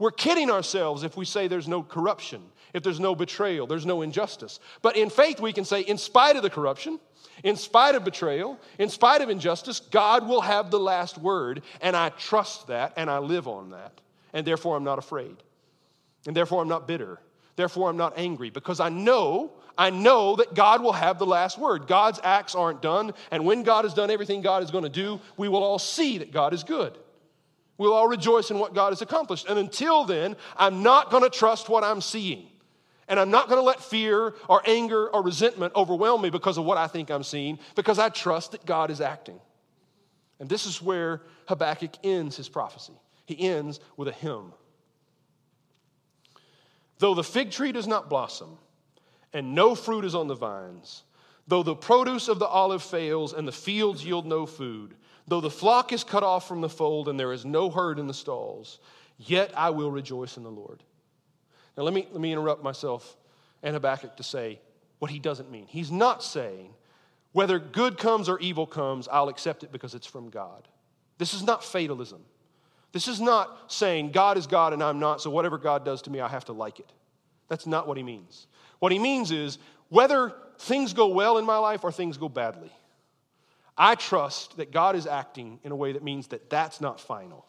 We're 0.00 0.10
kidding 0.10 0.50
ourselves 0.50 1.04
if 1.04 1.16
we 1.16 1.24
say 1.24 1.46
there's 1.46 1.68
no 1.68 1.84
corruption, 1.84 2.42
if 2.72 2.82
there's 2.82 3.00
no 3.00 3.14
betrayal, 3.14 3.66
there's 3.66 3.86
no 3.86 4.02
injustice. 4.02 4.60
But 4.80 4.96
in 4.96 5.10
faith, 5.10 5.40
we 5.40 5.52
can 5.52 5.64
say, 5.64 5.82
in 5.82 5.98
spite 5.98 6.36
of 6.36 6.42
the 6.42 6.50
corruption, 6.50 6.98
in 7.44 7.56
spite 7.56 7.94
of 7.94 8.04
betrayal, 8.04 8.58
in 8.78 8.88
spite 8.88 9.20
of 9.20 9.28
injustice, 9.28 9.80
God 9.80 10.26
will 10.26 10.40
have 10.40 10.70
the 10.70 10.80
last 10.80 11.18
word, 11.18 11.62
and 11.80 11.96
I 11.96 12.10
trust 12.10 12.68
that 12.68 12.94
and 12.96 13.10
I 13.10 13.18
live 13.18 13.48
on 13.48 13.70
that. 13.70 14.00
And 14.32 14.46
therefore, 14.46 14.76
I'm 14.76 14.84
not 14.84 14.98
afraid. 14.98 15.36
And 16.26 16.36
therefore, 16.36 16.62
I'm 16.62 16.68
not 16.68 16.86
bitter. 16.86 17.20
Therefore, 17.56 17.90
I'm 17.90 17.96
not 17.96 18.14
angry 18.16 18.48
because 18.48 18.80
I 18.80 18.88
know, 18.88 19.52
I 19.76 19.90
know 19.90 20.36
that 20.36 20.54
God 20.54 20.82
will 20.82 20.92
have 20.92 21.18
the 21.18 21.26
last 21.26 21.58
word. 21.58 21.86
God's 21.86 22.20
acts 22.22 22.54
aren't 22.54 22.80
done, 22.80 23.12
and 23.30 23.44
when 23.44 23.62
God 23.62 23.84
has 23.84 23.92
done 23.92 24.10
everything 24.10 24.40
God 24.40 24.62
is 24.62 24.70
going 24.70 24.84
to 24.84 24.90
do, 24.90 25.20
we 25.36 25.48
will 25.48 25.62
all 25.62 25.78
see 25.78 26.18
that 26.18 26.32
God 26.32 26.54
is 26.54 26.64
good. 26.64 26.96
We'll 27.76 27.92
all 27.92 28.08
rejoice 28.08 28.50
in 28.50 28.58
what 28.58 28.74
God 28.74 28.90
has 28.90 29.02
accomplished. 29.02 29.46
And 29.48 29.58
until 29.58 30.04
then, 30.04 30.36
I'm 30.56 30.82
not 30.82 31.10
going 31.10 31.24
to 31.24 31.30
trust 31.30 31.68
what 31.68 31.82
I'm 31.82 32.00
seeing. 32.00 32.46
And 33.08 33.18
I'm 33.18 33.30
not 33.30 33.48
going 33.48 33.60
to 33.60 33.64
let 33.64 33.82
fear 33.82 34.34
or 34.48 34.62
anger 34.64 35.08
or 35.08 35.22
resentment 35.22 35.74
overwhelm 35.74 36.22
me 36.22 36.30
because 36.30 36.56
of 36.56 36.64
what 36.64 36.78
I 36.78 36.86
think 36.86 37.10
I'm 37.10 37.24
seeing, 37.24 37.58
because 37.74 37.98
I 37.98 38.08
trust 38.08 38.52
that 38.52 38.64
God 38.64 38.90
is 38.90 39.00
acting. 39.00 39.40
And 40.38 40.48
this 40.48 40.66
is 40.66 40.80
where 40.80 41.22
Habakkuk 41.46 41.92
ends 42.02 42.36
his 42.36 42.48
prophecy. 42.48 42.94
He 43.26 43.48
ends 43.48 43.80
with 43.96 44.08
a 44.08 44.12
hymn. 44.12 44.52
Though 46.98 47.14
the 47.14 47.24
fig 47.24 47.50
tree 47.50 47.72
does 47.72 47.86
not 47.86 48.08
blossom, 48.08 48.58
and 49.32 49.54
no 49.54 49.74
fruit 49.74 50.04
is 50.04 50.14
on 50.14 50.28
the 50.28 50.34
vines, 50.34 51.02
though 51.48 51.62
the 51.62 51.74
produce 51.74 52.28
of 52.28 52.38
the 52.38 52.46
olive 52.46 52.82
fails, 52.82 53.32
and 53.32 53.46
the 53.46 53.52
fields 53.52 54.04
yield 54.04 54.26
no 54.26 54.46
food, 54.46 54.94
though 55.26 55.40
the 55.40 55.50
flock 55.50 55.92
is 55.92 56.04
cut 56.04 56.22
off 56.22 56.46
from 56.46 56.60
the 56.60 56.68
fold, 56.68 57.08
and 57.08 57.18
there 57.18 57.32
is 57.32 57.44
no 57.44 57.70
herd 57.70 57.98
in 57.98 58.06
the 58.06 58.14
stalls, 58.14 58.78
yet 59.18 59.52
I 59.56 59.70
will 59.70 59.90
rejoice 59.90 60.36
in 60.36 60.42
the 60.44 60.50
Lord. 60.50 60.82
Now, 61.76 61.84
let 61.84 61.94
me, 61.94 62.06
let 62.10 62.20
me 62.20 62.32
interrupt 62.32 62.62
myself 62.62 63.16
and 63.62 63.74
Habakkuk 63.74 64.16
to 64.16 64.22
say 64.22 64.60
what 64.98 65.10
he 65.10 65.18
doesn't 65.18 65.50
mean. 65.50 65.66
He's 65.66 65.90
not 65.90 66.22
saying, 66.22 66.74
whether 67.32 67.58
good 67.58 67.98
comes 67.98 68.28
or 68.28 68.38
evil 68.40 68.66
comes, 68.66 69.08
I'll 69.10 69.28
accept 69.28 69.64
it 69.64 69.72
because 69.72 69.94
it's 69.94 70.06
from 70.06 70.28
God. 70.28 70.68
This 71.18 71.34
is 71.34 71.42
not 71.42 71.64
fatalism. 71.64 72.22
This 72.92 73.08
is 73.08 73.20
not 73.20 73.72
saying 73.72 74.10
God 74.10 74.36
is 74.36 74.46
God 74.46 74.72
and 74.72 74.82
I'm 74.82 74.98
not, 74.98 75.20
so 75.20 75.30
whatever 75.30 75.56
God 75.56 75.84
does 75.84 76.02
to 76.02 76.10
me, 76.10 76.20
I 76.20 76.28
have 76.28 76.44
to 76.46 76.52
like 76.52 76.78
it. 76.78 76.92
That's 77.48 77.66
not 77.66 77.88
what 77.88 77.96
he 77.96 78.02
means. 78.02 78.46
What 78.80 78.92
he 78.92 78.98
means 78.98 79.30
is 79.30 79.58
whether 79.88 80.34
things 80.58 80.92
go 80.92 81.08
well 81.08 81.38
in 81.38 81.46
my 81.46 81.58
life 81.58 81.84
or 81.84 81.92
things 81.92 82.18
go 82.18 82.28
badly, 82.28 82.70
I 83.76 83.94
trust 83.94 84.58
that 84.58 84.70
God 84.70 84.96
is 84.96 85.06
acting 85.06 85.58
in 85.64 85.72
a 85.72 85.76
way 85.76 85.92
that 85.92 86.02
means 86.02 86.28
that 86.28 86.50
that's 86.50 86.80
not 86.80 87.00
final. 87.00 87.46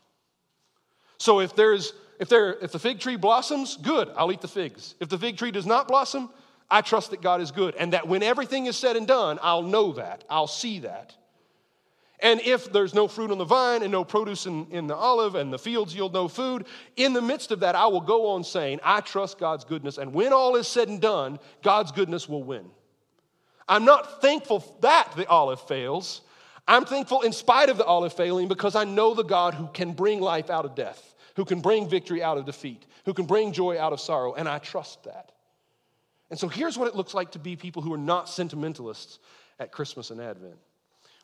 So 1.18 1.39
if 1.39 1.55
there's 1.55 1.93
if, 2.20 2.30
there, 2.30 2.53
if 2.61 2.72
the 2.72 2.80
fig 2.80 2.99
tree 2.99 3.16
blossoms, 3.16 3.76
good, 3.76 4.09
I'll 4.16 4.32
eat 4.32 4.41
the 4.41 4.47
figs. 4.47 4.95
If 4.99 5.09
the 5.09 5.18
fig 5.18 5.38
tree 5.38 5.51
does 5.51 5.66
not 5.66 5.88
blossom, 5.88 6.30
I 6.70 6.82
trust 6.82 7.11
that 7.11 7.22
God 7.22 7.41
is 7.41 7.51
good 7.51 7.76
and 7.76 7.93
that 7.93 8.07
when 8.07 8.24
everything 8.24 8.66
is 8.68 8.78
said 8.78 8.95
and 8.95 9.07
done, 9.07 9.39
I'll 9.41 9.61
know 9.61 9.93
that, 9.93 10.24
I'll 10.30 10.47
see 10.47 10.80
that. 10.80 11.16
And 12.20 12.39
if 12.39 12.72
there's 12.72 12.93
no 12.93 13.09
fruit 13.09 13.32
on 13.32 13.38
the 13.38 13.43
vine 13.43 13.84
and 13.84 13.91
no 13.91 14.05
produce 14.05 14.45
in, 14.45 14.68
in 14.72 14.88
the 14.88 14.95
olive 14.95 15.36
and 15.36 15.51
the 15.51 15.59
fields 15.59 15.93
yield 15.93 16.14
no 16.14 16.30
food, 16.30 16.66
in 16.95 17.11
the 17.11 17.22
midst 17.22 17.51
of 17.51 17.59
that, 17.59 17.76
I 17.76 17.88
will 17.88 17.99
go 17.99 18.30
on 18.30 18.45
saying, 18.45 18.80
I 18.82 19.01
trust 19.01 19.38
God's 19.38 19.66
goodness. 19.66 19.97
And 19.97 20.14
when 20.14 20.32
all 20.32 20.55
is 20.55 20.68
said 20.68 20.88
and 20.88 21.01
done, 21.01 21.38
God's 21.61 21.91
goodness 21.91 22.30
will 22.30 22.43
win. 22.43 22.66
I'm 23.68 23.84
not 23.84 24.22
thankful 24.22 24.64
that 24.80 25.11
the 25.18 25.28
olive 25.28 25.59
fails. 25.61 26.22
I'm 26.68 26.86
thankful 26.86 27.22
in 27.22 27.34
spite 27.34 27.70
of 27.70 27.78
the 27.78 27.86
olive 27.86 28.14
failing 28.14 28.47
because 28.47 28.76
I 28.76 28.84
know 28.86 29.14
the 29.14 29.24
God 29.24 29.53
who 29.53 29.68
can 29.68 29.93
bring 29.93 30.22
life 30.22 30.49
out 30.49 30.66
of 30.66 30.76
death, 30.76 31.16
who 31.36 31.45
can 31.45 31.61
bring 31.61 31.89
victory 31.89 32.24
out 32.24 32.38
of 32.38 32.45
defeat, 32.45 32.86
who 33.05 33.14
can 33.14 33.26
bring 33.26 33.51
joy 33.51 33.80
out 33.80 33.93
of 33.93 33.99
sorrow, 33.99 34.34
and 34.34 34.47
I 34.47 34.59
trust 34.59 35.03
that. 35.03 35.32
And 36.30 36.39
so 36.39 36.47
here's 36.47 36.78
what 36.78 36.88
it 36.88 36.95
looks 36.95 37.14
like 37.14 37.32
to 37.32 37.39
be 37.39 37.55
people 37.55 37.82
who 37.82 37.93
are 37.93 37.97
not 37.97 38.30
sentimentalists 38.30 39.20
at 39.59 39.72
Christmas 39.72 40.09
and 40.09 40.22
Advent 40.22 40.57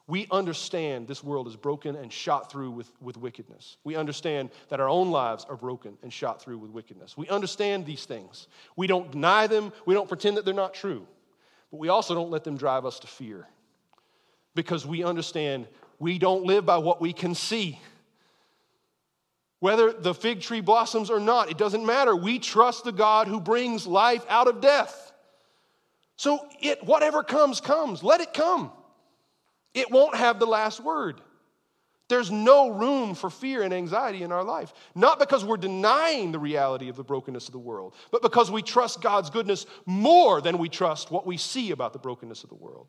we 0.10 0.28
understand 0.32 1.08
this 1.08 1.24
world 1.24 1.48
is 1.48 1.56
broken 1.56 1.96
and 1.96 2.12
shot 2.12 2.52
through 2.52 2.72
with, 2.72 2.92
with 3.00 3.16
wickedness. 3.16 3.78
We 3.84 3.96
understand 3.96 4.50
that 4.70 4.80
our 4.80 4.90
own 4.90 5.12
lives 5.12 5.46
are 5.48 5.56
broken 5.56 6.00
and 6.02 6.12
shot 6.12 6.42
through 6.42 6.58
with 6.58 6.72
wickedness. 6.72 7.16
We 7.16 7.30
understand 7.30 7.86
these 7.86 8.06
things. 8.06 8.48
We 8.76 8.88
don't 8.88 9.12
deny 9.12 9.46
them, 9.46 9.72
we 9.86 9.94
don't 9.94 10.08
pretend 10.08 10.38
that 10.38 10.46
they're 10.46 10.54
not 10.54 10.74
true, 10.74 11.08
but 11.70 11.78
we 11.78 11.90
also 11.90 12.16
don't 12.16 12.32
let 12.32 12.44
them 12.44 12.58
drive 12.58 12.88
us 12.88 13.00
to 13.02 13.08
fear 13.08 13.48
because 14.56 14.86
we 14.86 15.04
understand 15.04 15.68
we 16.00 16.18
don't 16.18 16.46
live 16.46 16.66
by 16.66 16.78
what 16.78 17.02
we 17.02 17.14
can 17.14 17.36
see. 17.36 17.80
Whether 19.60 19.92
the 19.92 20.14
fig 20.14 20.42
tree 20.42 20.62
blossoms 20.62 21.10
or 21.10 21.20
not, 21.20 21.52
it 21.52 21.58
doesn't 21.58 21.86
matter. 21.86 22.16
We 22.16 22.40
trust 22.40 22.86
the 22.86 22.94
God 22.94 23.28
who 23.28 23.42
brings 23.42 23.86
life 23.86 24.26
out 24.30 24.48
of 24.48 24.62
death. 24.62 25.12
So 26.16 26.40
it 26.62 26.84
whatever 26.84 27.24
comes 27.24 27.60
comes. 27.60 28.04
Let 28.04 28.22
it 28.22 28.34
come. 28.34 28.72
It 29.74 29.92
won't 29.92 30.16
have 30.16 30.40
the 30.40 30.48
last 30.48 30.80
word. 30.80 31.22
There's 32.08 32.32
no 32.32 32.72
room 32.72 33.14
for 33.14 33.30
fear 33.30 33.62
and 33.62 33.72
anxiety 33.72 34.24
in 34.24 34.32
our 34.32 34.44
life. 34.44 34.74
Not 34.96 35.20
because 35.20 35.46
we're 35.46 35.58
denying 35.58 36.32
the 36.32 36.40
reality 36.40 36.90
of 36.90 36.96
the 36.96 37.04
brokenness 37.04 37.48
of 37.48 37.52
the 37.52 37.60
world, 37.60 37.94
but 38.12 38.24
because 38.24 38.50
we 38.50 38.64
trust 38.64 39.02
God's 39.02 39.30
goodness 39.30 39.68
more 39.86 40.42
than 40.42 40.58
we 40.58 40.70
trust 40.70 41.12
what 41.12 41.28
we 41.28 41.38
see 41.38 41.70
about 41.70 41.94
the 41.94 42.00
brokenness 42.00 42.44
of 42.44 42.50
the 42.50 42.56
world. 42.56 42.88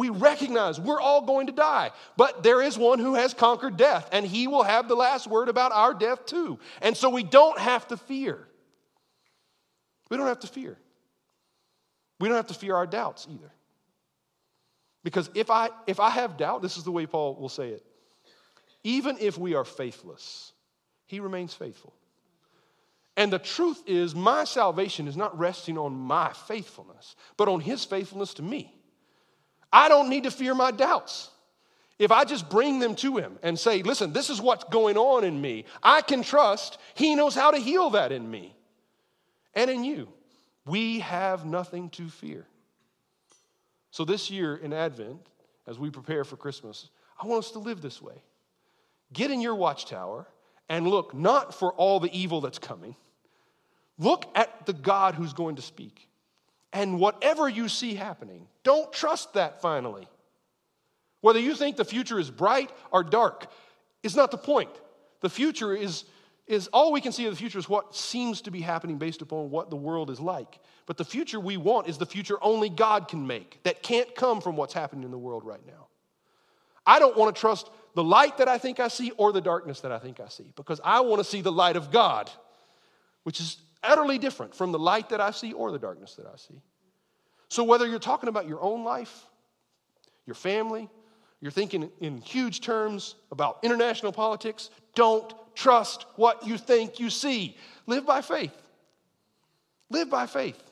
We 0.00 0.08
recognize 0.08 0.80
we're 0.80 0.98
all 0.98 1.26
going 1.26 1.48
to 1.48 1.52
die, 1.52 1.90
but 2.16 2.42
there 2.42 2.62
is 2.62 2.78
one 2.78 3.00
who 3.00 3.16
has 3.16 3.34
conquered 3.34 3.76
death, 3.76 4.08
and 4.12 4.24
he 4.24 4.46
will 4.46 4.62
have 4.62 4.88
the 4.88 4.94
last 4.94 5.26
word 5.26 5.50
about 5.50 5.72
our 5.72 5.92
death 5.92 6.24
too. 6.24 6.58
And 6.80 6.96
so 6.96 7.10
we 7.10 7.22
don't 7.22 7.58
have 7.58 7.86
to 7.88 7.98
fear. 7.98 8.48
We 10.08 10.16
don't 10.16 10.26
have 10.26 10.40
to 10.40 10.46
fear. 10.46 10.78
We 12.18 12.28
don't 12.28 12.38
have 12.38 12.46
to 12.46 12.54
fear 12.54 12.76
our 12.76 12.86
doubts 12.86 13.26
either. 13.30 13.52
Because 15.04 15.28
if 15.34 15.50
I, 15.50 15.68
if 15.86 16.00
I 16.00 16.08
have 16.08 16.38
doubt, 16.38 16.62
this 16.62 16.78
is 16.78 16.84
the 16.84 16.92
way 16.92 17.04
Paul 17.04 17.34
will 17.34 17.50
say 17.50 17.68
it. 17.68 17.84
Even 18.82 19.18
if 19.20 19.36
we 19.36 19.54
are 19.54 19.66
faithless, 19.66 20.54
he 21.04 21.20
remains 21.20 21.52
faithful. 21.52 21.92
And 23.18 23.30
the 23.30 23.38
truth 23.38 23.82
is, 23.86 24.14
my 24.14 24.44
salvation 24.44 25.08
is 25.08 25.16
not 25.18 25.38
resting 25.38 25.76
on 25.76 25.92
my 25.94 26.32
faithfulness, 26.32 27.16
but 27.36 27.48
on 27.48 27.60
his 27.60 27.84
faithfulness 27.84 28.32
to 28.32 28.42
me. 28.42 28.79
I 29.72 29.88
don't 29.88 30.08
need 30.08 30.24
to 30.24 30.30
fear 30.30 30.54
my 30.54 30.70
doubts. 30.70 31.30
If 31.98 32.10
I 32.10 32.24
just 32.24 32.48
bring 32.48 32.78
them 32.78 32.96
to 32.96 33.18
him 33.18 33.38
and 33.42 33.58
say, 33.58 33.82
listen, 33.82 34.12
this 34.12 34.30
is 34.30 34.40
what's 34.40 34.64
going 34.64 34.96
on 34.96 35.22
in 35.22 35.38
me, 35.38 35.66
I 35.82 36.00
can 36.00 36.22
trust 36.22 36.78
he 36.94 37.14
knows 37.14 37.34
how 37.34 37.50
to 37.50 37.58
heal 37.58 37.90
that 37.90 38.10
in 38.10 38.28
me 38.30 38.56
and 39.54 39.70
in 39.70 39.84
you. 39.84 40.08
We 40.64 41.00
have 41.00 41.44
nothing 41.44 41.90
to 41.90 42.08
fear. 42.08 42.46
So, 43.90 44.04
this 44.04 44.30
year 44.30 44.56
in 44.56 44.72
Advent, 44.72 45.20
as 45.66 45.78
we 45.78 45.90
prepare 45.90 46.24
for 46.24 46.36
Christmas, 46.36 46.88
I 47.20 47.26
want 47.26 47.44
us 47.44 47.50
to 47.52 47.58
live 47.58 47.82
this 47.82 48.00
way. 48.00 48.22
Get 49.12 49.30
in 49.30 49.40
your 49.40 49.54
watchtower 49.54 50.26
and 50.68 50.86
look 50.86 51.12
not 51.12 51.54
for 51.54 51.72
all 51.74 52.00
the 52.00 52.16
evil 52.16 52.40
that's 52.40 52.58
coming, 52.58 52.94
look 53.98 54.24
at 54.34 54.66
the 54.66 54.72
God 54.72 55.16
who's 55.16 55.32
going 55.32 55.56
to 55.56 55.62
speak. 55.62 56.08
And 56.72 57.00
whatever 57.00 57.48
you 57.48 57.68
see 57.68 57.94
happening, 57.94 58.46
don't 58.62 58.92
trust 58.92 59.34
that 59.34 59.60
finally. 59.60 60.08
Whether 61.20 61.40
you 61.40 61.54
think 61.54 61.76
the 61.76 61.84
future 61.84 62.18
is 62.18 62.30
bright 62.30 62.70
or 62.92 63.02
dark 63.02 63.50
is 64.02 64.16
not 64.16 64.30
the 64.30 64.38
point. 64.38 64.70
The 65.20 65.28
future 65.28 65.74
is, 65.74 66.04
is 66.46 66.68
all 66.68 66.92
we 66.92 67.00
can 67.00 67.12
see 67.12 67.26
of 67.26 67.32
the 67.32 67.36
future 67.36 67.58
is 67.58 67.68
what 67.68 67.94
seems 67.94 68.40
to 68.42 68.50
be 68.50 68.60
happening 68.60 68.98
based 68.98 69.20
upon 69.20 69.50
what 69.50 69.68
the 69.68 69.76
world 69.76 70.10
is 70.10 70.20
like. 70.20 70.58
But 70.86 70.96
the 70.96 71.04
future 71.04 71.38
we 71.38 71.56
want 71.56 71.88
is 71.88 71.98
the 71.98 72.06
future 72.06 72.38
only 72.40 72.70
God 72.70 73.08
can 73.08 73.26
make, 73.26 73.62
that 73.64 73.82
can't 73.82 74.14
come 74.14 74.40
from 74.40 74.56
what's 74.56 74.72
happening 74.72 75.04
in 75.04 75.10
the 75.10 75.18
world 75.18 75.44
right 75.44 75.64
now. 75.66 75.88
I 76.86 76.98
don't 76.98 77.16
want 77.16 77.34
to 77.34 77.40
trust 77.40 77.68
the 77.94 78.02
light 78.02 78.38
that 78.38 78.48
I 78.48 78.58
think 78.58 78.80
I 78.80 78.88
see 78.88 79.10
or 79.12 79.32
the 79.32 79.40
darkness 79.40 79.80
that 79.80 79.92
I 79.92 79.98
think 79.98 80.20
I 80.20 80.28
see, 80.28 80.50
because 80.56 80.80
I 80.82 81.00
want 81.00 81.20
to 81.20 81.24
see 81.24 81.42
the 81.42 81.52
light 81.52 81.76
of 81.76 81.90
God, 81.90 82.30
which 83.24 83.40
is 83.40 83.58
utterly 83.82 84.18
different 84.18 84.54
from 84.54 84.72
the 84.72 84.78
light 84.78 85.08
that 85.10 85.20
I 85.20 85.30
see 85.30 85.52
or 85.52 85.70
the 85.72 85.78
darkness 85.78 86.14
that 86.16 86.26
I 86.26 86.36
see. 86.36 86.60
So, 87.48 87.64
whether 87.64 87.86
you're 87.86 87.98
talking 87.98 88.28
about 88.28 88.46
your 88.46 88.60
own 88.60 88.84
life, 88.84 89.26
your 90.26 90.34
family, 90.34 90.88
you're 91.40 91.50
thinking 91.50 91.90
in 92.00 92.20
huge 92.20 92.60
terms 92.60 93.16
about 93.32 93.58
international 93.62 94.12
politics, 94.12 94.70
don't 94.94 95.32
trust 95.54 96.06
what 96.16 96.46
you 96.46 96.58
think 96.58 97.00
you 97.00 97.10
see. 97.10 97.56
Live 97.86 98.06
by 98.06 98.20
faith. 98.20 98.54
Live 99.88 100.10
by 100.10 100.26
faith. 100.26 100.62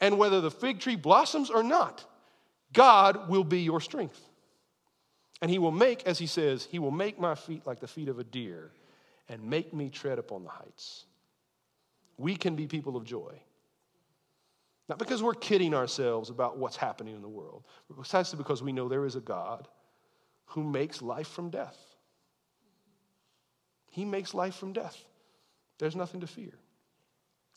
And 0.00 0.18
whether 0.18 0.40
the 0.40 0.50
fig 0.50 0.80
tree 0.80 0.96
blossoms 0.96 1.50
or 1.50 1.62
not, 1.62 2.04
God 2.72 3.28
will 3.28 3.44
be 3.44 3.60
your 3.60 3.80
strength. 3.80 4.20
And 5.42 5.50
he 5.50 5.58
will 5.58 5.72
make, 5.72 6.06
as 6.06 6.18
he 6.18 6.26
says, 6.26 6.68
he 6.70 6.78
will 6.78 6.90
make 6.90 7.18
my 7.18 7.34
feet 7.34 7.66
like 7.66 7.80
the 7.80 7.88
feet 7.88 8.08
of 8.08 8.18
a 8.18 8.24
deer 8.24 8.70
and 9.28 9.42
make 9.42 9.72
me 9.72 9.88
tread 9.88 10.18
upon 10.18 10.44
the 10.44 10.50
heights. 10.50 11.06
We 12.20 12.36
can 12.36 12.54
be 12.54 12.66
people 12.66 12.98
of 12.98 13.04
joy. 13.04 13.40
Not 14.90 14.98
because 14.98 15.22
we're 15.22 15.34
kidding 15.34 15.72
ourselves 15.72 16.28
about 16.28 16.58
what's 16.58 16.76
happening 16.76 17.14
in 17.14 17.22
the 17.22 17.28
world, 17.28 17.64
but 17.88 17.96
precisely 17.96 18.36
because 18.36 18.62
we 18.62 18.72
know 18.72 18.88
there 18.88 19.06
is 19.06 19.16
a 19.16 19.20
God 19.20 19.66
who 20.46 20.62
makes 20.62 21.00
life 21.00 21.28
from 21.28 21.48
death. 21.48 21.78
He 23.90 24.04
makes 24.04 24.34
life 24.34 24.54
from 24.54 24.74
death. 24.74 25.02
There's 25.78 25.96
nothing 25.96 26.20
to 26.20 26.26
fear. 26.26 26.52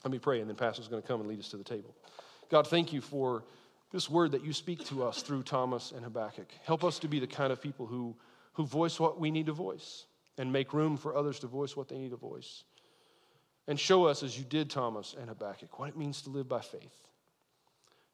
Let 0.05 0.11
me 0.11 0.20
pray, 0.20 0.39
and 0.39 0.49
then 0.49 0.55
Pastor's 0.55 0.88
going 0.88 1.01
to 1.01 1.07
come 1.07 1.20
and 1.20 1.28
lead 1.28 1.39
us 1.39 1.49
to 1.49 1.57
the 1.57 1.64
table. 1.66 1.93
God, 2.49 2.66
thank 2.66 2.93
you 2.93 3.01
for 3.01 3.43
this 3.91 4.09
word 4.09 4.32
that 4.32 4.45
you 4.45 4.53
speak 4.53 4.86
to 4.86 5.03
us 5.03 5.24
through 5.24 5.43
Thomas 5.43 5.91
and 5.91 6.05
Habakkuk. 6.05 6.47
Help 6.64 6.86
us 6.86 6.99
to 6.99 7.09
be 7.09 7.20
the 7.20 7.28
kind 7.28 7.51
of 7.51 7.61
people 7.61 7.86
who, 7.86 8.16
who 8.53 8.66
voice 8.66 8.97
what 8.97 9.20
we 9.20 9.30
need 9.30 9.47
to 9.47 9.53
voice 9.53 10.05
and 10.38 10.53
make 10.53 10.72
room 10.72 10.95
for 10.95 11.18
others 11.18 11.39
to 11.39 11.47
voice 11.47 11.76
what 11.76 11.89
they 11.89 11.97
need 11.97 12.11
to 12.11 12.18
voice. 12.18 12.64
And 13.68 13.80
show 13.80 14.05
us, 14.05 14.24
as 14.24 14.38
you 14.38 14.43
did 14.43 14.70
Thomas 14.70 15.16
and 15.18 15.30
Habakkuk, 15.30 15.80
what 15.80 15.89
it 15.89 15.97
means 15.97 16.22
to 16.24 16.30
live 16.30 16.49
by 16.49 16.59
faith. 16.59 17.07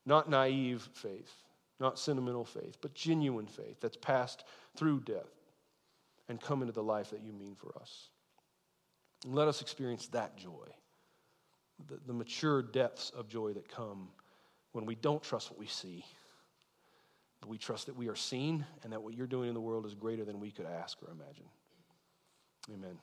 Not 0.06 0.30
naive 0.30 0.88
faith, 0.94 1.32
not 1.80 2.00
sentimental 2.00 2.46
faith, 2.46 2.78
but 2.82 2.94
genuine 2.94 3.48
faith 3.48 3.80
that's 3.82 3.98
passed 3.98 4.44
through 4.78 5.02
death 5.02 5.30
and 6.28 6.40
come 6.40 6.62
into 6.62 6.74
the 6.74 6.84
life 6.84 7.10
that 7.10 7.24
you 7.24 7.34
mean 7.34 7.56
for 7.56 7.76
us. 7.82 8.10
And 9.26 9.34
let 9.34 9.48
us 9.48 9.62
experience 9.62 10.08
that 10.10 10.38
joy, 10.38 10.68
the, 11.88 12.00
the 12.06 12.14
mature 12.14 12.62
depths 12.62 13.10
of 13.10 13.28
joy 13.28 13.54
that 13.54 13.68
come 13.68 14.10
when 14.72 14.86
we 14.86 14.96
don't 14.96 15.24
trust 15.24 15.50
what 15.50 15.60
we 15.60 15.66
see, 15.66 16.06
but 17.42 17.50
we 17.50 17.58
trust 17.58 17.88
that 17.88 17.98
we 17.98 18.08
are 18.08 18.16
seen 18.16 18.66
and 18.84 18.94
that 18.94 19.02
what 19.02 19.16
you're 19.16 19.28
doing 19.28 19.50
in 19.50 19.56
the 19.56 19.62
world 19.62 19.86
is 19.86 19.96
greater 19.96 20.24
than 20.24 20.40
we 20.40 20.52
could 20.52 20.66
ask 20.66 21.02
or 21.02 21.12
imagine. 21.12 21.46
Amen. 22.72 22.98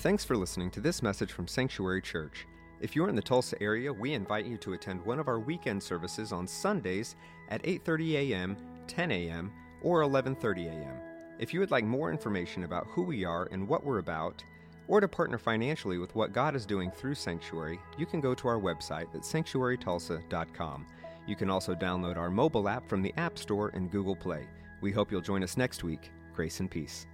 Thanks 0.00 0.26
for 0.26 0.36
listening 0.36 0.70
to 0.72 0.80
this 0.80 1.02
message 1.02 1.32
from 1.32 1.48
Sanctuary 1.48 2.02
Church. 2.02 2.46
If 2.82 2.94
you're 2.94 3.08
in 3.08 3.16
the 3.16 3.22
Tulsa 3.22 3.60
area, 3.62 3.90
we 3.90 4.12
invite 4.12 4.44
you 4.44 4.58
to 4.58 4.74
attend 4.74 5.04
one 5.04 5.18
of 5.18 5.26
our 5.26 5.38
weekend 5.38 5.82
services 5.82 6.32
on 6.32 6.46
Sundays 6.46 7.16
at 7.48 7.62
8:30 7.62 8.12
a.m., 8.12 8.56
10 8.88 9.10
a.m., 9.10 9.50
or 9.80 10.02
11:30 10.02 10.66
a.m. 10.66 10.96
If 11.38 11.54
you 11.54 11.60
would 11.60 11.70
like 11.70 11.84
more 11.84 12.10
information 12.10 12.64
about 12.64 12.86
who 12.88 13.02
we 13.02 13.24
are 13.24 13.48
and 13.52 13.66
what 13.66 13.84
we're 13.84 13.98
about, 13.98 14.44
or 14.86 15.00
to 15.00 15.08
partner 15.08 15.38
financially 15.38 15.96
with 15.96 16.14
what 16.14 16.34
God 16.34 16.54
is 16.54 16.66
doing 16.66 16.90
through 16.90 17.14
Sanctuary, 17.14 17.80
you 17.96 18.04
can 18.04 18.20
go 18.20 18.34
to 18.34 18.48
our 18.48 18.60
website 18.60 19.14
at 19.14 19.22
sanctuarytulsa.com. 19.22 20.86
You 21.26 21.36
can 21.36 21.48
also 21.48 21.74
download 21.74 22.18
our 22.18 22.30
mobile 22.30 22.68
app 22.68 22.86
from 22.86 23.00
the 23.00 23.14
App 23.16 23.38
Store 23.38 23.70
and 23.70 23.90
Google 23.90 24.14
Play. 24.14 24.46
We 24.82 24.92
hope 24.92 25.10
you'll 25.10 25.22
join 25.22 25.42
us 25.42 25.56
next 25.56 25.82
week. 25.84 26.10
Grace 26.34 26.60
and 26.60 26.70
peace. 26.70 27.06